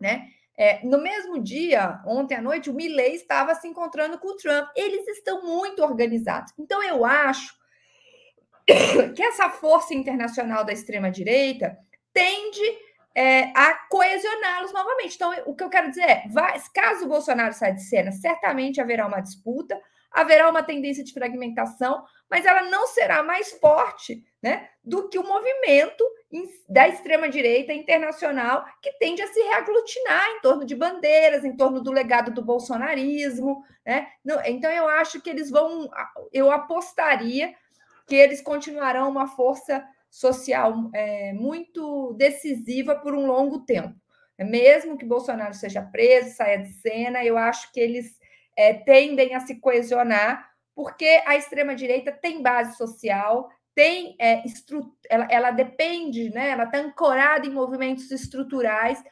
né? 0.00 0.28
É, 0.56 0.84
no 0.84 1.00
mesmo 1.00 1.40
dia, 1.40 2.00
ontem 2.04 2.34
à 2.34 2.42
noite, 2.42 2.68
o 2.68 2.74
Milley 2.74 3.14
estava 3.14 3.54
se 3.54 3.68
encontrando 3.68 4.18
com 4.18 4.28
o 4.28 4.36
Trump. 4.36 4.68
Eles 4.74 5.06
estão 5.06 5.44
muito 5.44 5.84
organizados. 5.84 6.52
Então, 6.58 6.82
eu 6.82 7.04
acho 7.04 7.54
que 9.14 9.22
essa 9.22 9.48
força 9.50 9.94
internacional 9.94 10.64
da 10.64 10.72
extrema-direita 10.72 11.78
tende 12.12 12.60
é, 13.14 13.52
a 13.56 13.74
coesioná-los 13.88 14.72
novamente. 14.72 15.14
Então, 15.14 15.32
o 15.46 15.54
que 15.54 15.62
eu 15.62 15.70
quero 15.70 15.90
dizer 15.90 16.02
é: 16.02 16.24
vai, 16.28 16.60
caso 16.74 17.04
o 17.04 17.08
Bolsonaro 17.08 17.54
saia 17.54 17.74
de 17.74 17.82
cena, 17.82 18.10
certamente 18.10 18.80
haverá 18.80 19.06
uma 19.06 19.20
disputa, 19.20 19.80
haverá 20.10 20.50
uma 20.50 20.62
tendência 20.62 21.04
de 21.04 21.12
fragmentação, 21.12 22.04
mas 22.30 22.44
ela 22.44 22.62
não 22.62 22.86
será 22.86 23.22
mais 23.22 23.52
forte 23.52 24.24
né, 24.42 24.68
do 24.84 25.08
que 25.08 25.18
o 25.18 25.26
movimento 25.26 26.04
da 26.68 26.86
extrema-direita 26.86 27.72
internacional 27.72 28.64
que 28.82 28.92
tende 28.98 29.22
a 29.22 29.26
se 29.28 29.40
reaglutinar 29.40 30.28
em 30.30 30.40
torno 30.40 30.64
de 30.64 30.74
bandeiras, 30.74 31.44
em 31.44 31.56
torno 31.56 31.80
do 31.82 31.90
legado 31.90 32.30
do 32.30 32.44
bolsonarismo. 32.44 33.64
Né? 33.84 34.08
Então, 34.46 34.70
eu 34.70 34.86
acho 34.88 35.20
que 35.22 35.30
eles 35.30 35.50
vão, 35.50 35.88
eu 36.32 36.50
apostaria 36.50 37.54
que 38.06 38.14
eles 38.14 38.42
continuarão 38.42 39.08
uma 39.08 39.26
força 39.26 39.84
social 40.10 40.90
é, 40.94 41.32
muito 41.32 42.12
decisiva 42.14 42.94
por 42.94 43.14
um 43.14 43.26
longo 43.26 43.60
tempo. 43.60 43.94
Mesmo 44.38 44.96
que 44.96 45.04
Bolsonaro 45.04 45.54
seja 45.54 45.82
preso, 45.82 46.36
saia 46.36 46.58
de 46.58 46.72
cena, 46.74 47.24
eu 47.24 47.36
acho 47.36 47.72
que 47.72 47.80
eles 47.80 48.16
é, 48.56 48.72
tendem 48.72 49.34
a 49.34 49.40
se 49.40 49.56
coesionar, 49.56 50.48
porque 50.78 51.20
a 51.26 51.34
extrema-direita 51.34 52.12
tem 52.12 52.40
base 52.40 52.76
social, 52.76 53.50
tem 53.74 54.14
é, 54.16 54.44
ela, 55.10 55.26
ela 55.28 55.50
depende, 55.50 56.30
né? 56.30 56.50
ela 56.50 56.62
está 56.62 56.78
ancorada 56.78 57.44
em 57.44 57.50
movimentos 57.50 58.12
estruturais 58.12 59.02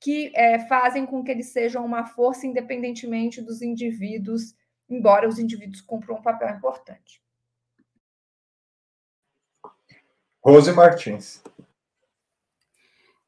que 0.00 0.32
é, 0.34 0.60
fazem 0.60 1.04
com 1.04 1.22
que 1.22 1.30
eles 1.30 1.52
sejam 1.52 1.84
uma 1.84 2.06
força 2.06 2.46
independentemente 2.46 3.42
dos 3.42 3.60
indivíduos, 3.60 4.54
embora 4.88 5.28
os 5.28 5.38
indivíduos 5.38 5.82
cumpram 5.82 6.16
um 6.16 6.22
papel 6.22 6.48
importante. 6.48 7.22
Rose 10.42 10.72
Martins. 10.72 11.42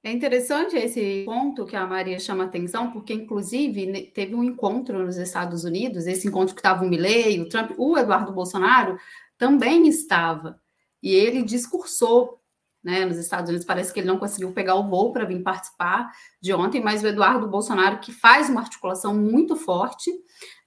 É 0.05 0.13
interessante 0.13 0.77
esse 0.77 1.23
ponto 1.25 1.65
que 1.65 1.75
a 1.75 1.87
Maria 1.87 2.21
chama 2.21 2.45
atenção, 2.45 2.91
porque, 2.91 3.15
inclusive, 3.15 4.13
teve 4.15 4.35
um 4.35 4.45
encontro 4.45 5.03
nos 5.03 5.17
Estados 5.17 5.65
Unidos, 5.65 6.07
esse 6.07 6.29
encontro 6.29 6.55
que 6.55 6.61
estava 6.61 6.85
o 6.85 6.89
Milley, 6.89 7.41
o 7.41 7.49
Trump, 7.49 7.71
o 7.79 7.97
Eduardo 7.97 8.31
Bolsonaro 8.31 8.99
também 9.39 9.89
estava, 9.89 10.61
e 11.03 11.15
ele 11.15 11.43
discursou 11.43 12.39
né, 12.83 13.07
nos 13.07 13.17
Estados 13.17 13.49
Unidos. 13.49 13.67
Parece 13.67 13.95
que 13.95 14.01
ele 14.01 14.07
não 14.07 14.19
conseguiu 14.19 14.53
pegar 14.53 14.75
o 14.75 14.87
voo 14.87 15.11
para 15.11 15.25
vir 15.25 15.43
participar 15.43 16.13
de 16.39 16.53
ontem, 16.53 16.83
mas 16.83 17.03
o 17.03 17.07
Eduardo 17.07 17.49
Bolsonaro, 17.49 17.99
que 17.99 18.13
faz 18.13 18.51
uma 18.51 18.61
articulação 18.61 19.15
muito 19.15 19.57
forte, 19.57 20.11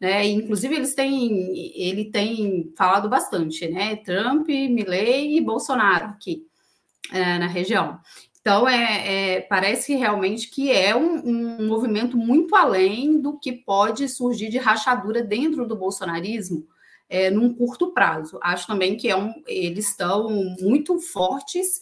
né, 0.01 0.25
inclusive 0.25 0.73
eles 0.75 0.95
têm, 0.95 1.79
ele 1.79 2.05
tem 2.05 2.73
falado 2.75 3.07
bastante, 3.07 3.67
né, 3.67 3.97
Trump, 3.97 4.47
Milley 4.47 5.37
e 5.37 5.41
Bolsonaro 5.41 6.05
aqui 6.05 6.47
é, 7.11 7.37
na 7.37 7.45
região. 7.45 7.99
Então, 8.47 8.65
é, 8.65 9.33
é, 9.33 9.41
parece 9.41 9.93
realmente 9.93 10.49
que 10.49 10.71
é 10.71 10.95
um, 10.95 11.17
um 11.17 11.67
movimento 11.67 12.15
muito 12.15 12.55
além 12.55 13.19
do 13.19 13.37
que 13.37 13.51
pode 13.51 14.07
surgir 14.07 14.47
de 14.47 14.57
rachadura 14.57 15.21
dentro 15.21 15.67
do 15.67 15.75
bolsonarismo, 15.75 16.65
é, 17.09 17.29
num 17.29 17.53
curto 17.53 17.91
prazo. 17.91 18.39
Acho 18.41 18.65
também 18.65 18.95
que 18.95 19.09
é 19.09 19.17
um, 19.17 19.33
eles 19.45 19.89
estão 19.89 20.29
muito 20.61 20.97
fortes 20.97 21.81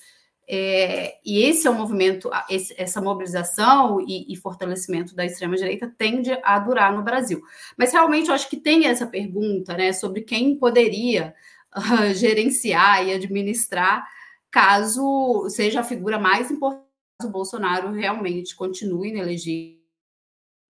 é, 0.49 1.19
e 1.23 1.43
esse 1.43 1.67
é 1.67 1.69
um 1.69 1.75
movimento, 1.75 2.31
esse, 2.49 2.73
essa 2.79 2.99
mobilização 2.99 4.01
e, 4.01 4.33
e, 4.33 4.35
fortalecimento 4.35 5.15
da 5.15 5.23
extrema-direita 5.23 5.93
tende 5.95 6.35
a 6.43 6.57
durar 6.57 6.91
no 6.91 7.03
Brasil. 7.03 7.43
Mas 7.77 7.93
realmente 7.93 8.29
eu 8.29 8.33
acho 8.33 8.49
que 8.49 8.57
tem 8.57 8.87
essa 8.87 9.05
pergunta 9.05 9.77
né, 9.77 9.93
sobre 9.93 10.21
quem 10.21 10.57
poderia 10.57 11.35
uh, 11.77 12.11
gerenciar 12.17 13.05
e 13.05 13.13
administrar 13.13 14.14
caso 14.55 15.49
seja 15.49 15.81
a 15.81 15.83
figura 15.83 16.17
mais 16.17 16.49
importante 16.49 16.85
o 17.21 17.29
Bolsonaro 17.29 17.91
realmente 17.91 18.55
continue 18.55 19.09
inelegível, 19.09 19.81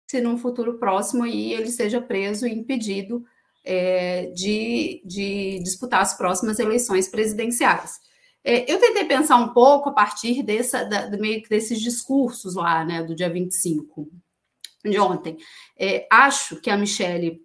se 0.10 0.20
num 0.22 0.40
futuro 0.40 0.80
próximo 0.80 1.24
aí 1.24 1.54
ele 1.54 1.70
seja 1.70 2.02
preso 2.02 2.48
e 2.48 2.52
impedido 2.52 3.24
é, 3.64 4.32
de, 4.32 5.04
de 5.06 5.60
disputar 5.60 6.02
as 6.02 6.18
próximas 6.18 6.58
eleições 6.58 7.08
presidenciais. 7.08 8.00
É, 8.44 8.72
eu 8.72 8.80
tentei 8.80 9.06
pensar 9.06 9.38
um 9.38 9.54
pouco 9.54 9.90
a 9.90 9.94
partir 9.94 10.42
dessa, 10.42 10.84
da, 10.84 11.08
meio 11.12 11.44
desses 11.48 11.80
discursos 11.80 12.56
lá, 12.56 12.84
né, 12.84 13.04
do 13.04 13.16
dia 13.16 13.30
25 13.30 14.10
de 14.84 15.00
ontem. 15.00 15.38
É, 15.78 16.08
acho 16.12 16.60
que 16.60 16.72
a 16.72 16.78
Michelle, 16.78 17.40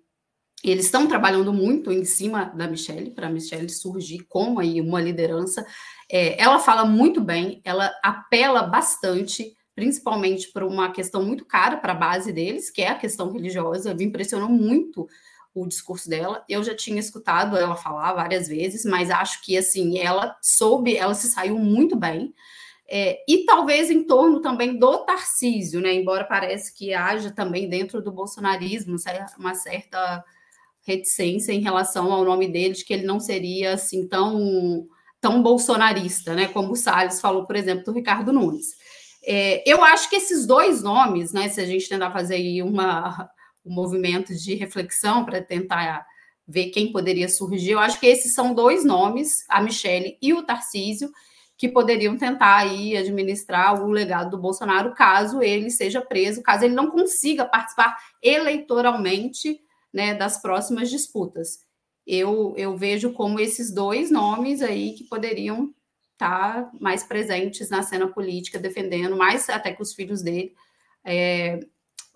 eles 0.65 0.87
estão 0.87 1.07
trabalhando 1.07 1.53
muito 1.53 1.93
em 1.93 2.05
cima 2.05 2.45
da 2.45 2.67
Michelle, 2.67 3.11
para 3.11 3.27
a 3.27 3.31
Michelle 3.31 3.69
surgir 3.69 4.25
como 4.27 4.59
aí 4.59 4.81
uma 4.81 5.03
liderança. 5.03 5.67
É, 6.11 6.41
ela 6.43 6.59
fala 6.59 6.85
muito 6.85 7.21
bem, 7.21 7.61
ela 7.65 7.93
apela 8.03 8.63
bastante, 8.65 9.55
principalmente 9.75 10.51
para 10.53 10.67
uma 10.67 10.91
questão 10.91 11.23
muito 11.23 11.45
cara 11.45 11.77
para 11.77 11.93
a 11.93 11.97
base 11.97 12.33
deles, 12.33 12.71
que 12.71 12.83
é 12.83 12.89
a 12.89 12.99
questão 12.99 13.33
religiosa. 13.33 13.95
Me 13.95 14.05
impressionou 14.05 14.49
muito 14.49 15.09
o 15.55 15.67
discurso 15.67 16.09
dela. 16.09 16.45
Eu 16.49 16.63
já 16.63 16.75
tinha 16.75 16.99
escutado 16.99 17.57
ela 17.57 17.77
falar 17.77 18.13
várias 18.13 18.49
vezes, 18.49 18.85
mas 18.85 19.11
acho 19.11 19.43
que 19.45 19.57
assim 19.57 19.99
ela 19.99 20.37
soube, 20.43 20.97
ela 20.97 21.15
se 21.15 21.29
saiu 21.29 21.59
muito 21.59 21.97
bem. 21.97 22.35
É, 22.93 23.23
e 23.29 23.45
talvez 23.45 23.89
em 23.89 24.03
torno 24.05 24.41
também 24.41 24.77
do 24.77 25.05
Tarcísio, 25.05 25.81
né? 25.81 25.95
Embora 25.95 26.25
pareça 26.25 26.73
que 26.77 26.93
haja 26.93 27.31
também 27.31 27.69
dentro 27.69 28.03
do 28.03 28.11
bolsonarismo 28.11 28.97
uma 29.39 29.55
certa 29.55 30.25
reticência 30.83 31.53
em 31.53 31.61
relação 31.61 32.13
ao 32.13 32.25
nome 32.25 32.49
dele, 32.49 32.75
de 32.75 32.85
que 32.85 32.93
ele 32.93 33.07
não 33.07 33.21
seria 33.21 33.75
assim 33.75 34.09
tão, 34.09 34.89
tão 35.21 35.43
bolsonarista, 35.43 36.35
né? 36.35 36.49
Como 36.49 36.73
o 36.73 36.77
Salles 36.77 37.21
falou, 37.21 37.47
por 37.47 37.57
exemplo, 37.57 37.85
do 37.85 37.93
Ricardo 37.93 38.33
Nunes. 38.33 38.69
É, 39.23 39.63
eu 39.71 39.85
acho 39.85 40.09
que 40.09 40.17
esses 40.17 40.47
dois 40.47 40.83
nomes, 40.83 41.33
né? 41.33 41.49
Se 41.49 41.61
a 41.61 41.67
gente 41.67 41.89
tentar 41.89 42.11
fazer 42.11 42.37
aí 42.37 42.63
uma 42.63 43.31
um 43.65 43.73
movimento 43.73 44.35
de 44.35 44.55
reflexão 44.55 45.25
para 45.25 45.43
tentar 45.43 46.07
ver 46.47 46.71
quem 46.71 46.91
poderia 46.91 47.29
surgir. 47.29 47.73
Eu 47.73 47.79
acho 47.79 48.01
que 48.01 48.07
esses 48.07 48.35
são 48.35 48.55
dois 48.55 48.85
nomes, 48.85 49.45
a 49.49 49.63
Michelle 49.63 50.19
e 50.21 50.33
o 50.33 50.43
Tarcísio, 50.43 51.11
que 51.57 51.69
poderiam 51.69 52.17
tentar 52.17 52.57
aí 52.57 52.97
administrar 52.97 53.85
o 53.85 53.91
legado 53.91 54.31
do 54.31 54.39
Bolsonaro 54.39 54.95
caso 54.95 55.43
ele 55.43 55.71
seja 55.71 56.01
preso, 56.01 56.43
caso 56.43 56.65
ele 56.65 56.75
não 56.75 56.91
consiga 56.91 57.45
participar 57.45 57.97
eleitoralmente 58.23 59.61
né, 59.93 60.15
das 60.15 60.41
próximas 60.41 60.89
disputas. 60.91 61.61
Eu, 62.13 62.55
eu 62.57 62.77
vejo 62.77 63.13
como 63.13 63.39
esses 63.39 63.71
dois 63.71 64.11
nomes 64.11 64.63
aí 64.63 64.95
que 64.95 65.05
poderiam 65.05 65.73
estar 66.15 66.69
mais 66.81 67.05
presentes 67.05 67.71
na 67.71 67.85
cena 67.85 68.09
política, 68.09 68.59
defendendo 68.59 69.17
mais 69.17 69.49
até 69.49 69.73
que 69.73 69.81
os 69.81 69.95
filhos 69.95 70.21
dele, 70.21 70.53
é, 71.05 71.61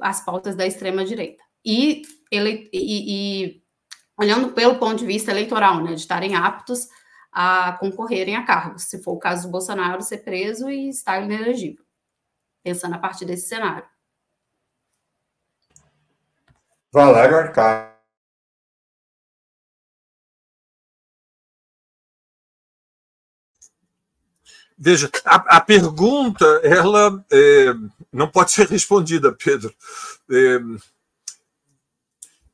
as 0.01 0.25
pautas 0.25 0.57
da 0.57 0.67
extrema-direita. 0.67 1.41
E, 1.65 2.03
ele, 2.29 2.69
e, 2.73 3.45
e, 3.53 3.63
olhando 4.19 4.53
pelo 4.53 4.81
ponto 4.81 4.97
de 4.97 5.07
vista 5.07 5.31
eleitoral, 5.31 5.81
né, 5.81 5.95
de 5.95 6.01
estarem 6.01 6.35
aptos 6.35 6.89
a 7.31 7.77
concorrerem 7.79 8.35
a 8.35 8.45
cargos, 8.45 8.87
se 8.87 9.01
for 9.01 9.13
o 9.13 9.19
caso 9.21 9.47
do 9.47 9.53
Bolsonaro 9.53 10.03
ser 10.03 10.25
preso 10.25 10.69
e 10.69 10.89
estar 10.89 11.23
inelegível, 11.23 11.85
pensando 12.65 12.97
a 12.97 12.99
partir 12.99 13.27
desse 13.27 13.47
cenário. 13.47 13.87
Valério 16.93 17.37
Arcade. 17.37 17.94
Veja, 24.77 25.09
a, 25.25 25.57
a 25.57 25.61
pergunta, 25.61 26.45
ela 26.65 27.25
é, 27.31 27.75
não 28.13 28.29
pode 28.29 28.51
ser 28.51 28.69
respondida, 28.69 29.33
Pedro. 29.33 29.73
É, 30.31 30.61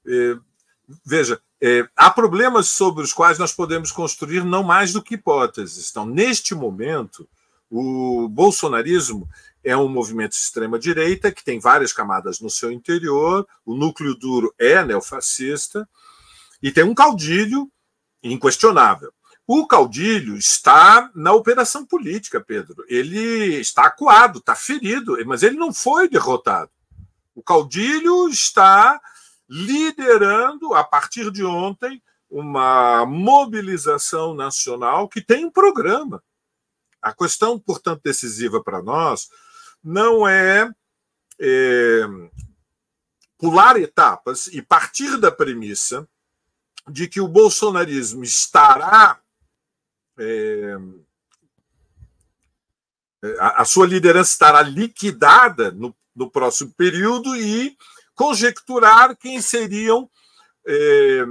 é, 0.06 0.38
veja, 1.04 1.40
é, 1.60 1.88
há 1.96 2.10
problemas 2.10 2.68
sobre 2.68 3.04
os 3.04 3.12
quais 3.12 3.38
nós 3.38 3.52
podemos 3.52 3.90
construir 3.90 4.44
não 4.44 4.62
mais 4.62 4.92
do 4.92 5.02
que 5.02 5.14
hipóteses. 5.14 5.90
Então, 5.90 6.04
neste 6.04 6.54
momento, 6.54 7.28
o 7.70 8.28
bolsonarismo 8.28 9.28
é 9.62 9.76
um 9.76 9.88
movimento 9.88 10.32
extrema-direita 10.32 11.30
que 11.30 11.44
tem 11.44 11.60
várias 11.60 11.92
camadas 11.92 12.40
no 12.40 12.50
seu 12.50 12.72
interior, 12.72 13.46
o 13.64 13.74
núcleo 13.74 14.14
duro 14.14 14.54
é 14.58 14.82
neofascista, 14.84 15.88
e 16.62 16.72
tem 16.72 16.84
um 16.84 16.94
caudilho 16.94 17.70
inquestionável. 18.22 19.12
O 19.52 19.66
caudilho 19.66 20.36
está 20.36 21.10
na 21.12 21.32
operação 21.32 21.84
política, 21.84 22.40
Pedro. 22.40 22.84
Ele 22.86 23.56
está 23.56 23.86
acuado, 23.86 24.38
está 24.38 24.54
ferido, 24.54 25.16
mas 25.26 25.42
ele 25.42 25.56
não 25.56 25.74
foi 25.74 26.08
derrotado. 26.08 26.70
O 27.34 27.42
caudilho 27.42 28.28
está 28.28 29.00
liderando, 29.48 30.72
a 30.72 30.84
partir 30.84 31.32
de 31.32 31.44
ontem, 31.44 32.00
uma 32.30 33.04
mobilização 33.04 34.34
nacional 34.34 35.08
que 35.08 35.20
tem 35.20 35.46
um 35.46 35.50
programa. 35.50 36.22
A 37.02 37.12
questão, 37.12 37.58
portanto, 37.58 38.02
decisiva 38.04 38.62
para 38.62 38.80
nós 38.80 39.30
não 39.82 40.28
é, 40.28 40.70
é 41.40 42.02
pular 43.36 43.76
etapas 43.80 44.46
e 44.46 44.62
partir 44.62 45.16
da 45.16 45.32
premissa 45.32 46.08
de 46.88 47.08
que 47.08 47.20
o 47.20 47.26
bolsonarismo 47.26 48.22
estará 48.22 49.20
é, 50.20 50.76
a, 53.38 53.62
a, 53.62 53.64
sua 53.64 53.86
liderança 53.86 54.32
estará 54.32 54.60
liquidada 54.60 55.70
no, 55.70 55.96
no, 56.14 56.30
próximo 56.30 56.72
período 56.76 57.34
e 57.34 57.74
conjecturar 58.14 59.16
quem 59.16 59.40
seriam 59.40 60.10
é, 60.66 61.24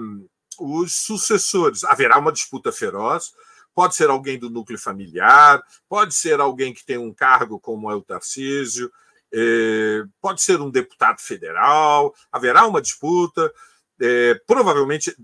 os 0.60 0.94
sucessores. 0.94 1.84
Haverá 1.84 2.18
uma 2.18 2.32
disputa 2.32 2.72
feroz. 2.72 3.32
Pode 3.76 3.96
ser 3.96 4.10
alguém 4.10 4.38
do 4.38 4.50
núcleo 4.50 4.80
familiar, 4.80 5.62
pode 5.88 6.14
ser 6.14 6.40
alguém 6.40 6.74
que 6.74 6.84
tem 6.84 6.98
um 6.98 7.14
cargo 7.14 7.60
como 7.60 7.90
é 7.90 7.96
o 7.96 8.02
Tarcísio, 8.02 8.92
é, 9.32 10.04
pode 10.20 10.42
ser 10.42 10.60
um 10.60 10.72
deputado 10.72 11.22
federal, 11.22 12.14
haverá 12.32 12.66
uma 12.66 12.82
disputa. 12.82 13.54
É, 14.02 14.34
provavelmente, 14.48 15.16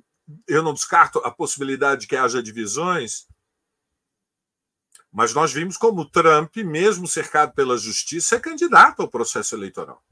eu 0.48 0.62
não 0.62 0.74
descarto 0.74 1.20
a 1.20 1.32
possibilidade 1.32 2.02
de 2.02 2.08
que 2.08 2.16
haja 2.16 2.42
divisões 2.42 3.28
mas 5.16 5.34
nós 5.34 5.54
vimos 5.54 5.78
como 5.78 6.04
Trump, 6.04 6.58
mesmo 6.58 7.08
cercado 7.08 7.54
pela 7.54 7.78
justiça, 7.78 8.36
é 8.36 8.40
candidato 8.40 9.02
ao 9.02 9.08
processo 9.08 9.56
eleitoral. 9.56 10.04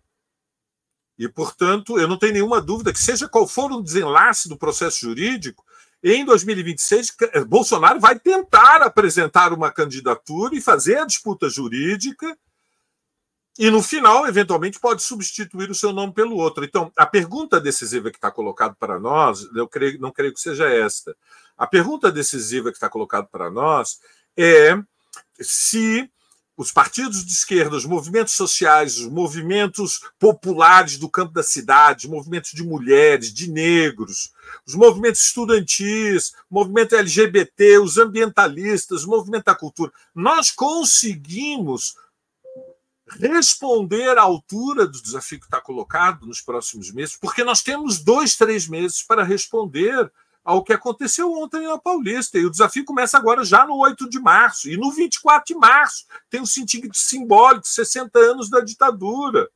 E, 1.19 1.27
portanto, 1.27 1.99
eu 1.99 2.07
não 2.07 2.17
tenho 2.17 2.31
nenhuma 2.31 2.61
dúvida 2.61 2.93
que, 2.93 2.99
seja 2.99 3.27
qual 3.27 3.45
for 3.45 3.69
o 3.69 3.81
desenlace 3.81 4.47
do 4.47 4.57
processo 4.57 5.01
jurídico, 5.01 5.65
em 6.01 6.23
2026, 6.23 7.17
Bolsonaro 7.47 7.99
vai 7.99 8.17
tentar 8.17 8.81
apresentar 8.81 9.51
uma 9.51 9.69
candidatura 9.69 10.55
e 10.55 10.61
fazer 10.61 10.99
a 10.99 11.05
disputa 11.05 11.49
jurídica, 11.49 12.37
e 13.59 13.69
no 13.69 13.83
final, 13.83 14.25
eventualmente, 14.25 14.79
pode 14.79 15.03
substituir 15.03 15.69
o 15.69 15.75
seu 15.75 15.91
nome 15.91 16.13
pelo 16.13 16.37
outro. 16.37 16.63
Então, 16.63 16.89
a 16.97 17.05
pergunta 17.05 17.59
decisiva 17.59 18.09
que 18.09 18.17
está 18.17 18.31
colocada 18.31 18.73
para 18.79 18.97
nós, 18.97 19.49
eu 19.53 19.67
creio, 19.67 19.99
não 19.99 20.13
creio 20.13 20.33
que 20.33 20.39
seja 20.39 20.65
esta. 20.69 21.13
A 21.57 21.67
pergunta 21.67 22.09
decisiva 22.09 22.69
que 22.69 22.77
está 22.77 22.89
colocada 22.89 23.27
para 23.29 23.51
nós 23.51 23.99
é 24.35 24.81
se 25.39 26.09
os 26.55 26.71
partidos 26.71 27.25
de 27.25 27.33
esquerda, 27.33 27.75
os 27.75 27.85
movimentos 27.85 28.33
sociais, 28.33 28.99
os 28.99 29.07
movimentos 29.07 30.01
populares 30.19 30.97
do 30.97 31.09
campo 31.09 31.33
da 31.33 31.41
cidade, 31.41 32.07
movimentos 32.07 32.51
de 32.51 32.63
mulheres, 32.63 33.33
de 33.33 33.49
negros, 33.49 34.31
os 34.65 34.75
movimentos 34.75 35.23
estudantis, 35.23 36.33
movimento 36.49 36.95
LGBT, 36.95 37.79
os 37.79 37.97
ambientalistas, 37.97 39.03
o 39.03 39.09
movimento 39.09 39.45
da 39.45 39.55
cultura, 39.55 39.91
nós 40.13 40.51
conseguimos 40.51 41.95
responder 43.19 44.17
à 44.17 44.21
altura 44.21 44.87
do 44.87 45.01
desafio 45.01 45.39
que 45.39 45.45
está 45.45 45.59
colocado 45.59 46.25
nos 46.25 46.39
próximos 46.39 46.91
meses, 46.91 47.17
porque 47.17 47.43
nós 47.43 47.61
temos 47.61 47.99
dois, 47.99 48.35
três 48.35 48.67
meses 48.67 49.01
para 49.01 49.23
responder 49.23 50.11
ao 50.43 50.63
que 50.63 50.73
aconteceu 50.73 51.31
ontem 51.31 51.65
na 51.65 51.77
Paulista. 51.77 52.37
E 52.37 52.45
o 52.45 52.49
desafio 52.49 52.83
começa 52.83 53.17
agora, 53.17 53.45
já 53.45 53.65
no 53.65 53.77
8 53.77 54.09
de 54.09 54.19
março. 54.19 54.69
E 54.69 54.75
no 54.75 54.91
24 54.91 55.53
de 55.53 55.59
março 55.59 56.05
tem 56.29 56.41
um 56.41 56.45
sentido 56.45 56.89
simbólico, 56.93 57.67
60 57.67 58.19
anos 58.19 58.49
da 58.49 58.59
ditadura. 58.59 59.49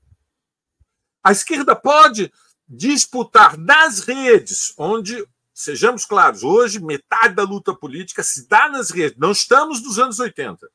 A 1.23 1.31
esquerda 1.31 1.75
pode 1.75 2.31
disputar 2.67 3.57
nas 3.57 3.99
redes, 3.99 4.73
onde, 4.77 5.27
sejamos 5.53 6.05
claros, 6.05 6.43
hoje 6.43 6.79
metade 6.79 7.35
da 7.35 7.43
luta 7.43 7.73
política 7.73 8.23
se 8.23 8.47
dá 8.47 8.69
nas 8.69 8.89
redes. 8.89 9.17
Não 9.17 9.31
estamos 9.31 9.81
nos 9.81 9.99
anos 9.99 10.19
80. 10.19 10.69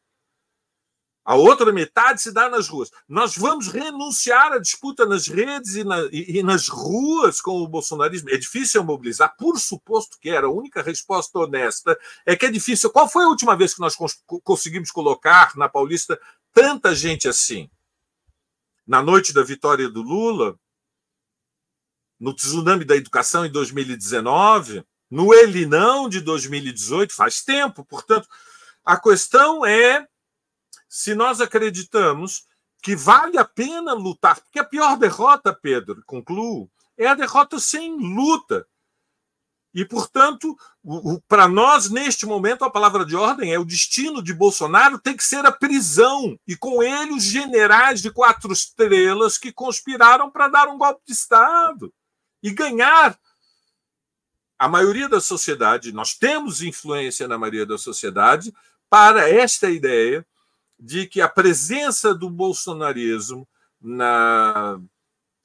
A 1.25 1.37
outra 1.37 1.73
metade 1.73 2.21
se 2.21 2.33
dá 2.33 2.49
nas 2.49 2.69
ruas. 2.69 2.91
Nós 3.09 3.37
vamos 3.37 3.69
renunciar 3.69 4.53
à 4.53 4.59
disputa 4.59 5.07
nas 5.07 5.29
redes 5.29 5.77
e, 5.77 5.85
na, 5.85 6.01
e, 6.11 6.39
e, 6.39 6.43
nas 6.43 6.67
ruas 6.67 7.41
com 7.41 7.63
o 7.63 7.69
bolsonarismo. 7.69 8.29
É 8.29 8.37
difícil 8.37 8.83
mobilizar, 8.83 9.37
por 9.37 9.59
suposto 9.59 10.19
que 10.21 10.29
era. 10.29 10.49
A 10.49 10.51
única 10.51 10.83
resposta 10.83 11.39
honesta 11.39 11.97
é 12.27 12.35
que 12.35 12.47
é 12.47 12.51
difícil. 12.51 12.91
Qual 12.91 13.09
foi 13.09 13.25
a 13.25 13.29
última 13.29 13.57
vez 13.57 13.73
que 13.73 13.81
nós 13.81 13.95
cons 13.95 14.21
conseguimos 14.43 14.91
colocar 14.91 15.53
na 15.57 15.69
Paulista 15.69 16.19
tanta 16.53 16.93
gente 16.93 17.29
assim? 17.29 17.71
Na 18.85 19.01
noite 19.01 19.33
da 19.33 19.45
vitória 19.45 19.89
do 19.89 20.03
Lula, 20.03 20.59
no 22.19 22.35
tsunami 22.35 22.85
da 22.85 22.97
educação 22.97 23.47
em 23.47 23.51
2019, 23.51 24.85
no 25.09 25.33
Ele 25.33 25.67
Não 25.67 26.09
de 26.09 26.21
2018, 26.21 27.15
faz 27.15 27.45
tempo. 27.45 27.85
Portanto, 27.85 28.29
a 28.85 28.99
questão 28.99 29.65
é 29.65 30.09
se 30.93 31.15
nós 31.15 31.41
acreditamos 31.41 32.45
que 32.83 32.95
vale 32.95 33.39
a 33.39 33.47
pena 33.47 33.95
lutar, 33.95 34.39
porque 34.39 34.59
a 34.59 34.65
pior 34.65 34.99
derrota, 34.99 35.51
Pedro, 35.51 36.03
concluo, 36.05 36.71
é 36.99 37.07
a 37.07 37.15
derrota 37.15 37.59
sem 37.59 37.97
luta. 37.97 38.69
E, 39.73 39.87
portanto, 39.87 40.55
para 41.27 41.49
nós, 41.49 41.89
neste 41.89 42.27
momento, 42.27 42.63
a 42.63 42.71
palavra 42.71 43.07
de 43.07 43.17
ordem 43.17 43.55
é 43.55 43.59
o 43.59 43.65
destino 43.65 44.23
de 44.23 44.35
Bolsonaro 44.35 44.99
tem 44.99 45.17
que 45.17 45.25
ser 45.25 45.47
a 45.47 45.51
prisão, 45.51 46.39
e 46.47 46.55
com 46.55 46.83
ele 46.83 47.13
os 47.13 47.23
generais 47.23 48.03
de 48.03 48.11
quatro 48.11 48.53
estrelas 48.53 49.39
que 49.39 49.51
conspiraram 49.51 50.31
para 50.31 50.49
dar 50.49 50.69
um 50.69 50.77
golpe 50.77 51.01
de 51.07 51.15
Estado 51.15 51.91
e 52.43 52.51
ganhar 52.51 53.19
a 54.59 54.69
maioria 54.69 55.09
da 55.09 55.23
sociedade. 55.23 55.91
Nós 55.91 56.13
temos 56.13 56.61
influência 56.61 57.27
na 57.27 57.39
maioria 57.39 57.65
da 57.65 57.79
sociedade 57.79 58.53
para 58.91 59.27
esta 59.31 59.71
ideia 59.71 60.27
de 60.85 61.07
que 61.07 61.21
a 61.21 61.29
presença 61.29 62.13
do 62.13 62.29
bolsonarismo 62.29 63.47
na, 63.81 64.81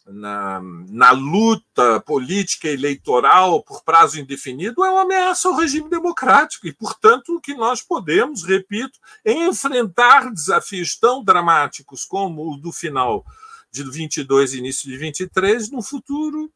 na, 0.03 0.59
na, 0.89 1.11
luta 1.11 1.99
política 1.99 2.67
eleitoral 2.67 3.61
por 3.61 3.83
prazo 3.83 4.19
indefinido 4.19 4.83
é 4.83 4.89
uma 4.89 5.03
ameaça 5.03 5.47
ao 5.47 5.55
regime 5.55 5.91
democrático 5.91 6.65
e, 6.65 6.73
portanto, 6.73 7.35
o 7.35 7.39
que 7.39 7.53
nós 7.53 7.83
podemos, 7.83 8.43
repito, 8.43 8.97
enfrentar 9.23 10.33
desafios 10.33 10.97
tão 10.97 11.23
dramáticos 11.23 12.03
como 12.03 12.51
o 12.51 12.57
do 12.57 12.71
final 12.71 13.23
de 13.69 13.83
22 13.83 14.55
e 14.55 14.57
início 14.57 14.89
de 14.89 14.97
23 14.97 15.69
no 15.69 15.83
futuro 15.83 16.51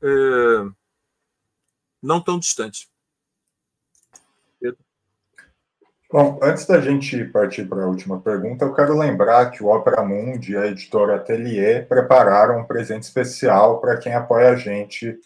é, 0.00 0.08
não 2.00 2.20
tão 2.20 2.38
distante. 2.38 2.89
Bom, 6.12 6.40
antes 6.42 6.66
da 6.66 6.80
gente 6.80 7.24
partir 7.26 7.68
para 7.68 7.84
a 7.84 7.86
última 7.86 8.20
pergunta, 8.20 8.64
eu 8.64 8.74
quero 8.74 8.98
lembrar 8.98 9.48
que 9.52 9.62
o 9.62 9.68
Opera 9.68 10.02
Mundi 10.02 10.54
e 10.54 10.56
a 10.56 10.66
editora 10.66 11.14
Atelier 11.14 11.86
prepararam 11.86 12.58
um 12.58 12.64
presente 12.64 13.04
especial 13.04 13.80
para 13.80 13.96
quem 13.96 14.12
apoia 14.12 14.50
a 14.50 14.56
gente 14.56 15.16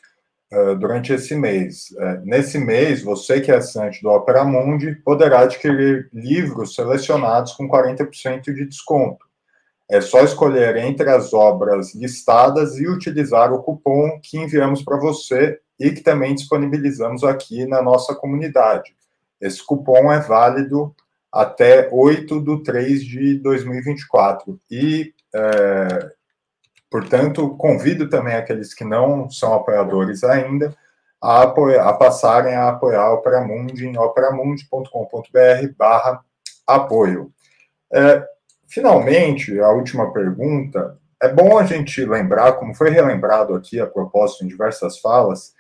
uh, 0.52 0.74
durante 0.76 1.10
esse 1.10 1.34
mês. 1.34 1.86
Uh, 1.92 2.20
nesse 2.26 2.58
mês, 2.58 3.02
você 3.02 3.40
que 3.40 3.50
é 3.50 3.56
assinante 3.56 4.02
do 4.02 4.10
Opera 4.10 4.44
Mundi 4.44 4.94
poderá 4.96 5.40
adquirir 5.40 6.10
livros 6.12 6.74
selecionados 6.74 7.54
com 7.54 7.66
40% 7.66 8.52
de 8.52 8.66
desconto. 8.66 9.24
É 9.90 10.02
só 10.02 10.22
escolher 10.22 10.76
entre 10.76 11.08
as 11.08 11.32
obras 11.32 11.94
listadas 11.94 12.76
e 12.76 12.86
utilizar 12.86 13.54
o 13.54 13.62
cupom 13.62 14.20
que 14.22 14.36
enviamos 14.36 14.82
para 14.82 14.98
você 14.98 15.58
e 15.80 15.90
que 15.92 16.02
também 16.02 16.34
disponibilizamos 16.34 17.24
aqui 17.24 17.66
na 17.66 17.80
nossa 17.80 18.14
comunidade. 18.14 18.94
Esse 19.44 19.62
cupom 19.62 20.10
é 20.10 20.20
válido 20.20 20.94
até 21.30 21.88
8 21.92 22.40
de 22.40 22.62
3 22.62 23.04
de 23.04 23.38
2024. 23.40 24.58
E, 24.70 25.12
é, 25.34 26.10
portanto, 26.90 27.54
convido 27.56 28.08
também 28.08 28.34
aqueles 28.34 28.72
que 28.72 28.84
não 28.84 29.28
são 29.28 29.52
apoiadores 29.52 30.24
ainda 30.24 30.74
a, 31.22 31.42
apoiar, 31.42 31.86
a 31.86 31.92
passarem 31.92 32.54
a 32.54 32.70
apoiar 32.70 33.10
o 33.10 33.16
Operamundi 33.16 33.86
em 33.86 33.98
operamundi.com.br 33.98 35.74
barra 35.76 36.24
apoio. 36.66 37.30
É, 37.92 38.26
finalmente, 38.66 39.60
a 39.60 39.68
última 39.68 40.10
pergunta. 40.10 40.98
É 41.20 41.28
bom 41.28 41.58
a 41.58 41.64
gente 41.64 42.02
lembrar, 42.04 42.54
como 42.54 42.74
foi 42.74 42.90
relembrado 42.90 43.54
aqui 43.54 43.78
a 43.78 43.86
propósito 43.86 44.44
em 44.44 44.48
diversas 44.48 44.98
falas, 44.98 45.54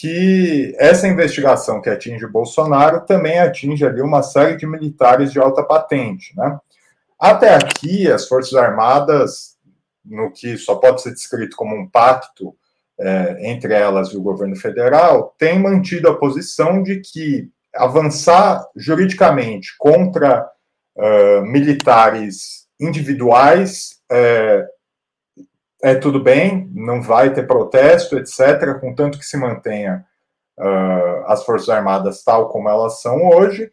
que 0.00 0.74
essa 0.78 1.08
investigação 1.08 1.80
que 1.80 1.88
atinge 1.88 2.26
Bolsonaro 2.26 3.06
também 3.06 3.38
atinge 3.38 3.84
ali 3.84 4.02
uma 4.02 4.22
série 4.22 4.56
de 4.56 4.66
militares 4.66 5.32
de 5.32 5.38
alta 5.38 5.62
patente, 5.62 6.36
né? 6.36 6.58
Até 7.18 7.54
aqui, 7.54 8.10
as 8.10 8.28
Forças 8.28 8.52
Armadas, 8.54 9.56
no 10.04 10.30
que 10.30 10.58
só 10.58 10.74
pode 10.74 11.00
ser 11.00 11.14
descrito 11.14 11.56
como 11.56 11.74
um 11.74 11.88
pacto 11.88 12.54
é, 12.98 13.50
entre 13.50 13.72
elas 13.72 14.08
e 14.08 14.16
o 14.16 14.22
governo 14.22 14.54
federal, 14.54 15.34
têm 15.38 15.58
mantido 15.58 16.08
a 16.08 16.18
posição 16.18 16.82
de 16.82 17.00
que 17.00 17.50
avançar 17.74 18.66
juridicamente 18.76 19.74
contra 19.78 20.46
uh, 20.96 21.42
militares 21.42 22.66
individuais 22.78 24.00
é, 24.10 24.66
é 25.86 25.94
tudo 25.94 26.18
bem, 26.18 26.68
não 26.74 27.00
vai 27.00 27.32
ter 27.32 27.46
protesto, 27.46 28.18
etc., 28.18 28.76
contanto 28.80 29.20
que 29.20 29.24
se 29.24 29.36
mantenha 29.36 30.04
uh, 30.58 31.24
as 31.26 31.44
Forças 31.44 31.68
Armadas 31.68 32.24
tal 32.24 32.48
como 32.48 32.68
elas 32.68 33.00
são 33.00 33.28
hoje. 33.28 33.70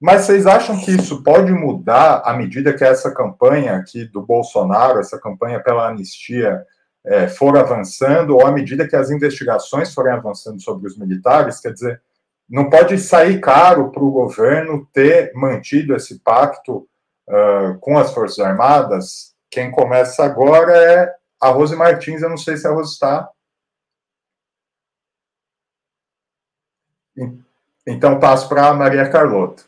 Mas 0.00 0.22
vocês 0.22 0.46
acham 0.46 0.80
que 0.80 0.90
isso 0.90 1.22
pode 1.22 1.52
mudar 1.52 2.22
à 2.24 2.32
medida 2.34 2.72
que 2.72 2.82
essa 2.82 3.12
campanha 3.12 3.76
aqui 3.76 4.06
do 4.06 4.22
Bolsonaro, 4.22 5.00
essa 5.00 5.20
campanha 5.20 5.60
pela 5.60 5.88
anistia, 5.88 6.64
é, 7.04 7.28
for 7.28 7.58
avançando, 7.58 8.36
ou 8.36 8.46
à 8.46 8.50
medida 8.50 8.88
que 8.88 8.96
as 8.96 9.10
investigações 9.10 9.92
forem 9.92 10.14
avançando 10.14 10.62
sobre 10.62 10.86
os 10.86 10.96
militares? 10.96 11.60
Quer 11.60 11.74
dizer, 11.74 12.00
não 12.48 12.70
pode 12.70 12.96
sair 12.96 13.38
caro 13.38 13.90
para 13.90 14.02
o 14.02 14.10
governo 14.10 14.88
ter 14.94 15.32
mantido 15.34 15.94
esse 15.94 16.20
pacto 16.20 16.88
uh, 17.28 17.78
com 17.80 17.98
as 17.98 18.14
Forças 18.14 18.38
Armadas? 18.38 19.34
Quem 19.50 19.70
começa 19.70 20.24
agora 20.24 20.76
é 20.76 21.17
a 21.40 21.48
Rose 21.48 21.74
Martins. 21.76 22.22
Eu 22.22 22.30
não 22.30 22.36
sei 22.36 22.56
se 22.56 22.66
a 22.66 22.70
Rose 22.70 22.92
está. 22.92 23.30
Então, 27.86 28.20
passo 28.20 28.48
para 28.48 28.68
a 28.68 28.74
Maria 28.74 29.10
Carlota. 29.10 29.64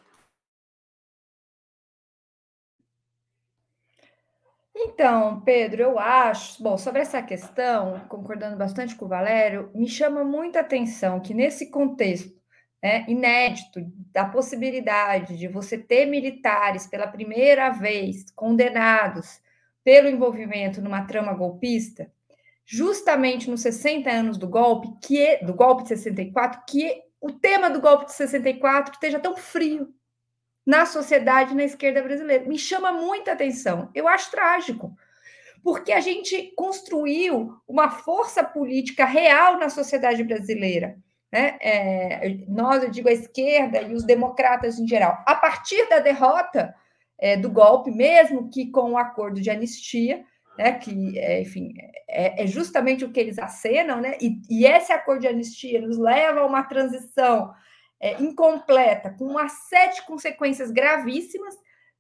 Então, 4.83 5.41
Pedro, 5.43 5.83
eu 5.83 5.99
acho, 5.99 6.63
bom, 6.63 6.79
sobre 6.79 7.03
essa 7.03 7.23
questão, 7.23 8.01
concordando 8.09 8.57
bastante 8.57 8.95
com 8.95 9.05
o 9.05 9.09
Valério, 9.09 9.71
me 9.75 9.89
chama 9.89 10.25
muita 10.25 10.61
atenção 10.61 11.21
que 11.21 11.35
nesse 11.35 11.71
contexto 11.71 12.41
né, 12.83 13.05
inédito 13.09 13.81
da 14.13 14.25
possibilidade 14.25 15.37
de 15.37 15.49
você 15.49 15.77
ter 15.77 16.07
militares 16.07 16.87
pela 16.87 17.07
primeira 17.07 17.71
vez 17.71 18.31
condenados 18.31 19.41
pelo 19.85 20.09
envolvimento 20.09 20.81
numa 20.81 21.05
trama 21.05 21.33
golpista, 21.33 22.11
justamente 22.65 23.51
nos 23.51 23.63
60 23.63 24.11
anos 24.11 24.39
do 24.39 24.49
golpe, 24.49 24.89
que 25.03 25.21
é, 25.21 25.45
do 25.45 25.55
golpe 25.55 25.83
de 25.83 25.89
64, 25.91 26.63
que 26.69 27.03
o 27.21 27.33
tema 27.33 27.69
do 27.69 27.81
golpe 27.81 28.07
de 28.07 28.13
64 28.13 28.95
esteja 28.95 29.19
tão 29.19 29.37
frio 29.37 29.93
na 30.67 30.87
sociedade 30.87 31.55
na 31.55 31.65
esquerda 31.65 32.03
brasileira. 32.03 32.47
Me 32.47 32.59
chama 32.59 32.93
muita 32.93 33.33
atenção. 33.33 33.91
Eu 33.95 34.07
acho 34.07 34.31
trágico, 34.31 34.95
porque 35.63 35.93
a 35.93 36.01
gente 36.01 36.53
construiu 36.57 37.55
uma 37.67 37.91
força 37.91 38.45
política 38.45 39.05
real 39.05 39.59
na 39.59 39.69
sociedade 39.69 40.23
brasileira. 40.23 40.97
Né? 41.33 41.59
É, 41.61 42.39
nós, 42.49 42.83
eu 42.83 42.91
digo 42.91 43.09
a 43.09 43.13
esquerda 43.13 43.83
e 43.83 43.95
os 43.95 44.05
democratas 44.05 44.79
em 44.79 44.87
geral, 44.87 45.23
a 45.27 45.35
partir 45.35 45.89
da 45.89 45.99
derrota 45.99 46.75
é, 47.21 47.37
do 47.37 47.51
golpe, 47.51 47.91
mesmo 47.91 48.51
que 48.51 48.71
com 48.71 48.93
o 48.93 48.99
acordo 48.99 49.41
de 49.41 49.51
anistia, 49.51 50.25
né, 50.57 50.73
que, 50.73 51.19
é, 51.19 51.43
enfim, 51.43 51.75
é, 52.09 52.43
é, 52.43 52.47
justamente 52.47 53.05
o 53.05 53.13
que 53.13 53.21
eles 53.21 53.39
acenam, 53.39 54.01
né, 54.01 54.17
e, 54.21 54.41
e, 54.49 54.65
esse 54.67 54.93
acordo 54.93 55.21
de 55.21 55.29
anistia 55.29 55.81
nos 55.81 55.99
leva 55.99 56.41
a 56.41 56.47
uma 56.47 56.63
transição 56.63 57.53
é, 58.01 58.21
incompleta, 58.21 59.15
com 59.19 59.27
uma 59.27 59.47
de 59.47 60.03
consequências 60.07 60.71
gravíssimas, 60.71 61.55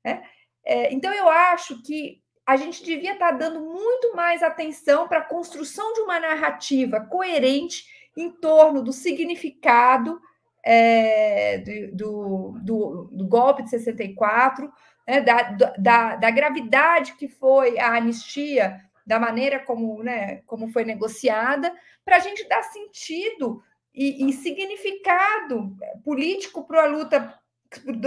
né, 0.05 0.23
é, 0.64 0.93
então 0.93 1.12
eu 1.12 1.29
acho 1.29 1.83
que 1.83 2.23
a 2.47 2.57
gente 2.57 2.83
devia 2.83 3.12
estar 3.12 3.31
dando 3.33 3.61
muito 3.61 4.16
mais 4.16 4.43
atenção 4.43 5.07
para 5.07 5.18
a 5.18 5.25
construção 5.25 5.93
de 5.93 6.01
uma 6.01 6.18
narrativa 6.18 7.01
coerente 7.01 7.85
em 8.16 8.31
torno 8.31 8.83
do 8.83 8.93
significado 8.93 10.21
é, 10.64 11.59
do, 11.95 12.59
do, 12.62 13.09
do, 13.12 13.27
golpe 13.27 13.62
de 13.62 13.71
64, 13.71 14.71
né, 15.07 15.20
da, 15.20 15.42
da, 15.78 16.16
da, 16.16 16.30
gravidade 16.30 17.14
que 17.14 17.28
foi 17.28 17.78
a 17.78 17.96
anistia, 17.96 18.80
da 19.07 19.18
maneira 19.18 19.59
como, 19.61 20.03
né, 20.03 20.42
como 20.46 20.68
foi 20.68 20.84
negociada, 20.84 21.72
para 22.05 22.16
a 22.16 22.20
gente 22.20 22.48
dar 22.48 22.62
sentido 22.62 23.62
e, 23.94 24.28
e 24.28 24.32
significado 24.32 25.76
político 26.05 26.66
para 26.66 26.84
a 26.84 26.86
luta 26.86 27.34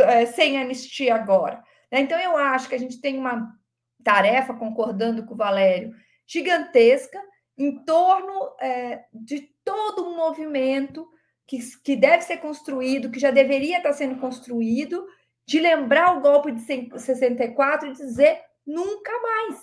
é, 0.08 0.26
sem 0.26 0.58
anistia 0.58 1.16
agora. 1.16 1.64
Né. 1.92 2.02
Então, 2.02 2.20
eu 2.20 2.38
acho 2.38 2.70
que 2.70 2.76
a 2.76 2.80
gente 2.80 3.00
tem 3.00 3.18
uma 3.18 3.54
tarefa, 4.04 4.54
concordando 4.54 5.26
com 5.26 5.34
o 5.34 5.38
Valério, 5.38 5.94
gigantesca 6.26 7.20
em 7.58 7.84
torno 7.84 8.56
é, 8.60 9.06
de 9.14 9.50
todo 9.64 10.08
um 10.08 10.16
movimento 10.16 11.08
que, 11.48 11.60
que 11.84 11.96
deve 11.96 12.24
ser 12.24 12.38
construído, 12.38 13.12
que 13.12 13.20
já 13.20 13.32
deveria 13.32 13.78
estar 13.78 13.94
sendo 13.94 14.20
construído, 14.20 15.06
de 15.46 15.60
lembrar 15.60 16.18
o 16.18 16.22
golpe 16.22 16.52
de 16.52 16.62
64 16.62 17.90
e 17.90 17.94
dizer 17.94 18.40
nunca 18.66 19.12
mais, 19.22 19.60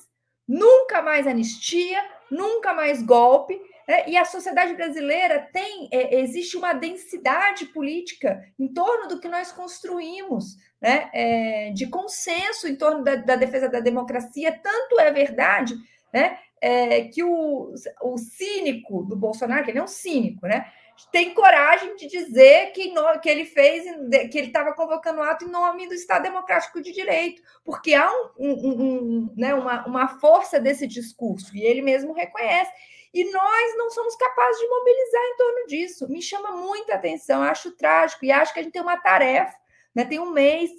nunca 0.47 1.03
mais 1.03 1.27
anistia, 1.27 2.03
nunca 2.31 2.73
mais 2.73 3.03
golpe. 3.03 3.61
Né? 3.89 4.09
E 4.09 4.17
a 4.17 4.25
sociedade 4.25 4.75
brasileira 4.75 5.49
tem, 5.53 5.89
é, 5.93 6.21
existe 6.21 6.57
uma 6.57 6.73
densidade 6.73 7.67
política 7.67 8.43
em 8.59 8.69
torno 8.69 9.09
do 9.09 9.21
que 9.21 9.29
nós 9.29 9.51
construímos, 9.51 10.57
né? 10.81 11.11
É, 11.13 11.71
de 11.71 11.87
consenso 11.89 12.69
em 12.69 12.77
torno 12.77 13.03
da, 13.03 13.17
da, 13.17 13.37
defesa 13.37 13.69
da 13.69 13.81
democracia. 13.81 14.59
Tanto 14.63 15.01
é 15.01 15.11
verdade 15.11 15.75
né? 16.13 16.39
É, 16.61 17.05
que 17.05 17.23
o, 17.25 17.73
o 18.03 18.19
cínico 18.19 19.03
do 19.05 19.17
Bolsonaro, 19.17 19.65
que 19.65 19.71
ele 19.71 19.79
é 19.79 19.83
um 19.83 19.89
cínico, 19.89 20.47
né? 20.47 20.71
Tem 21.11 21.35
coragem 21.35 21.97
de 21.97 22.07
dizer 22.07 22.73
que, 22.73 22.93
no, 22.93 23.19
que 23.21 23.29
ele 23.29 23.45
fez, 23.45 23.85
que 24.31 24.39
ele 24.39 24.49
estava 24.49 24.73
convocando 24.75 25.23
ato 25.23 25.45
em 25.45 25.51
nome 25.51 25.87
do 25.87 25.95
Estado 25.95 26.23
Democrático 26.23 26.81
de 26.81 26.93
Direito, 26.93 27.43
porque 27.65 27.95
há 27.95 28.11
um, 28.11 28.31
um, 28.39 28.83
um, 28.83 29.35
né, 29.37 29.55
uma, 29.55 29.87
uma 29.87 30.09
força 30.21 30.61
desse 30.61 30.87
discurso, 30.87 31.57
e 31.57 31.63
ele 31.63 31.83
mesmo 31.83 32.13
reconhece. 32.13 32.71
E 33.13 33.25
nós 33.33 33.77
não 33.77 33.91
somos 33.91 34.15
capazes 34.15 34.61
de 34.61 34.69
mobilizar 34.69 35.23
em 35.23 35.37
torno 35.37 35.67
disso. 35.67 36.09
Me 36.09 36.23
chama 36.23 36.53
muita 36.53 36.95
atenção, 36.95 37.43
acho 37.43 37.77
trágico, 37.77 38.25
e 38.25 38.31
acho 38.31 38.55
que 38.55 38.61
a 38.61 38.63
gente 38.63 38.73
tem 38.73 38.83
uma 38.83 38.97
tarefa, 38.97 39.55
né, 39.95 40.05
tem 40.05 40.21
um 40.21 40.31
mês 40.31 40.71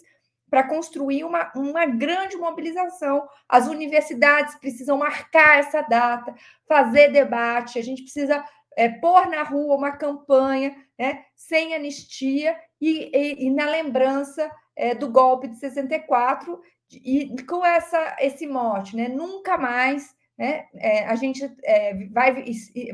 para 0.49 0.67
construir 0.67 1.23
uma, 1.23 1.49
uma 1.55 1.85
grande 1.85 2.35
mobilização. 2.35 3.25
As 3.47 3.67
universidades 3.67 4.55
precisam 4.55 4.97
marcar 4.97 5.59
essa 5.59 5.81
data, 5.81 6.35
fazer 6.67 7.09
debate, 7.09 7.79
a 7.79 7.81
gente 7.81 8.03
precisa 8.03 8.43
é, 8.75 8.89
pôr 8.89 9.27
na 9.27 9.43
rua 9.43 9.75
uma 9.75 9.91
campanha 9.91 10.75
né, 10.97 11.25
sem 11.35 11.73
anistia 11.73 12.57
e, 12.79 13.09
e, 13.13 13.47
e 13.47 13.49
na 13.49 13.65
lembrança 13.65 14.49
é, 14.75 14.95
do 14.95 15.09
golpe 15.09 15.47
de 15.47 15.57
64 15.57 16.61
e 16.91 17.35
com 17.43 17.65
essa, 17.65 18.17
esse 18.19 18.45
mote, 18.45 18.95
né, 18.95 19.07
nunca 19.07 19.57
mais 19.57 20.15
né, 20.37 20.65
é, 20.75 21.05
a 21.05 21.15
gente 21.15 21.43
é, 21.63 21.93
vai, 22.07 22.43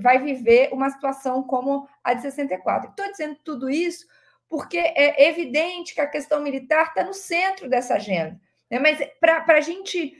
vai 0.01 0.19
viver 0.19 0.69
uma 0.73 0.89
situação 0.89 1.41
como 1.43 1.87
a 2.03 2.13
de 2.13 2.21
64. 2.21 2.89
Estou 2.89 3.09
dizendo 3.09 3.37
tudo 3.43 3.69
isso 3.69 4.05
porque 4.49 4.77
é 4.77 5.27
evidente 5.27 5.93
que 5.93 6.01
a 6.01 6.07
questão 6.07 6.41
militar 6.41 6.87
está 6.87 7.03
no 7.03 7.13
centro 7.13 7.69
dessa 7.69 7.95
agenda. 7.95 8.39
Né, 8.69 8.79
mas 8.79 8.99
para 9.19 9.57
a 9.57 9.61
gente 9.61 10.13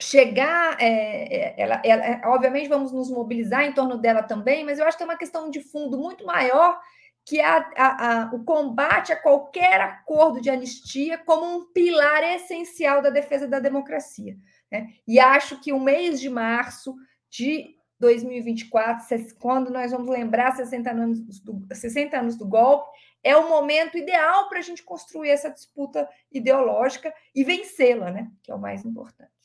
chegar, 0.00 0.76
é, 0.80 1.54
ela, 1.60 1.80
ela, 1.84 2.20
obviamente 2.34 2.68
vamos 2.68 2.92
nos 2.92 3.10
mobilizar 3.10 3.64
em 3.64 3.72
torno 3.72 3.96
dela 3.96 4.22
também, 4.22 4.64
mas 4.64 4.78
eu 4.78 4.84
acho 4.84 4.96
que 4.96 5.04
tem 5.04 5.10
uma 5.10 5.18
questão 5.18 5.50
de 5.50 5.60
fundo 5.60 5.98
muito 5.98 6.24
maior 6.26 6.78
que 7.26 7.40
é 7.40 7.44
a, 7.44 7.70
a, 7.76 8.22
a, 8.22 8.34
o 8.34 8.44
combate 8.44 9.12
a 9.12 9.20
qualquer 9.20 9.80
acordo 9.80 10.40
de 10.40 10.48
anistia 10.48 11.18
como 11.18 11.44
um 11.44 11.72
pilar 11.72 12.22
essencial 12.22 13.02
da 13.02 13.10
defesa 13.10 13.48
da 13.48 13.58
democracia. 13.58 14.36
Né? 14.70 14.90
E 15.06 15.18
acho 15.18 15.60
que 15.60 15.72
o 15.72 15.80
mês 15.80 16.20
de 16.20 16.30
março 16.30 16.94
de 17.28 17.74
2024, 17.98 19.04
quando 19.40 19.70
nós 19.72 19.90
vamos 19.90 20.08
lembrar 20.08 20.54
60 20.54 20.88
anos 20.88 21.20
do, 21.40 21.66
60 21.74 22.16
anos 22.16 22.36
do 22.36 22.46
golpe, 22.46 22.88
é 23.24 23.36
o 23.36 23.48
momento 23.48 23.98
ideal 23.98 24.48
para 24.48 24.60
a 24.60 24.62
gente 24.62 24.84
construir 24.84 25.30
essa 25.30 25.50
disputa 25.50 26.08
ideológica 26.30 27.12
e 27.34 27.42
vencê-la, 27.42 28.12
né? 28.12 28.30
que 28.40 28.52
é 28.52 28.54
o 28.54 28.60
mais 28.60 28.84
importante. 28.84 29.35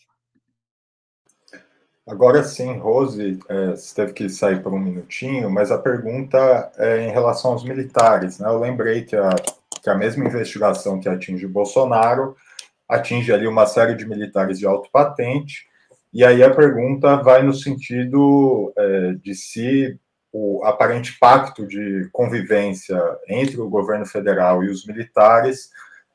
Agora 2.11 2.43
sim, 2.43 2.77
Rose, 2.77 3.39
é, 3.47 3.67
você 3.67 3.95
teve 3.95 4.11
que 4.11 4.27
sair 4.27 4.61
por 4.61 4.73
um 4.73 4.79
minutinho, 4.79 5.49
mas 5.49 5.71
a 5.71 5.77
pergunta 5.77 6.69
é 6.77 7.07
em 7.07 7.09
relação 7.09 7.53
aos 7.53 7.63
militares. 7.63 8.37
Né? 8.37 8.49
Eu 8.49 8.59
lembrei 8.59 9.05
que 9.05 9.15
a, 9.15 9.29
que 9.81 9.89
a 9.89 9.95
mesma 9.95 10.25
investigação 10.25 10.99
que 10.99 11.07
atinge 11.07 11.47
Bolsonaro 11.47 12.35
atinge 12.87 13.31
ali 13.31 13.47
uma 13.47 13.65
série 13.65 13.95
de 13.95 14.05
militares 14.05 14.59
de 14.59 14.67
alto 14.67 14.89
patente, 14.91 15.65
e 16.13 16.25
aí 16.25 16.43
a 16.43 16.53
pergunta 16.53 17.15
vai 17.23 17.43
no 17.43 17.53
sentido 17.53 18.73
é, 18.77 19.13
de 19.13 19.33
se 19.33 19.97
o 20.33 20.65
aparente 20.65 21.17
pacto 21.17 21.65
de 21.65 22.09
convivência 22.11 22.99
entre 23.29 23.57
o 23.61 23.69
governo 23.69 24.05
federal 24.05 24.61
e 24.65 24.69
os 24.69 24.85
militares 24.85 25.69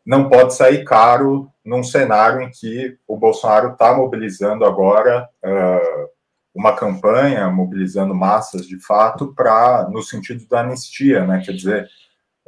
não 0.07 0.29
pode 0.29 0.55
sair 0.55 0.85
caro 0.85 1.51
num 1.65 1.83
cenário 1.83 2.41
em 2.41 2.51
que 2.51 2.97
o 3.09 3.17
Bolsonaro 3.17 3.73
está 3.73 3.93
mobilizando 3.93 4.65
agora 4.65 5.29
uh, 5.45 6.09
uma 6.55 6.77
campanha, 6.77 7.51
mobilizando 7.51 8.15
massas 8.15 8.67
de 8.67 8.79
fato, 8.79 9.35
para 9.35 9.89
no 9.91 10.01
sentido 10.01 10.47
da 10.47 10.61
anistia, 10.61 11.27
né? 11.27 11.43
Quer 11.45 11.53
dizer, 11.53 11.89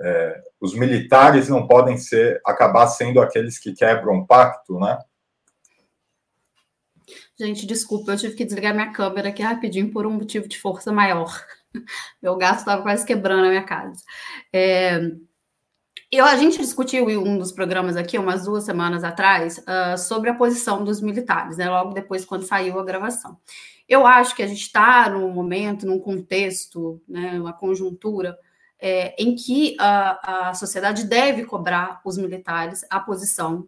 é, 0.00 0.40
os 0.61 0.74
militares 0.74 1.48
não 1.48 1.66
podem 1.66 1.98
ser 1.98 2.40
acabar 2.46 2.86
sendo 2.86 3.20
aqueles 3.20 3.59
que 3.59 3.72
quebram 3.72 4.18
o 4.18 4.26
pacto, 4.26 4.78
né? 4.78 4.96
Gente, 7.38 7.66
desculpa, 7.66 8.12
eu 8.12 8.16
tive 8.16 8.34
que 8.34 8.44
desligar 8.44 8.74
minha 8.74 8.92
câmera 8.92 9.28
aqui 9.28 9.42
rapidinho 9.42 9.92
por 9.92 10.06
um 10.06 10.11
motivo 10.11 10.48
de 10.48 10.59
força 10.59 10.90
maior. 10.90 11.30
Meu 12.22 12.36
gato 12.36 12.61
estava 12.61 12.82
quase 12.82 13.04
quebrando 13.04 13.44
a 13.46 13.50
minha 13.50 13.64
casa. 13.64 14.02
É, 14.52 15.00
eu, 16.11 16.24
a 16.24 16.36
gente 16.36 16.59
discutiu 16.59 17.11
em 17.11 17.18
um 17.18 17.36
dos 17.36 17.52
programas 17.52 17.96
aqui, 17.96 18.16
umas 18.16 18.44
duas 18.44 18.64
semanas 18.64 19.04
atrás, 19.04 19.59
uh, 19.59 19.98
sobre 19.98 20.30
a 20.30 20.34
posição 20.34 20.82
dos 20.82 21.02
militares, 21.02 21.59
né, 21.59 21.68
logo 21.68 21.92
depois, 21.92 22.24
quando 22.24 22.46
saiu 22.46 22.78
a 22.78 22.84
gravação. 22.84 23.38
Eu 23.86 24.06
acho 24.06 24.34
que 24.34 24.42
a 24.42 24.46
gente 24.46 24.62
está 24.62 25.11
num 25.11 25.30
momento, 25.30 25.86
num 25.86 25.98
contexto, 25.98 27.00
né, 27.06 27.38
uma 27.38 27.52
conjuntura, 27.52 28.38
é, 28.80 29.14
em 29.22 29.34
que 29.34 29.76
a, 29.78 30.48
a 30.50 30.54
sociedade 30.54 31.04
deve 31.04 31.44
cobrar 31.44 32.00
os 32.04 32.16
militares 32.16 32.86
a 32.88 33.00
posição 33.00 33.66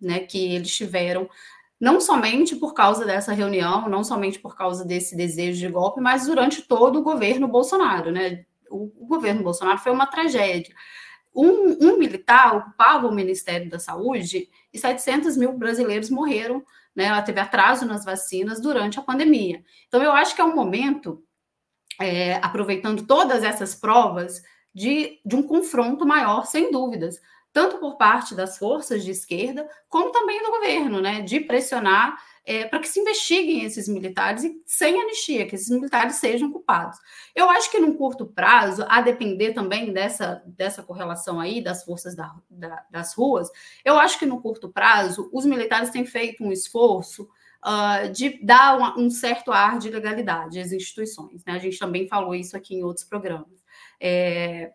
né, 0.00 0.20
que 0.20 0.54
eles 0.54 0.74
tiveram, 0.74 1.28
não 1.80 2.00
somente 2.00 2.56
por 2.56 2.72
causa 2.72 3.04
dessa 3.04 3.32
reunião, 3.32 3.88
não 3.88 4.04
somente 4.04 4.38
por 4.38 4.56
causa 4.56 4.84
desse 4.84 5.16
desejo 5.16 5.58
de 5.58 5.68
golpe, 5.68 6.00
mas 6.00 6.26
durante 6.26 6.62
todo 6.62 7.00
o 7.00 7.02
governo 7.02 7.48
Bolsonaro. 7.48 8.10
Né? 8.10 8.44
o, 8.72 8.90
o 8.96 9.06
governo 9.06 9.42
Bolsonaro 9.42 9.78
foi 9.78 9.92
uma 9.92 10.06
tragédia 10.06 10.74
um, 11.34 11.76
um, 11.80 11.98
militar 11.98 12.56
ocupava 12.56 13.06
o 13.06 13.14
Ministério 13.14 13.70
da 13.70 13.78
Saúde 13.78 14.48
e 14.72 14.78
700 14.78 15.36
mil 15.36 15.52
brasileiros 15.52 16.10
morreram, 16.10 16.64
né? 16.94 17.04
Ela 17.04 17.22
teve 17.22 17.40
atraso 17.40 17.86
nas 17.86 18.04
vacinas 18.04 18.60
durante 18.60 18.98
a 18.98 19.02
pandemia. 19.02 19.64
Então, 19.88 20.02
eu 20.02 20.12
acho 20.12 20.34
que 20.34 20.40
é 20.40 20.44
um 20.44 20.54
momento, 20.54 21.22
é, 21.98 22.34
aproveitando 22.36 23.06
todas 23.06 23.42
essas 23.42 23.74
provas, 23.74 24.42
de, 24.74 25.20
de 25.24 25.36
um 25.36 25.42
confronto 25.42 26.06
maior, 26.06 26.46
sem 26.46 26.70
dúvidas, 26.70 27.20
tanto 27.52 27.78
por 27.78 27.96
parte 27.96 28.34
das 28.34 28.56
forças 28.56 29.04
de 29.04 29.10
esquerda, 29.10 29.68
como 29.88 30.10
também 30.10 30.42
do 30.42 30.50
governo, 30.50 31.00
né? 31.00 31.20
De 31.22 31.40
pressionar 31.40 32.16
é, 32.44 32.64
para 32.64 32.80
que 32.80 32.88
se 32.88 33.00
investiguem 33.00 33.64
esses 33.64 33.88
militares 33.88 34.42
e 34.44 34.60
sem 34.66 35.00
anistia, 35.00 35.46
que 35.46 35.54
esses 35.54 35.70
militares 35.70 36.16
sejam 36.16 36.50
culpados. 36.50 36.98
Eu 37.34 37.48
acho 37.48 37.70
que 37.70 37.78
num 37.78 37.94
curto 37.94 38.26
prazo, 38.26 38.84
a 38.88 39.00
depender 39.00 39.52
também 39.52 39.92
dessa, 39.92 40.42
dessa 40.46 40.82
correlação 40.82 41.38
aí 41.38 41.62
das 41.62 41.84
forças 41.84 42.14
da, 42.14 42.34
da, 42.50 42.84
das 42.90 43.14
ruas, 43.14 43.48
eu 43.84 43.98
acho 43.98 44.18
que 44.18 44.26
no 44.26 44.40
curto 44.40 44.68
prazo 44.68 45.30
os 45.32 45.44
militares 45.44 45.90
têm 45.90 46.04
feito 46.04 46.42
um 46.42 46.50
esforço 46.50 47.28
uh, 47.64 48.10
de 48.10 48.44
dar 48.44 48.76
uma, 48.76 48.98
um 48.98 49.08
certo 49.08 49.52
ar 49.52 49.78
de 49.78 49.90
legalidade 49.90 50.58
às 50.58 50.72
instituições. 50.72 51.44
Né? 51.44 51.52
A 51.54 51.58
gente 51.58 51.78
também 51.78 52.08
falou 52.08 52.34
isso 52.34 52.56
aqui 52.56 52.74
em 52.74 52.82
outros 52.82 53.06
programas. 53.06 53.62
É, 54.00 54.72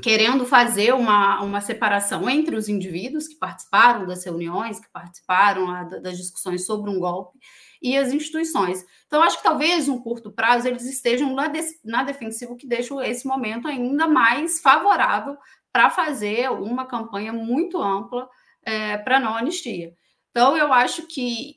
querendo 0.00 0.46
fazer 0.46 0.94
uma, 0.94 1.42
uma 1.42 1.60
separação 1.60 2.28
entre 2.30 2.54
os 2.54 2.68
indivíduos 2.68 3.26
que 3.26 3.34
participaram 3.34 4.06
das 4.06 4.24
reuniões, 4.24 4.78
que 4.78 4.88
participaram 4.92 5.66
lá 5.66 5.84
das 5.84 6.16
discussões 6.16 6.64
sobre 6.64 6.90
um 6.90 7.00
golpe, 7.00 7.38
e 7.82 7.96
as 7.96 8.12
instituições. 8.12 8.84
Então, 9.06 9.22
acho 9.22 9.38
que 9.38 9.42
talvez, 9.42 9.88
no 9.88 10.02
curto 10.02 10.30
prazo, 10.30 10.68
eles 10.68 10.84
estejam 10.84 11.34
na, 11.34 11.48
de, 11.48 11.60
na 11.84 12.02
defensiva, 12.02 12.56
que 12.56 12.66
deixa 12.66 12.94
esse 13.06 13.26
momento 13.26 13.68
ainda 13.68 14.06
mais 14.06 14.60
favorável 14.60 15.36
para 15.72 15.90
fazer 15.90 16.50
uma 16.50 16.86
campanha 16.86 17.32
muito 17.32 17.80
ampla 17.80 18.28
é, 18.64 18.98
para 18.98 19.20
não 19.20 19.36
anistia. 19.36 19.94
Então, 20.30 20.56
eu 20.56 20.72
acho 20.72 21.06
que 21.06 21.56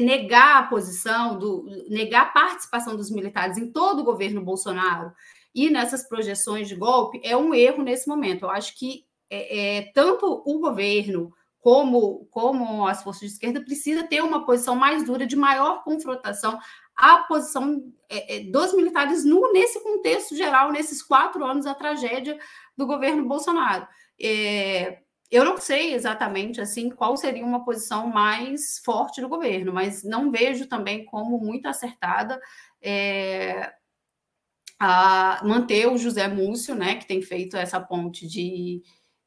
negar 0.00 0.56
a 0.58 0.66
posição, 0.66 1.38
do, 1.38 1.64
negar 1.88 2.22
a 2.22 2.26
participação 2.26 2.96
dos 2.96 3.10
militares 3.10 3.56
em 3.56 3.70
todo 3.70 4.00
o 4.00 4.04
governo 4.04 4.42
Bolsonaro 4.42 5.12
e 5.54 5.70
nessas 5.70 6.08
projeções 6.08 6.68
de 6.68 6.76
golpe 6.76 7.20
é 7.24 7.36
um 7.36 7.54
erro 7.54 7.82
nesse 7.82 8.08
momento. 8.08 8.44
Eu 8.44 8.50
acho 8.50 8.76
que 8.78 9.04
é, 9.28 9.78
é, 9.78 9.92
tanto 9.92 10.42
o 10.44 10.58
governo 10.58 11.32
como, 11.60 12.26
como 12.30 12.86
as 12.86 13.02
forças 13.02 13.20
de 13.28 13.34
esquerda 13.34 13.60
precisa 13.60 14.02
ter 14.04 14.22
uma 14.22 14.44
posição 14.44 14.74
mais 14.74 15.04
dura, 15.04 15.26
de 15.26 15.36
maior 15.36 15.84
confrontação 15.84 16.58
à 16.96 17.18
posição 17.18 17.92
é, 18.08 18.36
é 18.36 18.40
dos 18.44 18.74
militares 18.74 19.24
no, 19.24 19.52
nesse 19.52 19.82
contexto 19.82 20.34
geral, 20.34 20.72
nesses 20.72 21.02
quatro 21.02 21.44
anos, 21.44 21.66
a 21.66 21.74
tragédia 21.74 22.38
do 22.76 22.86
governo 22.86 23.26
Bolsonaro. 23.26 23.86
É, 24.20 24.98
eu 25.30 25.44
não 25.44 25.56
sei 25.58 25.94
exatamente 25.94 26.60
assim 26.60 26.90
qual 26.90 27.16
seria 27.16 27.44
uma 27.44 27.64
posição 27.64 28.08
mais 28.08 28.78
forte 28.84 29.20
do 29.20 29.28
governo, 29.28 29.72
mas 29.72 30.02
não 30.02 30.30
vejo 30.30 30.66
também 30.66 31.04
como 31.04 31.38
muito 31.38 31.66
acertada 31.66 32.40
é, 32.82 33.72
a 34.80 35.42
manter 35.44 35.86
o 35.86 35.98
José 35.98 36.26
Múcio, 36.26 36.74
né, 36.74 36.94
que 36.94 37.06
tem 37.06 37.20
feito 37.20 37.54
essa 37.54 37.78
ponte 37.78 38.26
de 38.26 38.82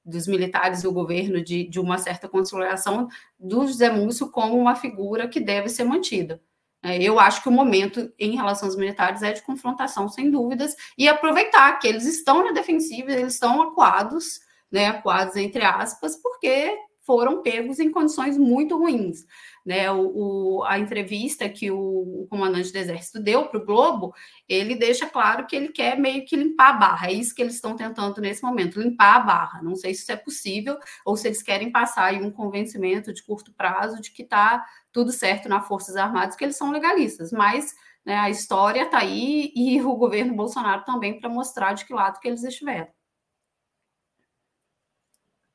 dos 0.05 0.27
militares 0.27 0.83
e 0.83 0.87
o 0.87 0.91
governo 0.91 1.41
de, 1.41 1.63
de 1.69 1.79
uma 1.79 1.97
certa 1.97 2.27
consolidação 2.27 3.07
do 3.39 3.65
José 3.65 3.89
Múcio 3.89 4.29
como 4.29 4.57
uma 4.57 4.75
figura 4.75 5.29
que 5.29 5.39
deve 5.39 5.69
ser 5.69 5.85
mantida. 5.85 6.41
É, 6.81 7.01
eu 7.01 7.17
acho 7.17 7.41
que 7.41 7.47
o 7.47 7.51
momento 7.51 8.11
em 8.19 8.35
relação 8.35 8.67
aos 8.67 8.75
militares 8.75 9.23
é 9.23 9.31
de 9.31 9.41
confrontação, 9.41 10.09
sem 10.09 10.29
dúvidas, 10.29 10.75
e 10.97 11.07
aproveitar 11.07 11.79
que 11.79 11.87
eles 11.87 12.05
estão 12.05 12.43
na 12.43 12.51
defensiva, 12.51 13.13
eles 13.13 13.35
estão 13.35 13.61
acuados, 13.61 14.41
né, 14.69 14.87
acuados 14.87 15.37
entre 15.37 15.63
aspas, 15.63 16.17
porque 16.17 16.77
foram 17.05 17.41
pegos 17.41 17.79
em 17.79 17.91
condições 17.91 18.37
muito 18.37 18.77
ruins. 18.77 19.25
Né, 19.65 19.89
o, 19.89 20.57
o, 20.57 20.63
a 20.65 20.77
entrevista 20.77 21.47
que 21.47 21.71
o, 21.71 21.77
o, 21.77 22.27
comandante 22.29 22.69
do 22.69 22.77
Exército 22.77 23.21
deu 23.21 23.47
para 23.47 23.61
o 23.61 23.65
Globo, 23.65 24.13
ele 24.47 24.75
deixa 24.75 25.05
claro 25.05 25.47
que 25.47 25.55
ele 25.55 25.69
quer 25.69 25.97
meio 25.97 26.25
que 26.25 26.35
limpar 26.35 26.71
a 26.71 26.73
barra. 26.73 27.07
É 27.07 27.13
isso 27.13 27.33
que 27.33 27.41
eles 27.41 27.55
estão 27.55 27.73
tentando 27.73 28.19
nesse 28.19 28.43
momento, 28.43 28.81
limpar 28.81 29.15
a 29.15 29.19
barra. 29.19 29.61
Não 29.61 29.73
sei 29.75 29.93
se 29.93 30.01
isso 30.01 30.11
é 30.11 30.17
possível 30.17 30.77
ou 31.05 31.15
se 31.15 31.29
eles 31.29 31.41
querem 31.41 31.71
passar 31.71 32.05
aí 32.05 32.21
um 32.21 32.29
convencimento 32.29 33.13
de 33.13 33.23
curto 33.23 33.53
prazo 33.53 34.01
de 34.01 34.11
que 34.11 34.23
está 34.23 34.65
tudo 34.91 35.13
certo 35.13 35.47
nas 35.47 35.65
Forças 35.65 35.95
Armadas, 35.95 36.35
que 36.35 36.43
eles 36.43 36.57
são 36.57 36.69
legalistas. 36.69 37.31
Mas 37.31 37.73
né, 38.05 38.17
a 38.17 38.29
história 38.29 38.83
está 38.83 38.97
aí 38.97 39.51
e 39.55 39.81
o 39.81 39.95
governo 39.95 40.35
Bolsonaro 40.35 40.83
também 40.83 41.19
para 41.19 41.29
mostrar 41.29 41.71
de 41.71 41.85
que 41.85 41.93
lado 41.93 42.19
que 42.19 42.27
eles 42.27 42.43
estiveram. 42.43 42.89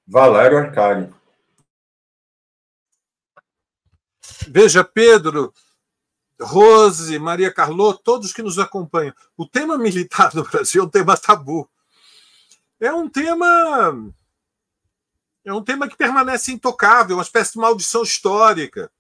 Valério 0.07 0.57
Arcari. 0.57 1.13
Veja, 4.49 4.85
Pedro, 4.85 5.53
Rose, 6.41 7.19
Maria 7.19 7.53
Carlot, 7.53 8.01
todos 8.03 8.33
que 8.33 8.43
nos 8.43 8.59
acompanham. 8.59 9.15
O 9.37 9.47
tema 9.47 9.77
militar 9.77 10.35
no 10.35 10.45
Brasil 10.45 10.83
é 10.83 10.87
um 10.87 10.91
tema 10.91 11.17
tabu. 11.17 11.69
É 12.81 12.93
um 12.93 13.09
tema. 13.09 14.13
É 15.45 15.53
um 15.53 15.65
tema 15.65 15.89
que 15.89 15.97
permanece 15.97 16.53
intocável, 16.53 17.17
uma 17.17 17.23
espécie 17.23 17.53
de 17.55 17.59
maldição 17.59 18.03
histórica. 18.03 18.91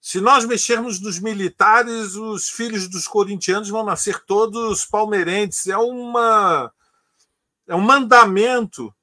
Se 0.00 0.20
nós 0.20 0.44
mexermos 0.44 1.00
nos 1.00 1.18
militares, 1.18 2.14
os 2.14 2.48
filhos 2.48 2.88
dos 2.88 3.08
corintianos 3.08 3.68
vão 3.68 3.84
nascer 3.84 4.24
todos 4.24 4.86
palmeirenses. 4.86 5.66
É 5.66 5.76
uma 5.76 6.72
é 7.66 7.74
um 7.74 7.80
mandamento 7.80 8.94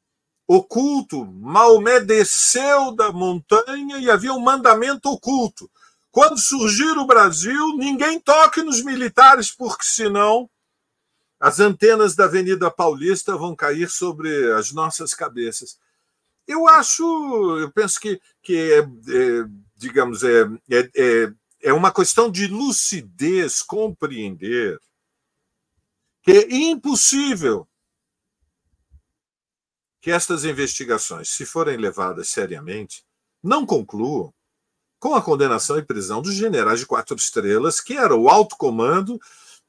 oculto. 0.56 1.26
Maomé 1.26 2.00
desceu 2.00 2.96
da 2.96 3.12
montanha 3.12 3.98
e 3.98 4.10
havia 4.10 4.34
um 4.34 4.40
mandamento 4.40 5.10
oculto. 5.10 5.70
Quando 6.12 6.38
surgir 6.38 6.98
o 6.98 7.08
Brasil, 7.08 7.76
ninguém 7.78 8.20
toque 8.20 8.62
nos 8.62 8.84
militares, 8.84 9.52
porque 9.52 9.84
senão 9.84 10.50
as 11.40 11.60
antenas 11.60 12.16
da 12.16 12.26
Avenida 12.26 12.70
Paulista 12.70 13.36
vão 13.36 13.56
cair 13.56 13.90
sobre 13.90 14.52
as 14.54 14.72
nossas 14.72 15.14
cabeças. 15.14 15.78
Eu 16.48 16.68
acho, 16.68 17.04
eu 17.60 17.72
penso 17.72 18.00
que, 18.00 18.22
que 18.42 18.56
é, 18.56 18.80
é, 18.80 19.46
digamos, 19.76 20.24
é, 20.24 20.44
é, 20.70 20.90
é, 20.96 21.34
é 21.64 21.74
uma 21.74 21.92
questão 21.92 22.30
de 22.30 22.48
lucidez 22.48 23.62
compreender 23.62 24.80
que 26.22 26.32
é 26.32 26.56
impossível 26.56 27.68
que 30.04 30.12
estas 30.12 30.44
investigações, 30.44 31.30
se 31.30 31.46
forem 31.46 31.78
levadas 31.78 32.28
seriamente, 32.28 33.06
não 33.42 33.66
concluam 33.66 34.34
com 35.00 35.16
a 35.16 35.22
condenação 35.22 35.78
e 35.78 35.82
prisão 35.82 36.22
dos 36.22 36.34
generais 36.34 36.82
de 36.82 36.86
quatro 36.86 37.16
estrelas, 37.16 37.80
que 37.80 37.94
era 37.94 38.14
o 38.14 38.28
alto 38.28 38.58
comando, 38.58 39.18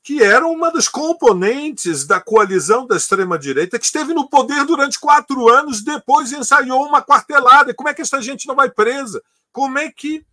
que 0.02 0.24
era 0.24 0.44
uma 0.44 0.72
das 0.72 0.88
componentes 0.88 2.04
da 2.04 2.20
coalizão 2.20 2.84
da 2.84 2.96
extrema-direita, 2.96 3.78
que 3.78 3.84
esteve 3.84 4.12
no 4.12 4.28
poder 4.28 4.64
durante 4.64 4.98
quatro 4.98 5.48
anos, 5.48 5.84
depois 5.84 6.32
ensaiou 6.32 6.84
uma 6.84 7.00
quartelada. 7.00 7.72
Como 7.72 7.88
é 7.88 7.94
que 7.94 8.02
essa 8.02 8.20
gente 8.20 8.48
não 8.48 8.56
vai 8.56 8.68
presa? 8.68 9.22
Como 9.52 9.78
é 9.78 9.88
que 9.88 10.26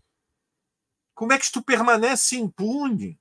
como 1.14 1.32
é 1.32 1.38
que 1.38 1.46
isto 1.46 1.62
permanece 1.62 2.38
impune 2.38 3.20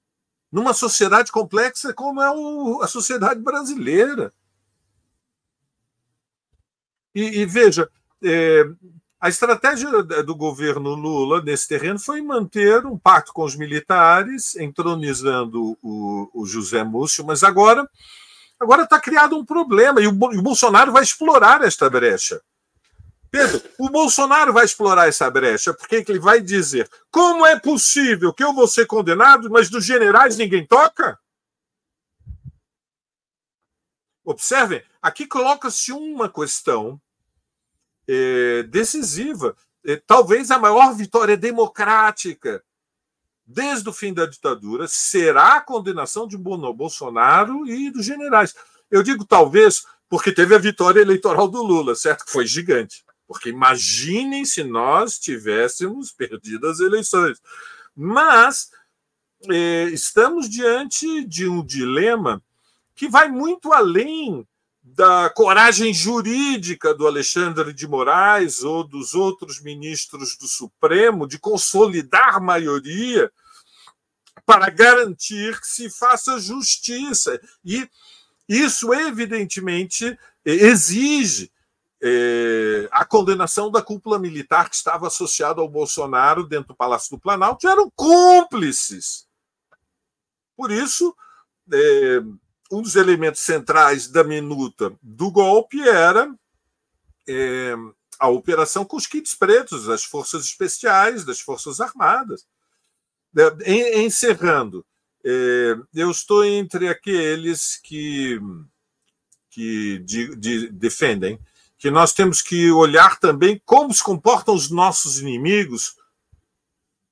numa 0.50 0.72
sociedade 0.72 1.30
complexa 1.30 1.92
como 1.92 2.22
é 2.22 2.82
a 2.82 2.86
sociedade 2.86 3.38
brasileira? 3.38 4.32
E, 7.14 7.40
e 7.40 7.46
veja, 7.46 7.88
é, 8.22 8.64
a 9.20 9.28
estratégia 9.28 10.02
do 10.02 10.34
governo 10.34 10.94
Lula 10.94 11.42
nesse 11.42 11.68
terreno 11.68 11.98
foi 11.98 12.22
manter 12.22 12.86
um 12.86 12.98
pacto 12.98 13.32
com 13.32 13.44
os 13.44 13.54
militares, 13.54 14.56
entronizando 14.56 15.76
o, 15.82 16.30
o 16.32 16.46
José 16.46 16.82
Múcio, 16.82 17.24
mas 17.24 17.42
agora 17.42 17.88
agora 18.58 18.82
está 18.82 19.00
criado 19.00 19.36
um 19.36 19.44
problema 19.44 20.00
e 20.00 20.06
o, 20.06 20.10
o 20.10 20.42
Bolsonaro 20.42 20.92
vai 20.92 21.02
explorar 21.02 21.62
esta 21.62 21.88
brecha. 21.88 22.40
Pedro, 23.30 23.62
o 23.78 23.88
Bolsonaro 23.88 24.52
vai 24.52 24.64
explorar 24.64 25.08
essa 25.08 25.30
brecha, 25.30 25.72
porque 25.72 26.04
ele 26.08 26.18
vai 26.18 26.40
dizer: 26.40 26.90
como 27.10 27.46
é 27.46 27.58
possível 27.58 28.32
que 28.32 28.42
eu 28.42 28.52
vou 28.52 28.66
ser 28.66 28.86
condenado, 28.86 29.48
mas 29.50 29.70
dos 29.70 29.84
generais 29.84 30.36
ninguém 30.36 30.66
toca? 30.66 31.18
Observem, 34.24 34.82
aqui 35.00 35.26
coloca-se 35.26 35.92
uma 35.92 36.28
questão 36.28 37.00
é, 38.08 38.62
decisiva, 38.64 39.56
é, 39.84 39.96
talvez 39.96 40.50
a 40.50 40.58
maior 40.58 40.94
vitória 40.94 41.36
democrática 41.36 42.62
desde 43.46 43.88
o 43.88 43.92
fim 43.92 44.14
da 44.14 44.26
ditadura 44.26 44.86
será 44.86 45.56
a 45.56 45.60
condenação 45.60 46.26
de 46.26 46.36
Bolsonaro 46.36 47.66
e 47.66 47.90
dos 47.90 48.06
generais. 48.06 48.54
Eu 48.90 49.02
digo 49.02 49.24
talvez 49.24 49.84
porque 50.08 50.32
teve 50.32 50.54
a 50.54 50.58
vitória 50.58 51.00
eleitoral 51.00 51.48
do 51.48 51.62
Lula, 51.62 51.94
certo? 51.94 52.24
Que 52.24 52.32
foi 52.32 52.46
gigante. 52.46 53.04
Porque 53.26 53.48
imaginem 53.48 54.44
se 54.44 54.64
nós 54.64 55.18
tivéssemos 55.18 56.10
perdido 56.10 56.68
as 56.68 56.80
eleições. 56.80 57.40
Mas 57.94 58.70
é, 59.48 59.84
estamos 59.84 60.48
diante 60.48 61.24
de 61.24 61.48
um 61.48 61.64
dilema 61.64 62.42
que 62.94 63.08
vai 63.08 63.28
muito 63.28 63.72
além 63.72 64.46
da 64.94 65.30
coragem 65.30 65.94
jurídica 65.94 66.92
do 66.92 67.06
Alexandre 67.06 67.72
de 67.72 67.86
Moraes 67.86 68.62
ou 68.62 68.82
dos 68.82 69.14
outros 69.14 69.60
ministros 69.60 70.36
do 70.36 70.48
Supremo 70.48 71.26
de 71.26 71.38
consolidar 71.38 72.40
maioria 72.40 73.30
para 74.44 74.68
garantir 74.68 75.60
que 75.60 75.66
se 75.66 75.90
faça 75.90 76.40
justiça. 76.40 77.40
E 77.64 77.88
isso, 78.48 78.92
evidentemente, 78.92 80.18
exige 80.44 81.52
é, 82.02 82.88
a 82.90 83.04
condenação 83.04 83.70
da 83.70 83.82
cúpula 83.82 84.18
militar 84.18 84.68
que 84.68 84.74
estava 84.74 85.06
associada 85.06 85.60
ao 85.60 85.68
Bolsonaro 85.68 86.44
dentro 86.44 86.68
do 86.68 86.76
Palácio 86.76 87.16
do 87.16 87.20
Planalto, 87.20 87.68
eram 87.68 87.90
cúmplices. 87.94 89.26
Por 90.56 90.70
isso, 90.70 91.14
é, 91.72 92.20
um 92.70 92.82
dos 92.82 92.96
elementos 92.96 93.40
centrais 93.40 94.06
da 94.06 94.22
minuta 94.22 94.92
do 95.02 95.30
golpe 95.30 95.80
era 95.80 96.32
é, 97.28 97.74
a 98.18 98.28
operação 98.28 98.84
com 98.84 98.96
os 98.96 99.06
kits 99.06 99.34
pretos, 99.34 99.86
das 99.86 100.04
forças 100.04 100.44
especiais, 100.44 101.24
das 101.24 101.40
forças 101.40 101.80
armadas. 101.80 102.46
É, 103.64 104.00
encerrando, 104.00 104.84
é, 105.24 105.76
eu 105.94 106.10
estou 106.10 106.44
entre 106.44 106.88
aqueles 106.88 107.76
que 107.76 108.40
que 109.50 109.98
de, 109.98 110.36
de, 110.36 110.68
defendem 110.68 111.38
que 111.76 111.90
nós 111.90 112.12
temos 112.12 112.40
que 112.40 112.70
olhar 112.70 113.18
também 113.18 113.60
como 113.64 113.92
se 113.92 114.02
comportam 114.02 114.54
os 114.54 114.70
nossos 114.70 115.18
inimigos 115.18 115.96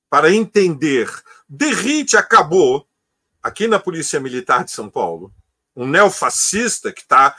para 0.09 0.31
entender. 0.33 1.09
Derrite 1.47 2.15
acabou 2.15 2.87
aqui 3.41 3.67
na 3.67 3.79
Polícia 3.79 4.19
Militar 4.19 4.63
de 4.63 4.71
São 4.71 4.89
Paulo, 4.89 5.33
um 5.79 5.87
neofascista 5.87 6.91
que 6.91 7.01
está 7.01 7.35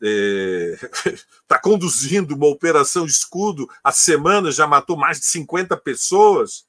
é, 0.00 0.78
tá 1.48 1.58
conduzindo 1.58 2.36
uma 2.36 2.46
operação 2.46 3.04
escudo 3.04 3.68
há 3.82 3.90
semanas, 3.90 4.54
já 4.54 4.66
matou 4.66 4.96
mais 4.96 5.18
de 5.18 5.26
50 5.26 5.76
pessoas 5.76 6.64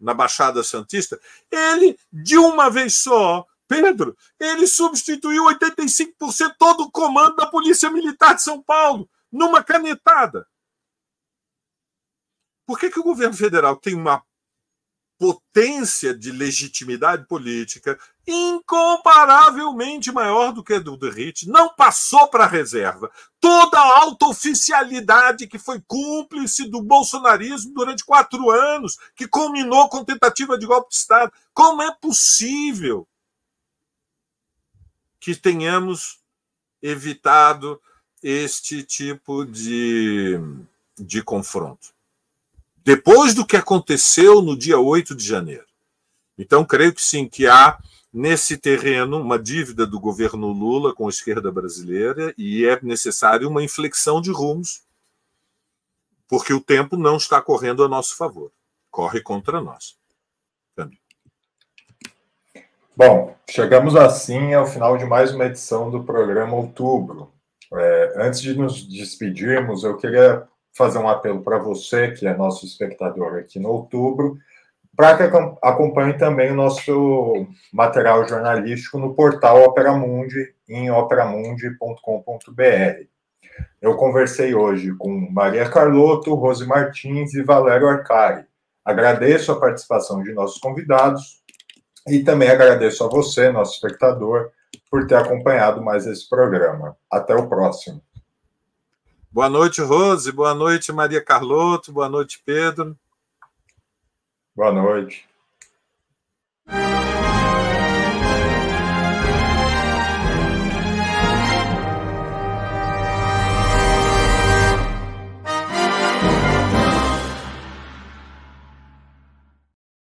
na 0.00 0.12
Baixada 0.12 0.64
Santista. 0.64 1.18
Ele, 1.48 1.96
de 2.12 2.36
uma 2.36 2.68
vez 2.68 2.96
só, 2.96 3.46
Pedro, 3.68 4.16
ele 4.38 4.66
substituiu 4.66 5.44
85% 5.44 6.56
todo 6.58 6.82
o 6.82 6.90
comando 6.90 7.36
da 7.36 7.46
Polícia 7.46 7.88
Militar 7.88 8.34
de 8.34 8.42
São 8.42 8.60
Paulo, 8.60 9.08
numa 9.30 9.62
canetada. 9.62 10.44
Por 12.66 12.80
que, 12.80 12.90
que 12.90 12.98
o 12.98 13.04
governo 13.04 13.36
federal 13.36 13.76
tem 13.76 13.94
uma 13.94 14.24
potência 15.22 16.12
de 16.12 16.32
legitimidade 16.32 17.28
política 17.28 17.96
incomparavelmente 18.26 20.10
maior 20.10 20.52
do 20.52 20.64
que 20.64 20.74
a 20.74 20.80
do 20.80 20.96
Derrite, 20.96 21.48
não 21.48 21.72
passou 21.72 22.26
para 22.26 22.42
a 22.42 22.48
reserva. 22.48 23.08
Toda 23.38 23.78
a 23.78 24.00
alta 24.00 24.26
oficialidade 24.26 25.46
que 25.46 25.60
foi 25.60 25.80
cúmplice 25.86 26.68
do 26.68 26.82
bolsonarismo 26.82 27.72
durante 27.72 28.04
quatro 28.04 28.50
anos, 28.50 28.98
que 29.14 29.28
culminou 29.28 29.88
com 29.88 30.04
tentativa 30.04 30.58
de 30.58 30.66
golpe 30.66 30.90
de 30.90 30.96
Estado. 30.96 31.32
Como 31.54 31.80
é 31.80 31.94
possível 31.94 33.06
que 35.20 35.36
tenhamos 35.36 36.18
evitado 36.82 37.80
este 38.20 38.82
tipo 38.82 39.44
de, 39.44 40.36
de 40.98 41.22
confronto? 41.22 41.94
Depois 42.84 43.34
do 43.34 43.46
que 43.46 43.56
aconteceu 43.56 44.42
no 44.42 44.56
dia 44.56 44.78
8 44.78 45.14
de 45.14 45.24
janeiro. 45.24 45.66
Então, 46.36 46.64
creio 46.64 46.92
que 46.92 47.02
sim, 47.02 47.28
que 47.28 47.46
há 47.46 47.78
nesse 48.12 48.56
terreno 48.58 49.20
uma 49.20 49.38
dívida 49.38 49.86
do 49.86 49.98
governo 49.98 50.48
Lula 50.48 50.94
com 50.94 51.06
a 51.06 51.10
esquerda 51.10 51.50
brasileira 51.50 52.34
e 52.36 52.66
é 52.66 52.78
necessário 52.82 53.48
uma 53.48 53.62
inflexão 53.62 54.20
de 54.20 54.30
rumos, 54.30 54.82
porque 56.28 56.52
o 56.52 56.60
tempo 56.60 56.96
não 56.96 57.16
está 57.16 57.40
correndo 57.40 57.84
a 57.84 57.88
nosso 57.88 58.16
favor, 58.16 58.50
corre 58.90 59.20
contra 59.20 59.60
nós. 59.60 59.96
Bom, 62.94 63.34
chegamos 63.48 63.96
assim 63.96 64.52
ao 64.52 64.66
final 64.66 64.98
de 64.98 65.06
mais 65.06 65.34
uma 65.34 65.46
edição 65.46 65.90
do 65.90 66.04
programa 66.04 66.54
Outubro. 66.54 67.32
É, 67.72 68.14
antes 68.18 68.42
de 68.42 68.54
nos 68.54 68.86
despedirmos, 68.86 69.82
eu 69.82 69.96
queria 69.96 70.46
fazer 70.72 70.98
um 70.98 71.08
apelo 71.08 71.42
para 71.42 71.58
você, 71.58 72.12
que 72.12 72.26
é 72.26 72.34
nosso 72.34 72.64
espectador 72.64 73.38
aqui 73.38 73.58
no 73.58 73.70
outubro, 73.70 74.38
para 74.96 75.16
que 75.16 75.22
acompanhe 75.62 76.16
também 76.18 76.50
o 76.50 76.54
nosso 76.54 77.46
material 77.72 78.26
jornalístico 78.28 78.98
no 78.98 79.14
portal 79.14 79.64
Opera 79.64 79.94
Mundi, 79.94 80.54
em 80.68 80.90
operamundi.com.br. 80.90 83.06
Eu 83.80 83.96
conversei 83.96 84.54
hoje 84.54 84.94
com 84.96 85.10
Maria 85.30 85.68
Carlotto, 85.68 86.34
Rose 86.34 86.66
Martins 86.66 87.34
e 87.34 87.42
Valério 87.42 87.88
Arcari. 87.88 88.44
Agradeço 88.84 89.52
a 89.52 89.60
participação 89.60 90.22
de 90.22 90.32
nossos 90.32 90.60
convidados 90.60 91.42
e 92.06 92.20
também 92.20 92.50
agradeço 92.50 93.04
a 93.04 93.08
você, 93.08 93.50
nosso 93.50 93.74
espectador, 93.74 94.50
por 94.90 95.06
ter 95.06 95.16
acompanhado 95.16 95.82
mais 95.82 96.06
esse 96.06 96.28
programa. 96.28 96.96
Até 97.10 97.34
o 97.34 97.48
próximo. 97.48 98.02
Boa 99.32 99.48
noite, 99.48 99.80
Rose. 99.80 100.30
Boa 100.30 100.52
noite, 100.52 100.92
Maria 100.92 101.24
Carlotto. 101.24 101.90
Boa 101.90 102.06
noite, 102.06 102.42
Pedro. 102.44 102.94
Boa 104.54 104.70
noite. 104.70 105.26